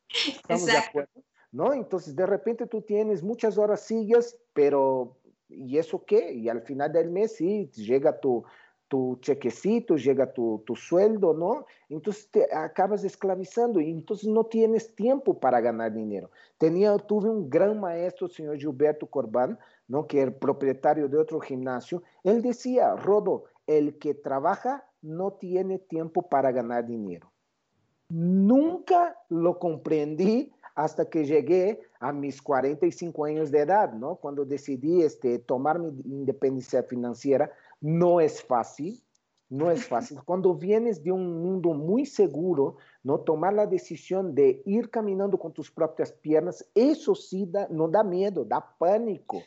¿Estamos 0.09 0.63
Exacto. 0.63 0.73
de 0.73 0.79
acuerdo? 0.79 1.25
¿No? 1.51 1.73
Entonces, 1.73 2.15
de 2.15 2.27
repente 2.27 2.67
tú 2.67 2.83
tienes 2.83 3.23
muchas 3.23 3.57
horas 3.57 3.81
sillas, 3.81 4.37
pero 4.53 5.17
¿y 5.49 5.79
eso 5.79 6.05
qué? 6.05 6.33
Y 6.33 6.49
al 6.49 6.63
final 6.63 6.93
del 6.93 7.11
mes, 7.11 7.37
sí, 7.37 7.71
llega 7.75 8.21
tu, 8.21 8.45
tu 8.89 9.19
chequecito, 9.21 9.97
llega 9.97 10.33
tu, 10.33 10.63
tu, 10.67 10.75
sueldo, 10.75 11.35
¿no? 11.35 11.67
Entonces 11.89 12.31
te 12.31 12.55
acabas 12.55 13.05
esclavizando 13.05 13.81
y 13.81 13.91
entonces 13.91 14.29
no 14.29 14.45
tienes 14.45 14.95
tiempo 14.95 15.39
para 15.39 15.61
ganar 15.61 15.93
dinero. 15.93 16.31
Tenía, 16.57 16.97
tuve 16.97 17.29
un 17.29 17.49
gran 17.49 17.79
maestro, 17.79 18.27
el 18.27 18.33
señor 18.33 18.59
Gilberto 18.59 19.07
Corbán, 19.07 19.59
¿no? 19.87 20.07
Que 20.07 20.23
era 20.23 20.31
propietario 20.31 21.09
de 21.09 21.19
otro 21.19 21.41
gimnasio. 21.41 22.03
Él 22.25 22.43
decía, 22.43 22.95
Rodo, 22.97 23.45
el 23.67 23.99
que 23.99 24.15
trabaja 24.15 24.85
no 25.03 25.33
tiene 25.35 25.79
tiempo 25.79 26.29
para 26.29 26.51
ganar 26.51 26.87
dinero. 26.87 27.31
Nunca 28.09 29.17
lo 29.29 29.59
comprendí 29.59 30.51
hasta 30.75 31.11
que 31.11 31.25
llegué 31.25 31.81
a 32.01 32.13
mis 32.13 32.41
45 32.41 33.25
años 33.25 33.51
de 33.51 33.61
edad, 33.61 33.93
¿no? 33.93 34.17
Cuando 34.17 34.45
decidí 34.45 35.03
este, 35.03 35.41
tomar 35.41 35.79
mi 35.79 35.91
independencia 36.05 36.83
financiera, 36.85 37.51
no 37.81 38.21
es 38.21 38.43
fácil, 38.43 39.03
no 39.51 39.71
es 39.71 39.85
fácil. 39.89 40.21
Cuando 40.25 40.55
vienes 40.55 41.03
de 41.03 41.13
un 41.13 41.43
mundo 41.43 41.75
muy 41.75 42.07
seguro, 42.07 42.77
¿no? 43.03 43.19
Tomar 43.21 43.55
la 43.55 43.67
decisión 43.67 44.35
de 44.35 44.63
ir 44.65 44.89
caminando 44.89 45.39
con 45.39 45.53
tus 45.53 45.71
propias 45.71 46.13
piernas, 46.13 46.65
eso 46.75 47.15
sí 47.15 47.47
da, 47.51 47.67
no 47.71 47.89
da 47.89 48.05
miedo, 48.05 48.45
da 48.45 48.65
pánico, 48.79 49.43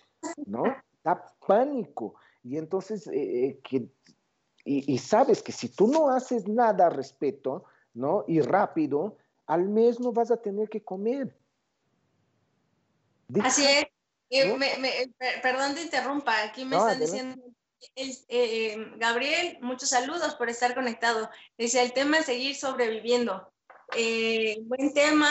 ¿no? 0.46 0.64
Da 1.04 1.20
pánico. 1.48 2.14
Y 2.44 2.58
entonces, 2.58 3.08
eh, 3.08 3.46
eh 3.46 3.60
que, 3.64 3.88
y, 4.66 4.94
y 4.94 4.98
sabes 5.00 5.42
que 5.42 5.52
si 5.52 5.68
tú 5.70 5.88
no 5.88 6.10
haces 6.10 6.48
nada 6.48 6.86
al 6.86 6.94
respecto, 6.94 7.64
¿no? 7.94 8.24
Y 8.28 8.42
rápido, 8.42 9.18
al 9.46 9.70
mes 9.70 10.00
no 10.00 10.12
vas 10.12 10.32
a 10.32 10.38
tener 10.38 10.70
que 10.70 10.84
comer. 10.84 11.36
Así 13.44 13.66
es. 13.66 14.48
¿no? 14.48 14.58
Me, 14.58 14.78
me, 14.78 14.92
perdón 15.42 15.76
te 15.76 15.82
interrumpa, 15.82 16.44
aquí 16.44 16.64
me 16.64 16.78
no, 16.78 16.88
están 16.88 17.00
diciendo, 17.00 17.44
el, 17.96 18.18
eh, 18.30 18.94
Gabriel, 18.98 19.58
muchos 19.62 19.90
saludos 19.90 20.36
por 20.36 20.50
estar 20.50 20.74
conectado. 20.74 21.30
Dice, 21.58 21.82
el 21.82 21.94
tema 21.94 22.20
es 22.20 22.26
seguir 22.26 22.56
sobreviviendo. 22.56 23.52
Eh, 23.96 24.58
buen 24.62 24.94
tema, 24.94 25.30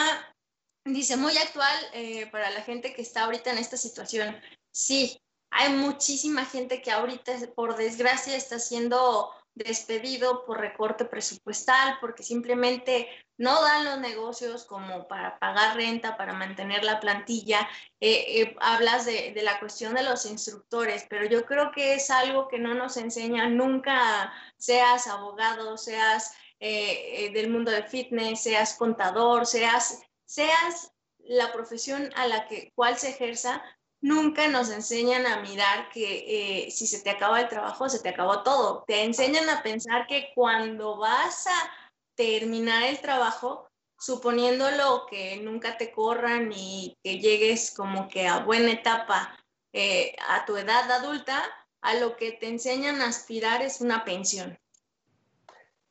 dice, 0.85 1.17
muy 1.17 1.35
actual 1.37 1.75
eh, 1.93 2.27
para 2.27 2.49
la 2.51 2.61
gente 2.61 2.93
que 2.93 3.01
está 3.01 3.23
ahorita 3.23 3.51
en 3.51 3.57
esta 3.57 3.77
situación. 3.77 4.35
Sí, 4.71 5.19
hay 5.49 5.73
muchísima 5.73 6.45
gente 6.45 6.81
que 6.81 6.91
ahorita, 6.91 7.33
por 7.55 7.75
desgracia, 7.75 8.35
está 8.35 8.59
siendo 8.59 9.31
despedido 9.53 10.45
por 10.45 10.59
recorte 10.59 11.05
presupuestal, 11.05 11.97
porque 11.99 12.23
simplemente 12.23 13.07
no 13.37 13.61
dan 13.61 13.85
los 13.85 13.99
negocios 13.99 14.65
como 14.65 15.07
para 15.07 15.37
pagar 15.39 15.75
renta, 15.75 16.15
para 16.15 16.33
mantener 16.33 16.83
la 16.83 16.99
plantilla. 16.99 17.67
Eh, 17.99 18.41
eh, 18.41 18.55
hablas 18.61 19.05
de, 19.05 19.33
la 19.41 19.59
cuestión 19.59 19.93
de 19.93 20.03
los 20.03 20.25
instructores, 20.25 21.05
pero 21.09 21.25
yo 21.25 21.45
creo 21.45 21.71
que 21.71 21.95
es 21.95 22.09
algo 22.09 22.47
que 22.47 22.59
no 22.59 22.73
nos 22.73 22.97
enseña 22.97 23.47
nunca, 23.49 24.31
seas 24.57 25.07
abogado, 25.07 25.77
seas 25.77 26.33
eh, 26.59 27.31
del 27.33 27.49
mundo 27.49 27.71
de 27.71 27.83
fitness, 27.83 28.43
seas 28.43 28.75
contador, 28.75 29.45
seas, 29.45 30.01
seas 30.25 30.93
la 31.17 31.51
profesión 31.51 32.09
a 32.15 32.27
la 32.27 32.47
que 32.47 32.71
cual 32.75 32.97
se 32.97 33.09
ejerza, 33.09 33.63
nunca 34.01 34.47
nos 34.47 34.69
enseñan 34.69 35.25
a 35.25 35.41
mirar 35.41 35.89
que 35.89 36.65
eh, 36.65 36.71
si 36.71 36.87
se 36.87 37.01
te 37.01 37.11
acaba 37.11 37.39
el 37.39 37.47
trabajo, 37.47 37.87
se 37.87 37.99
te 37.99 38.09
acabó 38.09 38.43
todo. 38.43 38.83
Te 38.85 39.03
enseñan 39.03 39.47
a 39.49 39.63
pensar 39.63 40.07
que 40.07 40.31
cuando 40.35 40.97
vas 40.97 41.47
a 41.47 41.71
terminar 42.15 42.83
el 42.83 42.99
trabajo, 42.99 43.67
suponiéndolo 43.97 45.05
que 45.09 45.37
nunca 45.37 45.77
te 45.77 45.91
corran 45.91 46.51
y 46.53 46.97
que 47.03 47.19
llegues 47.19 47.73
como 47.73 48.07
que 48.07 48.27
a 48.27 48.39
buena 48.39 48.71
etapa 48.71 49.37
eh, 49.73 50.15
a 50.27 50.45
tu 50.45 50.57
edad 50.57 50.91
adulta, 50.91 51.41
a 51.81 51.95
lo 51.95 52.15
que 52.17 52.33
te 52.33 52.47
enseñan 52.47 53.01
a 53.01 53.07
aspirar 53.07 53.61
es 53.61 53.79
una 53.81 54.03
pensión. 54.03 54.57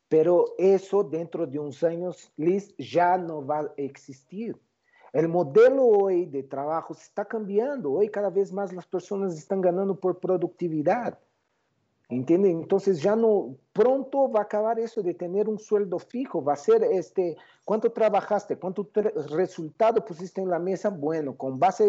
Pero 0.08 0.54
eso 0.58 1.04
dentro 1.04 1.46
de 1.46 1.60
unos 1.60 1.84
años, 1.84 2.32
Liz, 2.36 2.74
ya 2.76 3.16
no 3.16 3.46
va 3.46 3.60
a 3.60 3.72
existir. 3.76 4.60
El 5.12 5.28
modelo 5.28 5.86
hoy 5.86 6.26
de 6.26 6.42
trabajo 6.42 6.94
se 6.94 7.02
está 7.02 7.24
cambiando. 7.24 7.92
Hoy 7.92 8.08
cada 8.08 8.30
vez 8.30 8.52
más 8.52 8.72
las 8.72 8.86
personas 8.86 9.36
están 9.36 9.60
ganando 9.60 9.98
por 9.98 10.18
productividad. 10.18 11.18
¿Entienden? 12.08 12.62
Entonces 12.62 13.00
ya 13.00 13.14
no, 13.14 13.54
pronto 13.72 14.28
va 14.30 14.40
a 14.40 14.42
acabar 14.42 14.80
eso 14.80 15.00
de 15.00 15.14
tener 15.14 15.48
un 15.48 15.60
sueldo 15.60 16.00
fijo, 16.00 16.42
va 16.42 16.54
a 16.54 16.56
ser 16.56 16.82
este, 16.82 17.36
¿cuánto 17.64 17.92
trabajaste? 17.92 18.56
¿Cuánto 18.56 18.90
resultado 19.30 20.04
pusiste 20.04 20.40
en 20.40 20.50
la 20.50 20.58
mesa? 20.58 20.90
Bueno, 20.90 21.36
con 21.36 21.60
base 21.60 21.84
a 21.84 21.88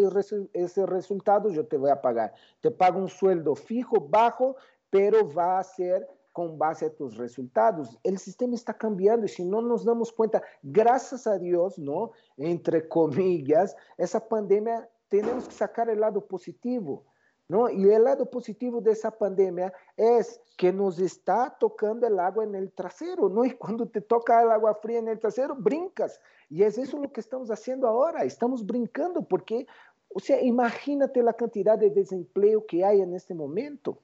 ese 0.53 0.85
resultado 0.85 1.49
yo 1.49 1.65
te 1.65 1.75
voy 1.75 1.89
a 1.89 1.99
pagar. 1.99 2.33
Te 2.59 2.69
pago 2.69 2.99
un 2.99 3.09
sueldo 3.09 3.55
fijo, 3.55 3.99
bajo, 3.99 4.57
pero 4.91 5.27
va 5.33 5.57
a 5.57 5.63
ser 5.63 6.07
con 6.31 6.57
base 6.57 6.85
a 6.85 6.93
tus 6.93 7.17
resultados. 7.17 7.97
El 8.03 8.17
sistema 8.17 8.55
está 8.55 8.73
cambiando 8.73 9.25
y 9.25 9.29
si 9.29 9.43
no 9.43 9.61
nos 9.61 9.85
damos 9.85 10.11
cuenta, 10.11 10.41
gracias 10.63 11.27
a 11.27 11.37
Dios, 11.37 11.77
¿no? 11.77 12.11
Entre 12.37 12.87
comillas, 12.87 13.75
esa 13.97 14.27
pandemia 14.27 14.89
tenemos 15.09 15.47
que 15.47 15.53
sacar 15.53 15.89
el 15.89 15.99
lado 15.99 16.25
positivo. 16.25 17.05
¿No? 17.47 17.69
Y 17.69 17.91
el 17.91 18.05
lado 18.05 18.29
positivo 18.29 18.79
de 18.79 18.93
esa 18.93 19.11
pandemia 19.11 19.73
es 19.97 20.39
que 20.55 20.71
nos 20.71 20.99
está 20.99 21.53
tocando 21.59 22.07
el 22.07 22.17
agua 22.17 22.45
en 22.45 22.55
el 22.55 22.71
trasero, 22.71 23.27
¿no? 23.27 23.43
Y 23.43 23.51
cuando 23.57 23.89
te 23.89 23.99
toca 23.99 24.41
el 24.41 24.51
agua 24.51 24.79
fría 24.81 24.99
en 24.99 25.09
el 25.09 25.19
trasero, 25.19 25.53
brincas. 25.55 26.21
Y 26.49 26.63
es 26.63 26.77
eso 26.77 26.97
lo 26.97 27.11
que 27.11 27.19
estamos 27.19 27.51
haciendo 27.51 27.89
ahora, 27.89 28.23
estamos 28.23 28.65
brincando 28.65 29.23
porque, 29.23 29.67
o 30.07 30.21
sea, 30.21 30.41
imagínate 30.41 31.21
la 31.21 31.33
cantidad 31.33 31.77
de 31.77 31.89
desempleo 31.89 32.65
que 32.65 32.85
hay 32.85 33.01
en 33.01 33.13
este 33.15 33.33
momento. 33.33 33.99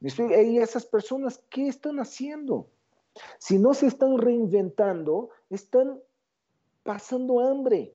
Y 0.00 0.58
esas 0.58 0.86
personas, 0.86 1.42
¿qué 1.50 1.68
están 1.68 2.00
haciendo? 2.00 2.70
Si 3.38 3.58
no 3.58 3.74
se 3.74 3.86
están 3.86 4.16
reinventando, 4.18 5.30
están 5.50 6.00
pasando 6.82 7.40
hambre. 7.40 7.94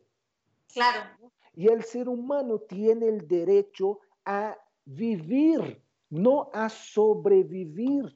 Claro. 0.72 1.10
Y 1.56 1.68
el 1.68 1.84
ser 1.84 2.10
humano 2.10 2.60
tiene 2.60 3.08
el 3.08 3.28
derecho 3.28 4.00
a 4.26 4.58
vivir, 4.86 5.82
no 6.10 6.50
a 6.54 6.70
sobrevivir. 6.70 8.16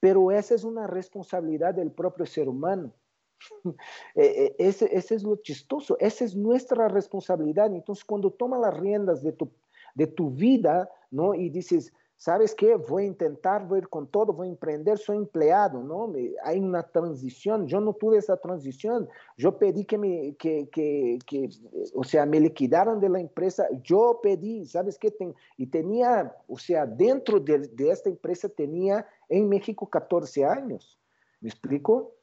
Pero 0.00 0.30
esa 0.30 0.54
es 0.54 0.64
una 0.64 0.86
responsabilidad 0.86 1.74
del 1.74 1.92
propio 1.92 2.26
ser 2.26 2.48
humano. 2.48 2.92
E, 4.14 4.54
e, 4.58 4.68
ese, 4.68 4.88
ese, 4.96 5.16
es 5.16 5.22
lo 5.22 5.36
chistoso, 5.36 5.96
esa 5.98 6.24
es 6.24 6.34
nuestra 6.34 6.88
responsabilidad. 6.88 7.66
Entonces, 7.74 8.04
cuando 8.04 8.30
toma 8.30 8.58
las 8.58 8.74
riendas 8.78 9.22
de 9.22 9.32
tu, 9.32 9.50
de 9.94 10.06
tu 10.06 10.30
vida, 10.30 10.88
¿no? 11.10 11.34
Y 11.34 11.50
dices, 11.50 11.92
¿sabes 12.16 12.54
qué? 12.54 12.76
Voy 12.76 13.04
a 13.04 13.06
intentar, 13.06 13.66
voy 13.66 13.76
a 13.76 13.82
ir 13.82 13.88
con 13.88 14.06
todo, 14.06 14.32
voy 14.32 14.48
a 14.48 14.50
emprender, 14.50 14.98
soy 14.98 15.16
empleado, 15.16 15.82
¿no? 15.82 16.12
hay 16.42 16.58
una 16.58 16.82
transición, 16.82 17.66
yo 17.66 17.80
no 17.80 17.92
tuve 17.92 18.18
esa 18.18 18.36
transición, 18.36 19.08
yo 19.36 19.58
pedí 19.58 19.84
que 19.84 19.98
me, 19.98 20.34
que, 20.36 20.68
que, 20.70 21.18
que 21.26 21.48
o 21.94 22.04
sea, 22.04 22.26
me 22.26 22.40
liquidaran 22.40 23.00
de 23.00 23.08
la 23.08 23.20
empresa, 23.20 23.66
yo 23.82 24.20
pedí, 24.22 24.66
¿sabes 24.66 24.98
qué? 24.98 25.12
y 25.56 25.66
tenía, 25.66 26.34
o 26.48 26.58
sea, 26.58 26.86
dentro 26.86 27.40
de, 27.40 27.58
de 27.58 27.90
esta 27.90 28.08
empresa 28.08 28.48
tenía 28.48 29.06
en 29.28 29.48
México 29.48 29.88
14 29.88 30.44
años, 30.44 30.98
¿me 31.40 31.48
explico? 31.48 32.14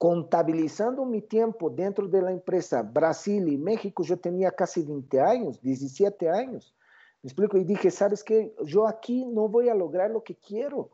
contabilizando 0.00 1.04
mi 1.04 1.20
tiempo 1.20 1.68
dentro 1.68 2.08
de 2.08 2.22
la 2.22 2.32
empresa 2.32 2.80
Brasil 2.80 3.46
y 3.46 3.58
México, 3.58 4.02
yo 4.02 4.18
tenía 4.18 4.50
casi 4.50 4.82
20 4.82 5.20
años, 5.20 5.60
17 5.60 6.30
años. 6.30 6.74
Me 7.22 7.28
explico, 7.28 7.58
y 7.58 7.64
dije, 7.64 7.90
¿sabes 7.90 8.24
qué? 8.24 8.54
Yo 8.64 8.86
aquí 8.86 9.24
no 9.26 9.48
voy 9.48 9.68
a 9.68 9.74
lograr 9.74 10.10
lo 10.10 10.22
que 10.22 10.36
quiero. 10.36 10.90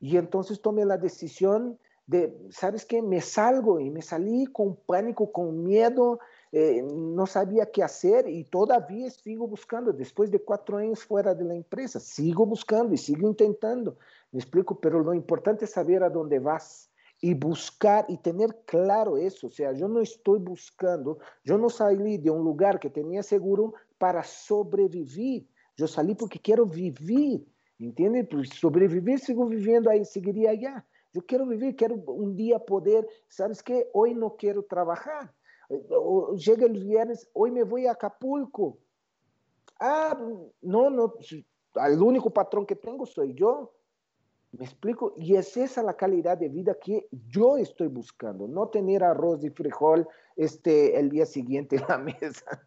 Y 0.00 0.16
entonces 0.16 0.60
tomé 0.60 0.84
la 0.84 0.96
decisión 0.96 1.78
de, 2.06 2.36
¿sabes 2.50 2.84
qué? 2.84 3.00
Me 3.02 3.20
salgo 3.20 3.78
y 3.78 3.88
me 3.88 4.02
salí 4.02 4.46
con 4.46 4.74
pánico, 4.74 5.30
con 5.30 5.62
miedo, 5.62 6.18
eh, 6.50 6.82
no 6.82 7.26
sabía 7.26 7.70
qué 7.70 7.84
hacer 7.84 8.28
y 8.28 8.42
todavía 8.42 9.08
sigo 9.10 9.46
buscando, 9.46 9.92
después 9.92 10.32
de 10.32 10.42
cuatro 10.42 10.78
años 10.78 11.04
fuera 11.04 11.32
de 11.32 11.44
la 11.44 11.54
empresa, 11.54 12.00
sigo 12.00 12.44
buscando 12.44 12.92
y 12.92 12.98
sigo 12.98 13.28
intentando. 13.28 13.96
Me 14.32 14.40
explico, 14.40 14.80
pero 14.80 14.98
lo 15.00 15.14
importante 15.14 15.66
es 15.66 15.70
saber 15.70 16.02
a 16.02 16.10
dónde 16.10 16.40
vas 16.40 16.89
y 17.20 17.34
buscar 17.34 18.06
y 18.08 18.16
tener 18.16 18.56
claro 18.64 19.16
eso. 19.16 19.48
O 19.48 19.50
sea, 19.50 19.72
yo 19.72 19.88
no 19.88 20.00
estoy 20.00 20.38
buscando, 20.38 21.18
yo 21.44 21.58
no 21.58 21.68
salí 21.68 22.18
de 22.18 22.30
un 22.30 22.44
lugar 22.44 22.80
que 22.80 22.90
tenía 22.90 23.22
seguro 23.22 23.74
para 23.98 24.22
sobrevivir. 24.22 25.46
Eu 25.78 25.88
saí 25.88 26.14
porque 26.14 26.38
quero 26.38 26.66
viver, 26.66 27.42
entende? 27.78 28.24
Por 28.24 28.46
sobreviver, 28.46 29.18
sigo 29.18 29.46
vivendo 29.46 29.88
aí, 29.88 30.04
seguiria 30.04 30.50
allá. 30.50 30.84
Eu 31.14 31.22
quero 31.22 31.46
viver, 31.46 31.72
quero 31.72 32.02
um 32.06 32.34
dia 32.34 32.60
poder, 32.60 33.06
sabes 33.28 33.62
que 33.62 33.88
hoje 33.94 34.14
não 34.14 34.30
quero 34.30 34.62
trabalhar. 34.62 35.32
Chega 36.38 36.66
o 36.66 36.72
viernes, 36.72 37.26
hoje 37.34 37.52
me 37.52 37.64
vou 37.64 37.78
a 37.88 37.92
Acapulco. 37.92 38.78
Ah, 39.80 40.14
não, 40.62 40.90
não, 40.90 41.06
o 41.06 42.04
único 42.04 42.30
patrão 42.30 42.64
que 42.64 42.76
tenho 42.76 43.06
sou 43.06 43.24
eu. 43.24 43.72
Me 44.52 44.64
explico? 44.64 45.14
E 45.16 45.36
é 45.36 45.38
essa 45.38 45.80
a 45.88 45.94
qualidade 45.94 46.40
de 46.40 46.48
vida 46.48 46.74
que 46.74 47.06
eu 47.34 47.58
estou 47.58 47.88
buscando. 47.88 48.48
Não 48.48 48.66
ter 48.66 49.02
arroz 49.02 49.44
e 49.44 49.50
frijol 49.50 50.06
este, 50.36 50.92
el 50.98 51.08
dia 51.08 51.26
seguinte 51.26 51.76
na 51.76 51.98
mesa. 52.08 52.66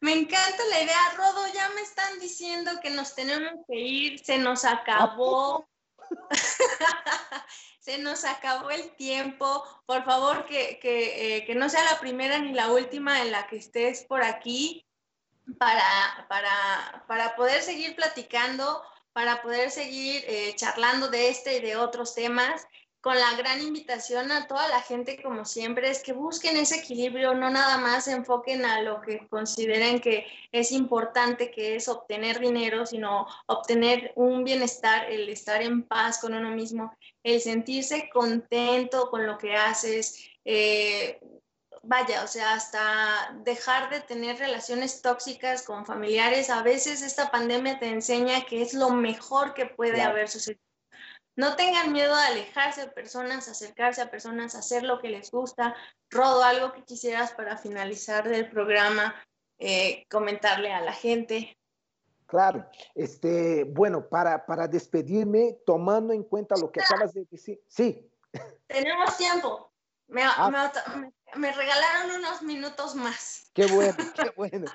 Me 0.00 0.12
encanta 0.12 0.64
la 0.70 0.80
idea, 0.80 1.14
Rodo, 1.16 1.46
ya 1.52 1.68
me 1.70 1.82
están 1.82 2.18
diciendo 2.18 2.70
que 2.80 2.90
nos 2.90 3.14
tenemos 3.14 3.52
que 3.66 3.76
ir, 3.76 4.18
se 4.20 4.38
nos 4.38 4.64
acabó. 4.64 5.68
se 7.80 7.98
nos 7.98 8.24
acabó 8.24 8.70
el 8.70 8.94
tiempo. 8.96 9.62
Por 9.84 10.04
favor, 10.04 10.46
que, 10.46 10.80
eh, 10.82 11.44
que, 11.44 11.54
no 11.54 11.68
sea 11.68 11.84
la 11.84 12.00
primera 12.00 12.38
ni 12.38 12.54
la 12.54 12.70
última 12.70 13.20
en 13.20 13.32
la 13.32 13.46
que 13.46 13.56
estés 13.56 14.04
por 14.04 14.22
aquí 14.22 14.86
para, 15.58 16.26
para, 16.28 17.04
para 17.06 17.36
poder 17.36 17.62
seguir 17.62 17.94
platicando, 17.96 18.82
para 19.12 19.42
poder 19.42 19.70
seguir 19.70 20.24
eh, 20.26 20.54
charlando 20.56 21.08
de 21.08 21.28
este 21.28 21.58
y 21.58 21.60
de 21.60 21.76
otros 21.76 22.14
temas 22.14 22.66
con 23.00 23.18
la 23.18 23.34
gran 23.34 23.62
invitación 23.62 24.30
a 24.30 24.46
toda 24.46 24.68
la 24.68 24.82
gente, 24.82 25.22
como 25.22 25.46
siempre, 25.46 25.88
es 25.88 26.02
que 26.02 26.12
busquen 26.12 26.58
ese 26.58 26.80
equilibrio, 26.80 27.34
no 27.34 27.48
nada 27.48 27.78
más 27.78 28.04
se 28.04 28.12
enfoquen 28.12 28.64
a 28.64 28.82
lo 28.82 29.00
que 29.00 29.26
consideren 29.28 30.00
que 30.00 30.26
es 30.52 30.70
importante, 30.70 31.50
que 31.50 31.76
es 31.76 31.88
obtener 31.88 32.40
dinero, 32.40 32.84
sino 32.84 33.26
obtener 33.46 34.12
un 34.16 34.44
bienestar, 34.44 35.10
el 35.10 35.30
estar 35.30 35.62
en 35.62 35.82
paz 35.82 36.18
con 36.18 36.34
uno 36.34 36.50
mismo, 36.50 36.92
el 37.22 37.40
sentirse 37.40 38.10
contento 38.12 39.08
con 39.08 39.26
lo 39.26 39.38
que 39.38 39.56
haces. 39.56 40.22
Eh, 40.44 41.18
vaya, 41.82 42.22
o 42.24 42.26
sea, 42.26 42.54
hasta 42.54 43.36
dejar 43.44 43.90
de 43.90 44.00
tener 44.00 44.38
relaciones 44.38 45.02
tóxicas 45.02 45.62
con 45.62 45.86
familiares. 45.86 46.50
A 46.50 46.62
veces 46.62 47.02
esta 47.02 47.30
pandemia 47.30 47.78
te 47.78 47.88
enseña 47.88 48.44
que 48.44 48.62
es 48.62 48.74
lo 48.74 48.90
mejor 48.90 49.54
que 49.54 49.66
puede 49.66 50.02
haber 50.02 50.28
sucedido 50.28 50.60
no 51.40 51.56
tengan 51.56 51.92
miedo 51.92 52.14
a 52.14 52.26
alejarse 52.26 52.82
de 52.82 52.88
personas, 52.88 53.48
acercarse 53.48 54.02
a 54.02 54.10
personas, 54.10 54.54
hacer 54.54 54.82
lo 54.82 55.00
que 55.00 55.08
les 55.08 55.30
gusta. 55.30 55.74
Rodo, 56.10 56.42
algo 56.42 56.72
que 56.72 56.84
quisieras 56.84 57.32
para 57.32 57.56
finalizar 57.56 58.28
del 58.28 58.50
programa, 58.50 59.14
eh, 59.58 60.04
comentarle 60.10 60.70
a 60.70 60.82
la 60.82 60.92
gente. 60.92 61.56
Claro, 62.26 62.68
este, 62.94 63.64
bueno, 63.64 64.06
para, 64.06 64.44
para 64.44 64.68
despedirme, 64.68 65.56
tomando 65.64 66.12
en 66.12 66.24
cuenta 66.24 66.56
lo 66.56 66.70
que 66.70 66.82
acabas 66.82 67.14
de 67.14 67.24
decir. 67.30 67.60
Sí. 67.66 68.06
Tenemos 68.66 69.16
tiempo. 69.16 69.72
Me, 70.08 70.22
ah. 70.24 70.50
me, 70.96 71.12
regalaron 71.34 72.18
unos 72.18 72.42
minutos 72.42 72.94
más. 72.94 73.50
Qué 73.54 73.66
bueno, 73.66 73.94
qué 74.14 74.32
bueno. 74.36 74.66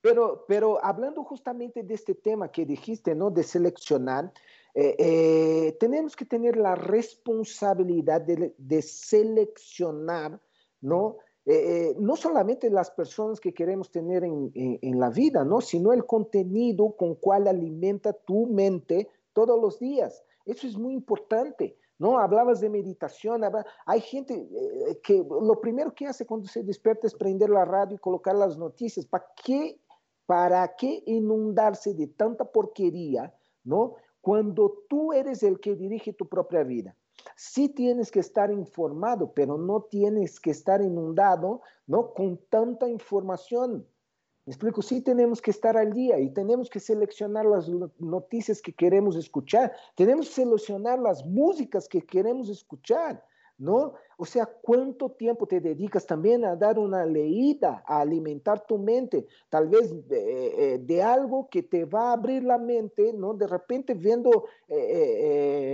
Pero, 0.00 0.44
pero 0.48 0.82
hablando 0.84 1.24
justamente 1.24 1.82
de 1.82 1.94
este 1.94 2.14
tema 2.14 2.50
que 2.50 2.64
dijiste, 2.64 3.14
¿no? 3.14 3.30
De 3.30 3.42
seleccionar, 3.42 4.32
eh, 4.74 4.94
eh, 4.98 5.76
tenemos 5.78 6.16
que 6.16 6.24
tener 6.24 6.56
la 6.56 6.74
responsabilidad 6.74 8.22
de, 8.22 8.82
seleccionar, 8.82 10.40
¿no? 10.80 11.18
Eh, 11.44 11.94
no 11.98 12.16
solamente 12.16 12.70
las 12.70 12.90
personas 12.90 13.40
que 13.40 13.52
queremos 13.52 13.90
tener 13.90 14.24
en, 14.24 14.52
en, 14.54 14.78
en, 14.80 15.00
la 15.00 15.10
vida, 15.10 15.44
¿no? 15.44 15.60
Sino 15.60 15.92
el 15.92 16.06
contenido 16.06 16.94
con 16.96 17.16
cual 17.16 17.48
alimenta 17.48 18.12
tu 18.12 18.46
mente 18.46 19.08
todos 19.32 19.60
los 19.60 19.78
días. 19.80 20.22
Eso 20.46 20.66
es 20.66 20.76
muy 20.76 20.94
importante. 20.94 21.76
¿No? 22.00 22.18
Hablabas 22.18 22.60
de 22.60 22.70
meditación, 22.70 23.42
hay 23.84 24.00
gente 24.00 24.34
eh, 24.34 25.00
que 25.02 25.18
lo 25.18 25.60
primero 25.60 25.94
que 25.94 26.06
hace 26.06 26.24
cuando 26.26 26.48
se 26.48 26.64
despierta 26.64 27.06
es 27.06 27.14
prender 27.14 27.50
la 27.50 27.66
radio 27.66 27.94
y 27.94 27.98
colocar 27.98 28.34
las 28.34 28.56
noticias. 28.56 29.06
¿Para 29.06 29.26
qué, 29.44 29.78
para 30.24 30.74
qué 30.76 31.02
inundarse 31.06 31.92
de 31.92 32.06
tanta 32.06 32.46
porquería, 32.46 33.34
¿no? 33.64 33.96
Cuando 34.22 34.82
tú 34.88 35.12
eres 35.12 35.42
el 35.42 35.60
que 35.60 35.76
dirige 35.76 36.14
tu 36.14 36.26
propia 36.26 36.64
vida. 36.64 36.96
Sí 37.36 37.68
tienes 37.68 38.10
que 38.10 38.20
estar 38.20 38.50
informado, 38.50 39.32
pero 39.34 39.58
no 39.58 39.82
tienes 39.82 40.40
que 40.40 40.52
estar 40.52 40.80
inundado, 40.80 41.60
¿no? 41.86 42.14
Con 42.14 42.38
tanta 42.48 42.88
información. 42.88 43.86
Me 44.50 44.54
explico, 44.54 44.82
sí 44.82 45.00
tenemos 45.00 45.40
que 45.40 45.52
estar 45.52 45.76
al 45.76 45.92
día 45.92 46.18
y 46.18 46.28
tenemos 46.28 46.68
que 46.68 46.80
seleccionar 46.80 47.46
las 47.46 47.68
noticias 48.00 48.60
que 48.60 48.72
queremos 48.72 49.14
escuchar, 49.14 49.72
tenemos 49.94 50.26
que 50.26 50.34
seleccionar 50.42 50.98
las 50.98 51.24
músicas 51.24 51.86
que 51.86 52.02
queremos 52.02 52.48
escuchar. 52.48 53.24
¿no? 53.58 53.92
O 54.22 54.26
sea, 54.26 54.44
¿cuánto 54.44 55.12
tiempo 55.12 55.46
te 55.46 55.60
dedicas 55.60 56.04
también 56.04 56.44
a 56.44 56.54
dar 56.54 56.78
una 56.78 57.06
leída, 57.06 57.82
a 57.86 58.00
alimentar 58.00 58.66
tu 58.66 58.76
mente, 58.76 59.26
tal 59.48 59.66
vez 59.70 60.06
de, 60.08 60.78
de 60.78 61.02
algo 61.02 61.48
que 61.48 61.62
te 61.62 61.86
va 61.86 62.10
a 62.10 62.12
abrir 62.12 62.44
la 62.44 62.58
mente, 62.58 63.14
¿no? 63.14 63.32
De 63.32 63.46
repente 63.46 63.94
viendo, 63.94 64.44
eh, 64.68 64.76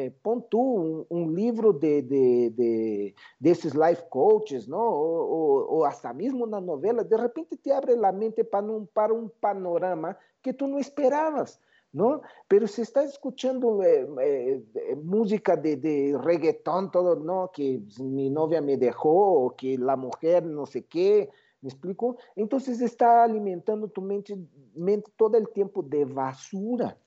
eh, 0.06 0.16
pon 0.22 0.48
tú 0.48 1.06
un, 1.08 1.34
libro 1.34 1.72
de, 1.72 2.02
de, 2.02 2.52
de, 2.54 3.14
de, 3.40 3.50
esos 3.50 3.74
life 3.74 4.04
coaches, 4.08 4.68
¿no? 4.68 4.78
O, 4.78 5.24
o, 5.24 5.78
o, 5.78 5.84
hasta 5.84 6.12
mismo 6.12 6.44
una 6.44 6.60
novela, 6.60 7.02
de 7.02 7.16
repente 7.16 7.56
te 7.56 7.72
abre 7.72 7.96
la 7.96 8.12
mente 8.12 8.44
para 8.44 8.68
un, 8.68 8.86
para 8.86 9.12
un 9.12 9.28
panorama 9.40 10.16
que 10.40 10.52
tú 10.52 10.68
no 10.68 10.78
esperabas. 10.78 11.60
¿No? 11.96 12.20
Pero 12.46 12.66
si 12.66 12.82
estás 12.82 13.06
escuchando 13.06 13.82
eh, 13.82 14.06
eh, 14.20 14.62
música 15.02 15.56
de, 15.56 15.76
de, 15.76 16.18
reggaetón, 16.22 16.90
todo, 16.90 17.16
¿no? 17.16 17.50
Que 17.50 17.80
mi 18.00 18.28
novia 18.28 18.60
me 18.60 18.76
dejó 18.76 19.46
o 19.46 19.56
que 19.56 19.78
la 19.78 19.96
mujer 19.96 20.44
no 20.44 20.66
sé 20.66 20.84
qué, 20.84 21.30
¿me 21.62 21.70
explico? 21.70 22.18
Entonces 22.34 22.82
está 22.82 23.24
alimentando 23.24 23.88
tu 23.88 24.02
mente, 24.02 24.36
mente 24.74 25.10
todo 25.16 25.38
el 25.38 25.48
tiempo 25.48 25.82
de 25.82 26.04
basura. 26.04 26.98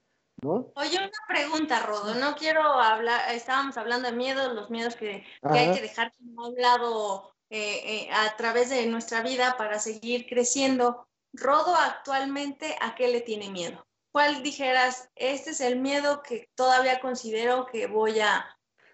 ¿No? 0.41 0.71
Oye, 0.75 0.97
una 0.97 1.11
pregunta, 1.27 1.85
Rodo. 1.85 2.15
No 2.15 2.33
quiero 2.33 2.63
hablar, 2.63 3.35
estábamos 3.35 3.77
hablando 3.77 4.09
de 4.09 4.15
miedos, 4.15 4.53
los 4.55 4.71
miedos 4.71 4.95
que, 4.95 5.23
que 5.43 5.59
hay 5.59 5.75
que 5.75 5.81
dejar 5.81 6.07
a 6.07 6.47
un 6.47 6.55
lado 6.55 7.33
eh, 7.51 8.05
eh, 8.05 8.09
a 8.11 8.35
través 8.37 8.69
de 8.71 8.87
nuestra 8.87 9.21
vida 9.21 9.55
para 9.55 9.77
seguir 9.77 10.25
creciendo. 10.27 11.05
Rodo 11.33 11.75
actualmente, 11.75 12.75
¿a 12.81 12.95
qué 12.95 13.09
le 13.09 13.21
tiene 13.21 13.51
miedo? 13.51 13.85
¿Cuál 14.11 14.43
dijeras, 14.43 15.09
este 15.15 15.51
es 15.51 15.61
el 15.61 15.79
miedo 15.79 16.21
que 16.21 16.49
todavía 16.55 16.99
considero 16.99 17.65
que 17.65 17.87
voy 17.87 18.19
a, 18.19 18.45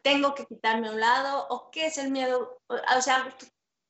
tengo 0.03 0.35
que 0.35 0.45
quitarme 0.45 0.87
a 0.87 0.91
un 0.91 0.99
lado? 0.99 1.47
¿O 1.49 1.69
qué 1.71 1.87
es 1.87 1.97
el 1.97 2.11
miedo? 2.11 2.59
O 2.67 3.01
sea, 3.01 3.35
tu, 3.37 3.45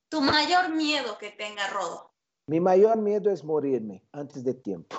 tu 0.10 0.22
mayor 0.22 0.70
miedo 0.70 1.18
que 1.18 1.32
tenga 1.32 1.68
Rodo. 1.70 2.12
Mi 2.48 2.60
mayor 2.60 2.98
miedo 2.98 3.32
es 3.32 3.44
morirme 3.44 4.04
antes 4.12 4.44
de 4.44 4.54
tiempo. 4.54 4.96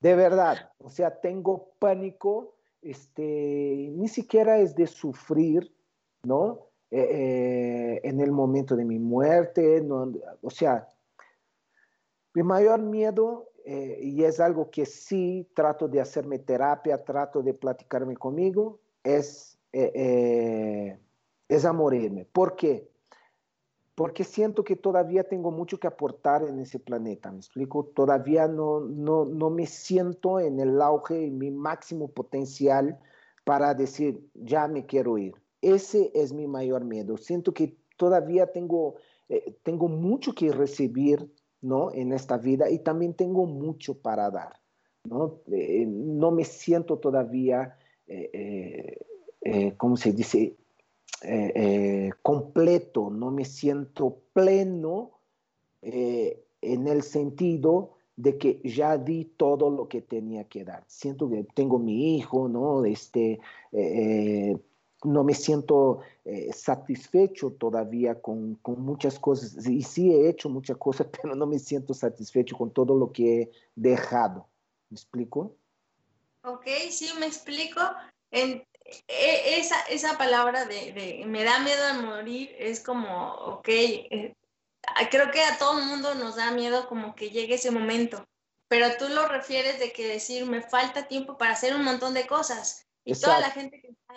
de 0.00 0.14
verdad, 0.14 0.72
o 0.78 0.90
sea, 0.90 1.20
tengo 1.20 1.72
pánico, 1.78 2.56
este, 2.82 3.90
ni 3.92 4.08
siquiera 4.08 4.58
es 4.58 4.74
de 4.74 4.86
sufrir, 4.86 5.74
¿no? 6.24 6.68
Eh, 6.90 7.00
eh, 7.00 8.00
en 8.04 8.20
el 8.20 8.30
momento 8.30 8.76
de 8.76 8.84
mi 8.84 8.98
muerte, 8.98 9.80
no, 9.80 10.12
o 10.42 10.50
sea, 10.50 10.86
mi 12.34 12.42
mayor 12.42 12.80
miedo 12.80 13.48
eh, 13.64 13.98
y 14.02 14.24
es 14.24 14.40
algo 14.40 14.70
que 14.70 14.84
sí 14.84 15.48
trato 15.54 15.88
de 15.88 16.00
hacerme 16.00 16.38
terapia, 16.38 17.02
trato 17.02 17.42
de 17.42 17.54
platicarme 17.54 18.14
conmigo, 18.14 18.78
es, 19.02 19.58
eh, 19.72 19.90
eh, 19.94 20.98
es 21.48 21.64
a 21.64 21.72
morirme. 21.72 22.26
¿Por 22.26 22.56
qué? 22.56 22.90
Porque 23.94 24.22
siento 24.24 24.64
que 24.64 24.76
todavía 24.76 25.24
tengo 25.24 25.50
mucho 25.50 25.78
que 25.78 25.86
aportar 25.86 26.42
en 26.42 26.60
ese 26.60 26.78
planeta, 26.78 27.32
¿me 27.32 27.38
explico? 27.38 27.86
Todavía 27.86 28.48
no, 28.48 28.80
no, 28.80 29.24
no 29.24 29.48
me 29.48 29.66
siento 29.66 30.40
en 30.40 30.60
el 30.60 30.82
auge, 30.82 31.24
en 31.24 31.38
mi 31.38 31.50
máximo 31.50 32.08
potencial 32.08 32.98
para 33.44 33.72
decir, 33.72 34.28
ya 34.34 34.68
me 34.68 34.84
quiero 34.84 35.16
ir. 35.16 35.34
Ese 35.62 36.10
es 36.14 36.34
mi 36.34 36.46
mayor 36.46 36.84
miedo. 36.84 37.16
Siento 37.16 37.54
que 37.54 37.78
todavía 37.96 38.52
tengo, 38.52 38.96
eh, 39.30 39.56
tengo 39.62 39.88
mucho 39.88 40.34
que 40.34 40.50
recibir 40.52 41.30
¿no? 41.64 41.90
En 41.92 42.12
esta 42.12 42.36
vida 42.36 42.70
y 42.70 42.78
también 42.80 43.14
tengo 43.14 43.46
mucho 43.46 43.98
para 43.98 44.30
dar, 44.30 44.60
¿no? 45.04 45.40
Eh, 45.50 45.86
no 45.86 46.30
me 46.30 46.44
siento 46.44 46.98
todavía, 46.98 47.76
eh, 48.06 48.30
eh, 48.32 48.98
eh 49.40 49.74
¿cómo 49.76 49.96
se 49.96 50.12
dice? 50.12 50.54
Eh, 51.22 52.10
completo, 52.20 53.08
no 53.08 53.30
me 53.30 53.46
siento 53.46 54.18
pleno 54.34 55.12
en 55.80 56.88
el 56.88 57.02
sentido 57.02 57.92
de 58.16 58.36
que 58.36 58.60
ya 58.62 58.98
di 58.98 59.24
todo 59.24 59.70
lo 59.70 59.88
que 59.88 60.02
tenía 60.02 60.44
que 60.44 60.64
dar. 60.64 60.84
Siento 60.86 61.30
que 61.30 61.46
tengo 61.54 61.78
mi 61.78 62.16
hijo, 62.16 62.48
¿no? 62.48 62.84
Este, 62.84 63.40
no 65.04 65.22
me 65.22 65.34
siento 65.34 66.00
eh, 66.24 66.50
satisfecho 66.52 67.52
todavía 67.52 68.20
con, 68.20 68.56
con, 68.56 68.80
muchas 68.80 69.18
cosas. 69.18 69.66
Y 69.66 69.82
sí 69.82 70.12
he 70.12 70.28
hecho 70.28 70.48
muchas 70.48 70.76
cosas, 70.76 71.06
pero 71.22 71.34
no 71.34 71.46
me 71.46 71.58
siento 71.58 71.94
satisfecho 71.94 72.56
con 72.56 72.72
todo 72.72 72.96
lo 72.96 73.12
que 73.12 73.42
he 73.42 73.50
dejado. 73.74 74.48
¿Me 74.90 74.96
explico? 74.96 75.54
Ok, 76.42 76.66
sí, 76.90 77.10
me 77.18 77.26
explico. 77.26 77.80
En, 78.30 78.66
e, 79.08 79.58
esa, 79.58 79.80
esa 79.82 80.18
palabra 80.18 80.64
de, 80.66 80.92
de, 80.92 81.24
me 81.26 81.44
da 81.44 81.60
miedo 81.60 81.84
a 81.84 81.94
morir 81.94 82.54
es 82.58 82.80
como, 82.80 83.32
ok, 83.34 83.68
eh, 83.68 84.34
creo 85.10 85.30
que 85.30 85.42
a 85.42 85.58
todo 85.58 85.78
el 85.78 85.86
mundo 85.86 86.14
nos 86.14 86.36
da 86.36 86.50
miedo 86.50 86.86
como 86.88 87.14
que 87.14 87.30
llegue 87.30 87.54
ese 87.54 87.70
momento, 87.70 88.26
pero 88.68 88.96
tú 88.98 89.08
lo 89.08 89.28
refieres 89.28 89.78
de 89.78 89.92
que 89.92 90.06
decir, 90.06 90.46
me 90.46 90.62
falta 90.62 91.08
tiempo 91.08 91.38
para 91.38 91.52
hacer 91.52 91.74
un 91.74 91.84
montón 91.84 92.14
de 92.14 92.26
cosas. 92.26 92.86
Y 93.04 93.12
Exacto. 93.12 93.36
toda 93.36 93.48
la 93.48 93.52
gente 93.52 93.80
que 93.80 93.88
está 93.88 94.14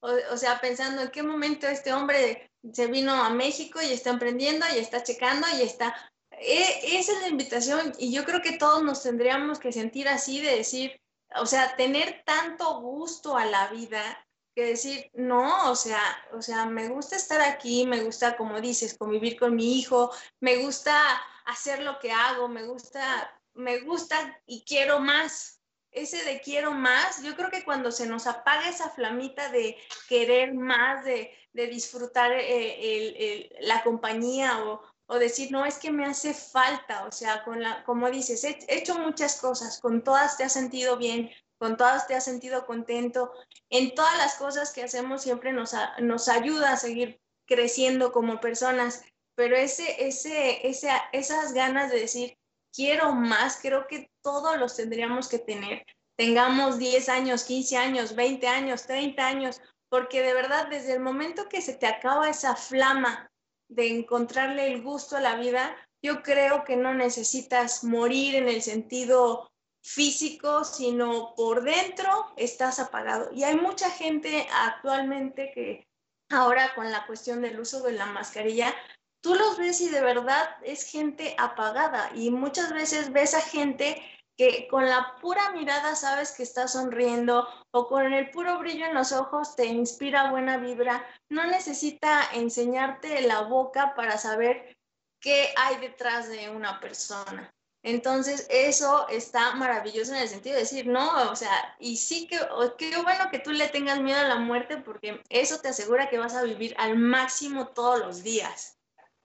o, 0.00 0.36
sea, 0.36 0.60
pensando 0.60 1.02
en 1.02 1.10
qué 1.10 1.22
momento 1.22 1.66
este 1.66 1.92
hombre 1.92 2.50
se 2.72 2.86
vino 2.86 3.12
a 3.12 3.30
México 3.30 3.80
y 3.82 3.92
está 3.92 4.10
emprendiendo 4.10 4.66
y 4.74 4.78
está 4.78 5.02
checando 5.02 5.46
y 5.56 5.62
está... 5.62 5.94
E, 6.32 6.98
esa 6.98 7.12
es 7.12 7.20
la 7.20 7.28
invitación 7.28 7.92
y 7.98 8.12
yo 8.12 8.24
creo 8.24 8.40
que 8.40 8.56
todos 8.56 8.82
nos 8.82 9.02
tendríamos 9.02 9.58
que 9.58 9.72
sentir 9.72 10.08
así 10.08 10.40
de 10.40 10.56
decir, 10.56 11.00
o 11.36 11.46
sea, 11.46 11.76
tener 11.76 12.22
tanto 12.24 12.80
gusto 12.80 13.36
a 13.36 13.44
la 13.44 13.68
vida 13.68 14.26
que 14.54 14.64
decir, 14.64 15.10
no, 15.14 15.70
o 15.70 15.76
sea, 15.76 16.02
o 16.32 16.42
sea, 16.42 16.66
me 16.66 16.88
gusta 16.88 17.16
estar 17.16 17.40
aquí, 17.40 17.86
me 17.86 18.02
gusta, 18.02 18.36
como 18.36 18.60
dices, 18.60 18.96
convivir 18.96 19.38
con 19.38 19.54
mi 19.54 19.78
hijo, 19.78 20.10
me 20.40 20.56
gusta 20.56 20.98
hacer 21.44 21.82
lo 21.82 21.98
que 21.98 22.10
hago, 22.10 22.48
me 22.48 22.64
gusta, 22.64 23.32
me 23.54 23.80
gusta 23.80 24.40
y 24.46 24.64
quiero 24.64 24.98
más, 24.98 25.59
ese 25.92 26.24
de 26.24 26.40
quiero 26.40 26.72
más, 26.72 27.22
yo 27.22 27.34
creo 27.36 27.50
que 27.50 27.64
cuando 27.64 27.90
se 27.90 28.06
nos 28.06 28.26
apaga 28.26 28.68
esa 28.68 28.90
flamita 28.90 29.48
de 29.50 29.76
querer 30.08 30.54
más, 30.54 31.04
de, 31.04 31.32
de 31.52 31.66
disfrutar 31.66 32.32
eh, 32.32 33.50
la 33.60 33.82
compañía 33.82 34.64
o, 34.64 34.82
o, 35.06 35.18
decir, 35.18 35.50
no, 35.50 35.64
es 35.66 35.78
que 35.78 35.90
me 35.90 36.06
hace 36.06 36.34
falta, 36.34 37.04
o 37.04 37.12
sea, 37.12 37.42
con 37.44 37.62
la, 37.62 37.82
como 37.84 38.10
dices, 38.10 38.44
he, 38.44 38.58
he, 38.68 38.78
hecho 38.78 38.98
muchas 38.98 39.40
cosas, 39.40 39.80
con 39.80 40.04
todas 40.04 40.36
te 40.36 40.44
has 40.44 40.52
sentido 40.52 40.96
bien, 40.96 41.30
con 41.58 41.76
todas 41.76 42.06
te 42.06 42.14
has 42.14 42.24
sentido 42.24 42.66
contento, 42.66 43.32
en 43.68 43.94
todas 43.94 44.16
las 44.16 44.36
cosas 44.36 44.72
que 44.72 44.82
hacemos 44.82 45.22
siempre 45.22 45.52
nos, 45.52 45.74
nos 45.98 46.28
ayuda 46.28 46.72
a 46.72 46.76
seguir 46.76 47.20
creciendo 47.46 48.12
como 48.12 48.40
personas, 48.40 49.02
pero 49.34 49.56
ese, 49.56 50.06
ese, 50.06 50.66
ese, 50.68 50.90
esas 51.12 51.52
ganas 51.52 51.90
de 51.90 52.00
decir, 52.00 52.38
quiero 52.74 53.12
más, 53.12 53.58
creo 53.60 53.86
que 53.86 54.10
todos 54.22 54.58
los 54.58 54.76
tendríamos 54.76 55.28
que 55.28 55.38
tener. 55.38 55.84
Tengamos 56.16 56.78
10 56.78 57.08
años, 57.08 57.44
15 57.44 57.76
años, 57.76 58.14
20 58.14 58.46
años, 58.46 58.86
30 58.86 59.26
años, 59.26 59.60
porque 59.88 60.22
de 60.22 60.34
verdad 60.34 60.68
desde 60.68 60.94
el 60.94 61.00
momento 61.00 61.48
que 61.48 61.62
se 61.62 61.74
te 61.74 61.86
acaba 61.86 62.28
esa 62.28 62.56
flama 62.56 63.30
de 63.68 63.88
encontrarle 63.88 64.72
el 64.72 64.82
gusto 64.82 65.16
a 65.16 65.20
la 65.20 65.36
vida, 65.36 65.76
yo 66.02 66.22
creo 66.22 66.64
que 66.64 66.76
no 66.76 66.94
necesitas 66.94 67.84
morir 67.84 68.34
en 68.34 68.48
el 68.48 68.62
sentido 68.62 69.50
físico, 69.82 70.64
sino 70.64 71.34
por 71.34 71.62
dentro 71.62 72.32
estás 72.36 72.80
apagado. 72.80 73.30
Y 73.32 73.44
hay 73.44 73.56
mucha 73.56 73.90
gente 73.90 74.46
actualmente 74.52 75.52
que 75.54 75.86
ahora 76.30 76.74
con 76.74 76.90
la 76.90 77.06
cuestión 77.06 77.42
del 77.42 77.60
uso 77.60 77.82
de 77.82 77.92
la 77.92 78.06
mascarilla 78.06 78.74
tú 79.20 79.34
los 79.34 79.58
ves 79.58 79.80
y 79.80 79.88
de 79.88 80.00
verdad 80.00 80.56
es 80.62 80.84
gente 80.84 81.34
apagada 81.38 82.10
y 82.14 82.30
muchas 82.30 82.72
veces 82.72 83.12
ves 83.12 83.34
a 83.34 83.40
gente 83.40 84.02
que 84.36 84.68
con 84.68 84.88
la 84.88 85.16
pura 85.20 85.52
mirada 85.52 85.94
sabes 85.94 86.32
que 86.32 86.42
está 86.42 86.66
sonriendo 86.66 87.46
o 87.72 87.88
con 87.88 88.12
el 88.12 88.30
puro 88.30 88.58
brillo 88.58 88.86
en 88.86 88.94
los 88.94 89.12
ojos 89.12 89.54
te 89.54 89.66
inspira 89.66 90.30
buena 90.30 90.56
vibra, 90.56 91.06
no 91.28 91.44
necesita 91.44 92.30
enseñarte 92.32 93.20
la 93.20 93.42
boca 93.42 93.94
para 93.94 94.16
saber 94.16 94.74
qué 95.20 95.52
hay 95.56 95.76
detrás 95.76 96.28
de 96.30 96.48
una 96.48 96.80
persona. 96.80 97.52
Entonces, 97.82 98.46
eso 98.50 99.08
está 99.08 99.54
maravilloso 99.54 100.14
en 100.14 100.20
el 100.20 100.28
sentido 100.28 100.54
de 100.54 100.62
decir, 100.62 100.86
no, 100.86 101.30
o 101.30 101.36
sea, 101.36 101.76
y 101.78 101.96
sí 101.96 102.26
que, 102.26 102.38
qué 102.76 102.96
bueno 103.02 103.30
que 103.30 103.38
tú 103.38 103.52
le 103.52 103.68
tengas 103.68 104.00
miedo 104.00 104.20
a 104.20 104.28
la 104.28 104.36
muerte 104.36 104.78
porque 104.78 105.22
eso 105.30 105.60
te 105.60 105.68
asegura 105.68 106.08
que 106.08 106.18
vas 106.18 106.34
a 106.34 106.42
vivir 106.42 106.74
al 106.78 106.96
máximo 106.96 107.68
todos 107.68 107.98
los 108.00 108.22
días. 108.22 108.79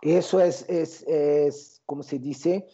Eso 0.06 0.40
es, 0.40 0.64
es, 0.70 1.02
es 1.08 1.82
como 1.88 2.04
se 2.04 2.20
dice, 2.20 2.68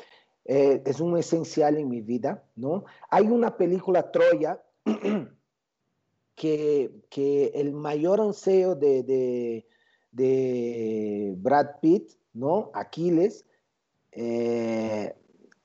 eh, 0.44 0.82
es 0.86 1.00
un 1.00 1.18
esencial 1.18 1.78
en 1.78 1.88
mi 1.88 2.02
vida, 2.02 2.44
¿no? 2.58 2.84
Hay 3.10 3.28
una 3.28 3.56
película 3.56 4.12
Troya 4.12 4.62
que, 6.36 6.92
que 7.10 7.52
el 7.56 7.72
mayor 7.72 8.20
anseo 8.20 8.76
de, 8.76 9.04
de, 9.04 9.66
de 10.12 11.34
Brad 11.38 11.80
Pitt, 11.82 12.12
¿no? 12.34 12.70
Aquiles, 12.74 13.46
eh, 14.12 15.16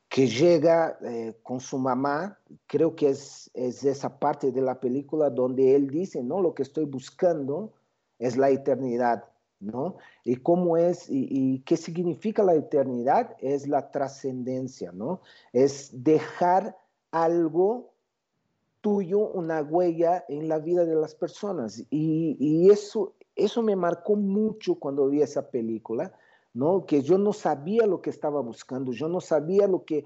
que 0.08 0.28
llega 0.28 0.96
eh, 1.02 1.34
con 1.42 1.58
su 1.58 1.78
mamá, 1.78 2.38
creo 2.68 2.94
que 2.94 3.08
es, 3.08 3.50
es 3.54 3.82
esa 3.82 4.20
parte 4.20 4.52
de 4.52 4.62
la 4.62 4.78
película 4.78 5.30
donde 5.30 5.74
él 5.74 5.88
dice, 5.88 6.22
¿no? 6.22 6.40
Lo 6.40 6.54
que 6.54 6.62
estoy 6.62 6.84
buscando 6.84 7.72
es 8.20 8.36
la 8.36 8.50
eternidad. 8.50 9.24
¿No? 9.66 9.96
Y 10.24 10.36
cómo 10.36 10.76
es 10.76 11.06
y, 11.10 11.60
qué 11.66 11.76
significa 11.76 12.42
la 12.42 12.54
eternidad 12.54 13.36
es 13.40 13.66
la 13.66 13.90
trascendencia, 13.90 14.92
¿no? 14.92 15.20
Es 15.52 15.90
dejar 15.92 16.76
algo 17.10 17.90
tuyo, 18.80 19.18
una 19.18 19.62
huella 19.62 20.24
en 20.28 20.48
la 20.48 20.58
vida 20.58 20.84
de 20.84 20.94
las 20.94 21.14
personas. 21.14 21.84
Y, 21.90 22.70
eso, 22.70 23.14
eso 23.34 23.62
me 23.62 23.74
marcó 23.74 24.14
mucho 24.14 24.76
cuando 24.76 25.08
vi 25.08 25.22
esa 25.22 25.50
película, 25.50 26.12
¿no? 26.54 26.86
Que 26.86 27.02
yo 27.02 27.18
no 27.18 27.32
sabía 27.32 27.86
lo 27.86 28.00
que 28.00 28.10
estaba 28.10 28.40
buscando, 28.40 28.92
yo 28.92 29.08
no 29.08 29.20
sabía 29.20 29.66
lo 29.66 29.84
que... 29.84 30.04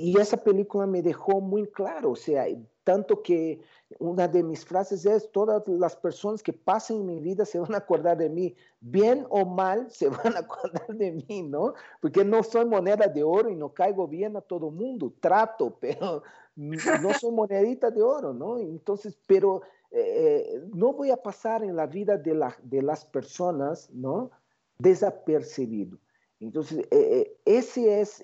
y 0.00 0.18
esa 0.18 0.36
película 0.36 0.86
me 0.86 1.02
dejó 1.02 1.40
muy 1.40 1.66
claro, 1.66 2.12
o 2.12 2.16
sea, 2.16 2.46
tanto 2.84 3.22
que 3.22 3.60
una 3.98 4.28
de 4.28 4.42
mis 4.42 4.64
frases 4.64 5.04
es, 5.04 5.30
todas 5.30 5.62
las 5.66 5.96
personas 5.96 6.42
que 6.42 6.52
pasen 6.52 6.98
en 6.98 7.06
mi 7.06 7.20
vida 7.20 7.44
se 7.44 7.58
van 7.58 7.74
a 7.74 7.78
acordar 7.78 8.16
de 8.16 8.28
mí, 8.28 8.54
bien 8.80 9.26
o 9.28 9.44
mal, 9.44 9.90
se 9.90 10.08
van 10.08 10.36
a 10.36 10.40
acordar 10.40 10.86
de 10.88 11.12
mí, 11.12 11.42
¿no? 11.42 11.74
Porque 12.00 12.24
no 12.24 12.42
soy 12.42 12.64
moneda 12.64 13.06
de 13.08 13.22
oro 13.22 13.50
y 13.50 13.56
no 13.56 13.74
caigo 13.74 14.06
bien 14.06 14.36
a 14.36 14.40
todo 14.40 14.70
mundo, 14.70 15.12
trato, 15.20 15.76
pero 15.80 16.22
no 16.56 17.14
soy 17.14 17.32
monedita 17.32 17.90
de 17.90 18.02
oro, 18.02 18.32
¿no? 18.32 18.58
Entonces, 18.58 19.18
pero 19.26 19.62
eh, 19.90 20.62
no 20.74 20.92
voy 20.92 21.10
a 21.10 21.16
pasar 21.16 21.62
en 21.64 21.76
la 21.76 21.86
vida 21.86 22.16
de, 22.16 22.34
la, 22.34 22.56
de 22.62 22.82
las 22.82 23.04
personas, 23.04 23.90
¿no? 23.90 24.30
Desapercibido. 24.78 25.98
Entonces, 26.40 26.78
eh, 26.78 26.86
eh, 26.90 27.36
ese 27.44 28.00
es 28.00 28.22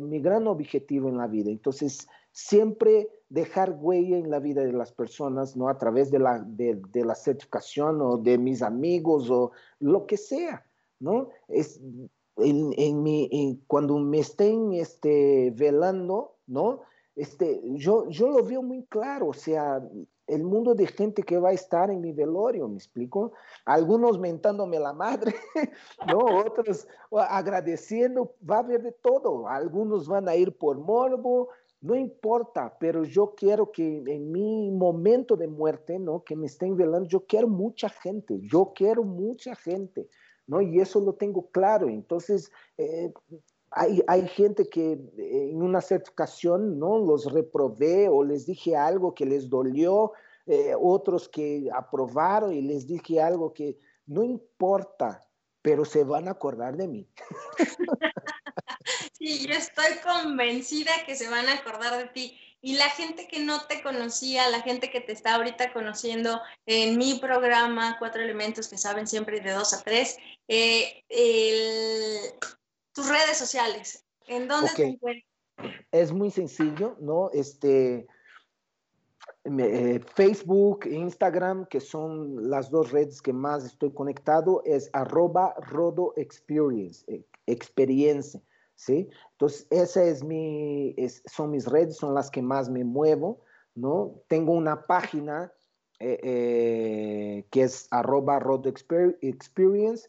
mi 0.00 0.20
gran 0.20 0.46
objetivo 0.46 1.08
en 1.08 1.16
la 1.16 1.26
vida. 1.26 1.50
Entonces, 1.50 2.06
siempre 2.32 3.08
dejar 3.30 3.76
huella 3.80 4.16
en 4.16 4.30
la 4.30 4.38
vida 4.38 4.62
de 4.62 4.72
las 4.72 4.92
personas, 4.92 5.56
¿no? 5.56 5.68
A 5.68 5.78
través 5.78 6.10
de 6.10 6.18
la, 6.18 6.38
de, 6.40 6.80
la 7.04 7.14
certificación 7.14 8.00
o 8.00 8.16
de 8.16 8.38
mis 8.38 8.62
amigos 8.62 9.30
o 9.30 9.52
lo 9.80 10.06
que 10.06 10.16
sea, 10.16 10.64
¿no? 11.00 11.30
Es, 11.48 11.80
en, 12.36 12.72
en 12.76 13.02
mi, 13.02 13.60
cuando 13.66 13.98
me 13.98 14.20
estén 14.20 14.72
este, 14.72 15.52
velando, 15.56 16.36
¿no? 16.46 16.82
Este, 17.16 17.60
yo, 17.74 18.08
yo 18.08 18.28
lo 18.30 18.44
veo 18.44 18.62
muy 18.62 18.84
claro, 18.84 19.28
o 19.28 19.34
sea, 19.34 19.82
el 20.28 20.44
mundo 20.44 20.74
de 20.74 20.86
gente 20.86 21.22
que 21.22 21.38
va 21.38 21.50
a 21.50 21.52
estar 21.52 21.90
en 21.90 22.00
mi 22.00 22.12
velorio, 22.12 22.68
¿me 22.68 22.76
explico? 22.76 23.32
Algunos 23.64 24.18
mentándome 24.18 24.78
la 24.78 24.92
madre, 24.92 25.34
¿no? 26.06 26.18
Otros 26.18 26.86
agradeciendo, 27.10 28.34
va 28.48 28.56
a 28.56 28.60
haber 28.60 28.82
de 28.82 28.92
todo. 28.92 29.48
Algunos 29.48 30.06
van 30.06 30.28
a 30.28 30.36
ir 30.36 30.56
por 30.56 30.78
morbo, 30.78 31.48
no 31.80 31.94
importa, 31.94 32.76
pero 32.78 33.04
yo 33.04 33.34
quiero 33.36 33.70
que 33.70 34.02
en 34.06 34.32
mi 34.32 34.70
momento 34.70 35.36
de 35.36 35.48
muerte, 35.48 35.98
¿no? 35.98 36.24
Que 36.24 36.36
me 36.36 36.46
estén 36.46 36.76
velando, 36.76 37.08
yo 37.08 37.24
quiero 37.24 37.48
mucha 37.48 37.88
gente, 37.88 38.40
yo 38.42 38.72
quiero 38.74 39.04
mucha 39.04 39.54
gente, 39.54 40.08
¿no? 40.46 40.60
Y 40.60 40.80
eso 40.80 41.00
lo 41.00 41.14
tengo 41.14 41.50
claro. 41.50 41.88
Entonces, 41.88 42.50
eh, 42.76 43.12
hay, 43.78 44.28
gente 44.28 44.68
que 44.68 44.92
eh, 44.92 45.50
en 45.50 45.62
una 45.62 45.80
certificación, 45.80 46.78
¿no? 46.78 46.98
Los 46.98 47.32
reprobé 47.32 48.08
o 48.08 48.24
les 48.24 48.46
dije 48.46 48.76
algo 48.76 49.14
que 49.14 49.24
les 49.24 49.48
dolió, 49.48 50.12
eh, 50.46 50.74
otros 50.78 51.28
que 51.28 51.68
aprobaron 51.74 52.52
y 52.52 52.62
les 52.62 52.86
dije 52.86 53.20
algo 53.20 53.52
que 53.52 53.78
no 54.06 54.24
importa, 54.24 55.20
pero 55.62 55.84
se 55.84 56.04
van 56.04 56.28
a 56.28 56.32
acordar 56.32 56.76
de 56.76 56.88
mí. 56.88 57.08
Sí, 59.12 59.46
yo 59.46 59.52
estoy 59.52 59.98
convencida 60.02 60.92
que 61.04 61.16
se 61.16 61.28
van 61.28 61.46
a 61.48 61.54
acordar 61.54 61.98
de 61.98 62.06
ti. 62.06 62.38
Y 62.60 62.76
la 62.76 62.88
gente 62.90 63.28
que 63.28 63.40
no 63.40 63.66
te 63.66 63.82
conocía, 63.82 64.48
la 64.48 64.62
gente 64.62 64.90
que 64.90 65.00
te 65.00 65.12
está 65.12 65.34
ahorita 65.34 65.72
conociendo 65.72 66.40
en 66.66 66.96
mi 66.98 67.18
programa, 67.18 67.96
Cuatro 67.98 68.22
Elementos 68.22 68.68
que 68.68 68.78
saben 68.78 69.06
siempre 69.06 69.40
de 69.40 69.52
dos 69.52 69.72
a 69.72 69.82
tres, 69.82 70.16
eh, 70.48 71.04
tus 72.98 73.08
redes 73.08 73.36
sociales, 73.36 74.04
¿en 74.26 74.48
dónde 74.48 74.70
te 74.74 74.86
encuentras? 74.86 75.24
Es 75.92 76.10
muy 76.10 76.32
sencillo, 76.32 76.96
¿no? 76.98 77.30
Este, 77.32 78.08
eh, 79.44 80.00
Facebook, 80.16 80.84
Instagram, 80.84 81.66
que 81.66 81.78
son 81.78 82.50
las 82.50 82.72
dos 82.72 82.90
redes 82.90 83.22
que 83.22 83.32
más 83.32 83.64
estoy 83.64 83.92
conectado, 83.92 84.62
es 84.64 84.90
arroba 84.92 85.54
Rodo 85.60 86.12
Experience, 86.16 87.04
eh, 87.06 87.24
experiencia. 87.46 88.42
¿sí? 88.74 89.08
Entonces, 89.30 89.68
esa 89.70 90.02
es 90.02 90.24
mi, 90.24 90.96
son 91.32 91.52
mis 91.52 91.66
redes, 91.66 91.98
son 91.98 92.14
las 92.14 92.32
que 92.32 92.42
más 92.42 92.68
me 92.68 92.82
muevo, 92.82 93.44
¿no? 93.76 94.22
Tengo 94.26 94.54
una 94.54 94.86
página 94.88 95.52
eh, 96.00 96.18
eh, 96.24 97.46
que 97.52 97.62
es 97.62 97.86
arroba 97.92 98.40
experience 99.22 100.08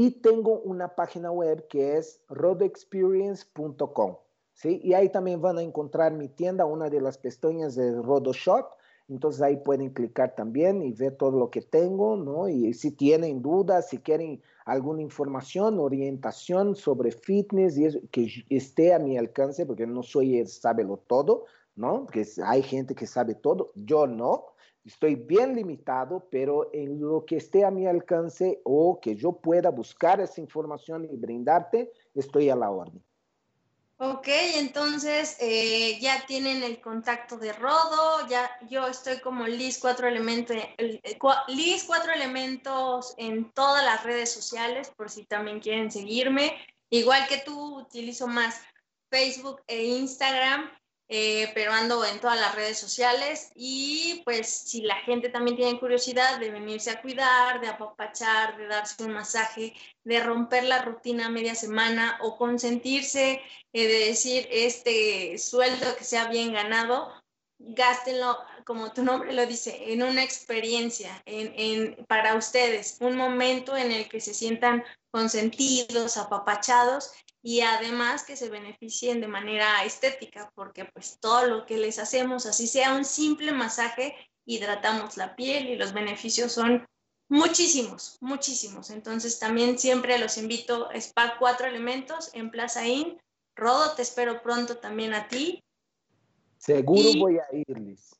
y 0.00 0.12
tengo 0.12 0.60
una 0.60 0.94
página 0.94 1.30
web 1.30 1.68
que 1.68 1.98
es 1.98 2.22
rodexperience.com, 2.30 4.16
¿sí? 4.54 4.80
Y 4.82 4.94
ahí 4.94 5.10
también 5.10 5.42
van 5.42 5.58
a 5.58 5.62
encontrar 5.62 6.14
mi 6.14 6.26
tienda, 6.28 6.64
una 6.64 6.88
de 6.88 7.02
las 7.02 7.18
pestañas 7.18 7.74
de 7.74 8.00
Rodo 8.00 8.32
Shop, 8.32 8.64
entonces 9.10 9.42
ahí 9.42 9.58
pueden 9.58 9.90
clicar 9.90 10.34
también 10.34 10.80
y 10.80 10.92
ver 10.92 11.16
todo 11.16 11.38
lo 11.38 11.50
que 11.50 11.60
tengo, 11.60 12.16
¿no? 12.16 12.48
Y 12.48 12.72
si 12.72 12.92
tienen 12.92 13.42
dudas, 13.42 13.90
si 13.90 13.98
quieren 13.98 14.40
alguna 14.64 15.02
información, 15.02 15.78
orientación 15.78 16.76
sobre 16.76 17.12
fitness 17.12 17.76
y 17.76 18.00
que 18.08 18.26
esté 18.48 18.94
a 18.94 18.98
mi 18.98 19.18
alcance, 19.18 19.66
porque 19.66 19.86
no 19.86 20.02
soy 20.02 20.38
el 20.38 20.48
sábelo 20.48 20.96
todo, 20.96 21.44
¿no? 21.76 22.04
Porque 22.04 22.26
hay 22.46 22.62
gente 22.62 22.94
que 22.94 23.06
sabe 23.06 23.34
todo, 23.34 23.70
yo 23.74 24.06
no. 24.06 24.46
Estoy 24.84 25.14
bien 25.14 25.54
limitado, 25.54 26.26
pero 26.30 26.70
en 26.72 27.00
lo 27.00 27.24
que 27.26 27.36
esté 27.36 27.64
a 27.64 27.70
mi 27.70 27.86
alcance 27.86 28.60
o 28.64 28.98
que 29.00 29.14
yo 29.14 29.32
pueda 29.32 29.70
buscar 29.70 30.20
esa 30.20 30.40
información 30.40 31.04
y 31.04 31.16
brindarte, 31.16 31.92
estoy 32.14 32.48
a 32.48 32.56
la 32.56 32.70
orden. 32.70 33.02
Ok, 34.02 34.28
entonces 34.56 35.36
eh, 35.40 35.98
ya 36.00 36.24
tienen 36.24 36.62
el 36.62 36.80
contacto 36.80 37.36
de 37.36 37.52
Rodo, 37.52 38.26
ya 38.30 38.50
yo 38.70 38.86
estoy 38.86 39.20
como 39.20 39.46
Liz 39.46 39.78
Cuatro 39.78 40.08
Elementos, 40.08 40.56
Liz 41.48 41.84
Cuatro 41.84 42.10
Elementos 42.10 43.14
en 43.18 43.52
todas 43.52 43.84
las 43.84 44.02
redes 44.02 44.32
sociales, 44.32 44.90
por 44.96 45.10
si 45.10 45.26
también 45.26 45.60
quieren 45.60 45.90
seguirme. 45.90 46.56
Igual 46.88 47.28
que 47.28 47.42
tú, 47.44 47.76
utilizo 47.76 48.26
más 48.26 48.62
Facebook 49.10 49.60
e 49.66 49.84
Instagram. 49.84 50.70
Eh, 51.12 51.50
pero 51.54 51.72
ando 51.72 52.04
en 52.04 52.20
todas 52.20 52.38
las 52.38 52.54
redes 52.54 52.78
sociales 52.78 53.50
y 53.56 54.22
pues 54.24 54.48
si 54.48 54.82
la 54.82 54.94
gente 54.94 55.28
también 55.28 55.56
tiene 55.56 55.80
curiosidad 55.80 56.38
de 56.38 56.52
venirse 56.52 56.92
a 56.92 57.02
cuidar, 57.02 57.60
de 57.60 57.66
apapachar, 57.66 58.56
de 58.56 58.68
darse 58.68 59.02
un 59.02 59.14
masaje, 59.14 59.74
de 60.04 60.20
romper 60.22 60.62
la 60.62 60.82
rutina 60.82 61.28
media 61.28 61.56
semana 61.56 62.16
o 62.22 62.36
consentirse, 62.36 63.42
eh, 63.72 63.88
de 63.88 64.06
decir 64.06 64.46
este 64.52 65.36
sueldo 65.36 65.96
que 65.96 66.04
sea 66.04 66.28
bien 66.28 66.52
ganado, 66.52 67.12
gástenlo, 67.58 68.38
como 68.64 68.92
tu 68.92 69.02
nombre 69.02 69.32
lo 69.32 69.44
dice, 69.46 69.92
en 69.92 70.04
una 70.04 70.22
experiencia, 70.22 71.20
en, 71.26 71.52
en, 71.56 72.06
para 72.06 72.36
ustedes, 72.36 72.98
un 73.00 73.16
momento 73.16 73.76
en 73.76 73.90
el 73.90 74.08
que 74.08 74.20
se 74.20 74.32
sientan 74.32 74.84
consentidos, 75.10 76.16
apapachados 76.16 77.10
y 77.42 77.62
además 77.62 78.24
que 78.24 78.36
se 78.36 78.50
beneficien 78.50 79.20
de 79.20 79.28
manera 79.28 79.84
estética, 79.84 80.52
porque 80.54 80.84
pues 80.84 81.18
todo 81.20 81.46
lo 81.46 81.66
que 81.66 81.78
les 81.78 81.98
hacemos, 81.98 82.46
así 82.46 82.66
sea 82.66 82.94
un 82.94 83.04
simple 83.04 83.52
masaje, 83.52 84.14
hidratamos 84.44 85.16
la 85.16 85.36
piel 85.36 85.68
y 85.68 85.76
los 85.76 85.92
beneficios 85.92 86.52
son 86.52 86.86
muchísimos, 87.28 88.18
muchísimos. 88.20 88.90
Entonces 88.90 89.38
también 89.38 89.78
siempre 89.78 90.18
los 90.18 90.36
invito 90.36 90.90
a 90.90 90.94
Spa 90.94 91.36
Cuatro 91.38 91.66
Elementos 91.66 92.30
en 92.34 92.50
Plaza 92.50 92.86
Inn. 92.86 93.18
Rodo, 93.56 93.94
te 93.94 94.02
espero 94.02 94.42
pronto 94.42 94.78
también 94.78 95.14
a 95.14 95.28
ti. 95.28 95.62
Seguro 96.58 97.08
voy 97.18 97.38
a 97.38 97.56
ir, 97.56 97.78
Liz. 97.78 98.14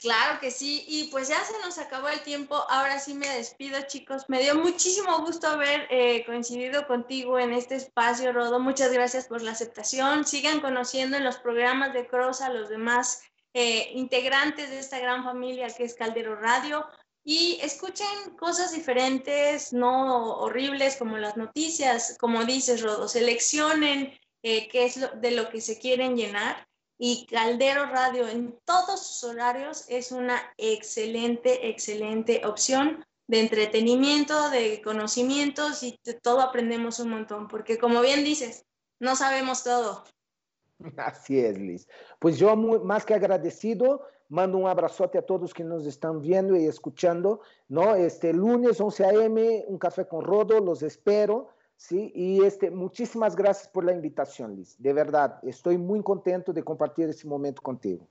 Claro 0.00 0.40
que 0.40 0.50
sí, 0.50 0.84
y 0.88 1.04
pues 1.12 1.28
ya 1.28 1.44
se 1.44 1.58
nos 1.60 1.78
acabó 1.78 2.08
el 2.08 2.22
tiempo, 2.22 2.56
ahora 2.68 2.98
sí 2.98 3.14
me 3.14 3.28
despido 3.28 3.78
chicos, 3.86 4.24
me 4.26 4.40
dio 4.40 4.56
muchísimo 4.56 5.18
gusto 5.20 5.46
haber 5.46 5.86
eh, 5.90 6.24
coincidido 6.24 6.86
contigo 6.88 7.38
en 7.38 7.52
este 7.52 7.76
espacio, 7.76 8.32
Rodo, 8.32 8.58
muchas 8.58 8.92
gracias 8.92 9.26
por 9.26 9.42
la 9.42 9.52
aceptación, 9.52 10.26
sigan 10.26 10.60
conociendo 10.60 11.16
en 11.16 11.24
los 11.24 11.36
programas 11.36 11.92
de 11.92 12.08
Cross 12.08 12.40
a 12.40 12.48
los 12.48 12.68
demás 12.68 13.22
eh, 13.54 13.90
integrantes 13.92 14.70
de 14.70 14.78
esta 14.78 14.98
gran 14.98 15.24
familia 15.24 15.68
que 15.68 15.84
es 15.84 15.94
Caldero 15.94 16.36
Radio. 16.36 16.86
Y 17.24 17.60
escuchen 17.62 18.36
cosas 18.36 18.72
diferentes, 18.72 19.72
no 19.72 20.38
horribles 20.38 20.96
como 20.96 21.18
las 21.18 21.36
noticias, 21.36 22.16
como 22.18 22.44
dices 22.44 22.82
Rodo, 22.82 23.06
seleccionen 23.06 24.18
eh, 24.42 24.68
qué 24.68 24.86
es 24.86 24.98
de 25.20 25.30
lo 25.30 25.48
que 25.48 25.60
se 25.60 25.78
quieren 25.78 26.16
llenar 26.16 26.66
y 26.98 27.26
Caldero 27.26 27.86
Radio 27.86 28.28
en 28.28 28.58
todos 28.64 29.06
sus 29.06 29.30
horarios 29.30 29.84
es 29.88 30.12
una 30.12 30.40
excelente, 30.56 31.68
excelente 31.68 32.42
opción 32.44 33.04
de 33.26 33.40
entretenimiento, 33.40 34.50
de 34.50 34.82
conocimientos 34.82 35.82
y 35.82 35.98
de 36.04 36.14
todo 36.14 36.40
aprendemos 36.40 36.98
un 37.00 37.10
montón, 37.10 37.48
porque 37.48 37.78
como 37.78 38.00
bien 38.02 38.24
dices, 38.24 38.66
no 39.00 39.16
sabemos 39.16 39.64
todo. 39.64 40.04
Así 40.96 41.40
es, 41.40 41.58
Liz. 41.58 41.88
Pues 42.18 42.38
yo 42.38 42.54
más 42.56 43.04
que 43.04 43.14
agradecido, 43.14 44.06
mando 44.28 44.58
un 44.58 44.68
abrazote 44.68 45.18
a 45.18 45.26
todos 45.26 45.54
que 45.54 45.64
nos 45.64 45.86
están 45.86 46.20
viendo 46.20 46.56
y 46.56 46.66
escuchando, 46.66 47.40
¿no? 47.68 47.94
Este 47.94 48.32
lunes 48.32 48.80
11 48.80 49.04
a.m., 49.04 49.64
un 49.66 49.78
café 49.78 50.06
con 50.06 50.24
Rodo, 50.24 50.60
los 50.60 50.82
espero. 50.82 51.48
Sí, 51.82 52.12
y 52.14 52.44
este, 52.44 52.70
muchísimas 52.70 53.34
gracias 53.34 53.66
por 53.66 53.84
la 53.84 53.92
invitación, 53.92 54.54
Liz. 54.54 54.76
De 54.78 54.92
verdad, 54.92 55.40
estoy 55.42 55.78
muy 55.78 56.00
contento 56.00 56.52
de 56.52 56.62
compartir 56.62 57.08
este 57.08 57.26
momento 57.26 57.60
contigo. 57.60 58.08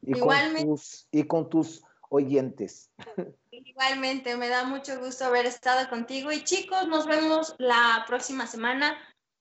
Y 0.00 0.16
Igualmente. 0.16 0.64
Con 0.64 0.76
tus, 0.76 1.08
y 1.10 1.24
con 1.24 1.50
tus 1.50 1.82
oyentes. 2.10 2.92
Igualmente, 3.50 4.36
me 4.36 4.48
da 4.48 4.62
mucho 4.62 5.00
gusto 5.00 5.24
haber 5.24 5.46
estado 5.46 5.90
contigo. 5.90 6.30
Y 6.30 6.44
chicos, 6.44 6.86
nos 6.86 7.08
vemos 7.08 7.56
la 7.58 8.04
próxima 8.06 8.46
semana, 8.46 8.96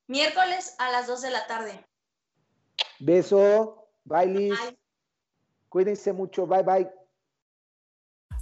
miércoles 0.08 0.76
a 0.80 0.90
las 0.90 1.06
2 1.06 1.22
de 1.22 1.30
la 1.30 1.46
tarde. 1.46 1.86
Beso. 2.98 3.90
Bye, 4.06 4.26
Liz. 4.26 4.60
Cuídense 5.70 6.14
mucho. 6.14 6.48
Bye, 6.48 6.64
bye. 6.64 6.90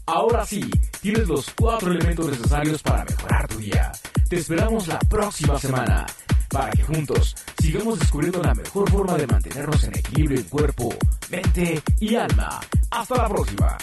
Ahora 0.05 0.45
sí, 0.45 0.61
tienes 1.01 1.27
los 1.27 1.53
cuatro 1.59 1.91
elementos 1.91 2.29
necesarios 2.29 2.81
para 2.81 3.03
mejorar 3.03 3.49
tu 3.49 3.57
día. 3.57 3.91
Te 4.29 4.37
esperamos 4.37 4.87
la 4.87 4.97
próxima 4.99 5.59
semana 5.59 6.05
para 6.49 6.71
que 6.71 6.81
juntos 6.81 7.35
sigamos 7.61 7.99
descubriendo 7.99 8.41
la 8.41 8.55
mejor 8.55 8.89
forma 8.89 9.15
de 9.17 9.27
mantenernos 9.27 9.83
en 9.83 9.97
equilibrio 9.99 10.39
en 10.39 10.45
cuerpo, 10.45 10.89
mente 11.29 11.81
y 11.99 12.15
alma. 12.15 12.59
Hasta 12.89 13.17
la 13.17 13.29
próxima. 13.29 13.77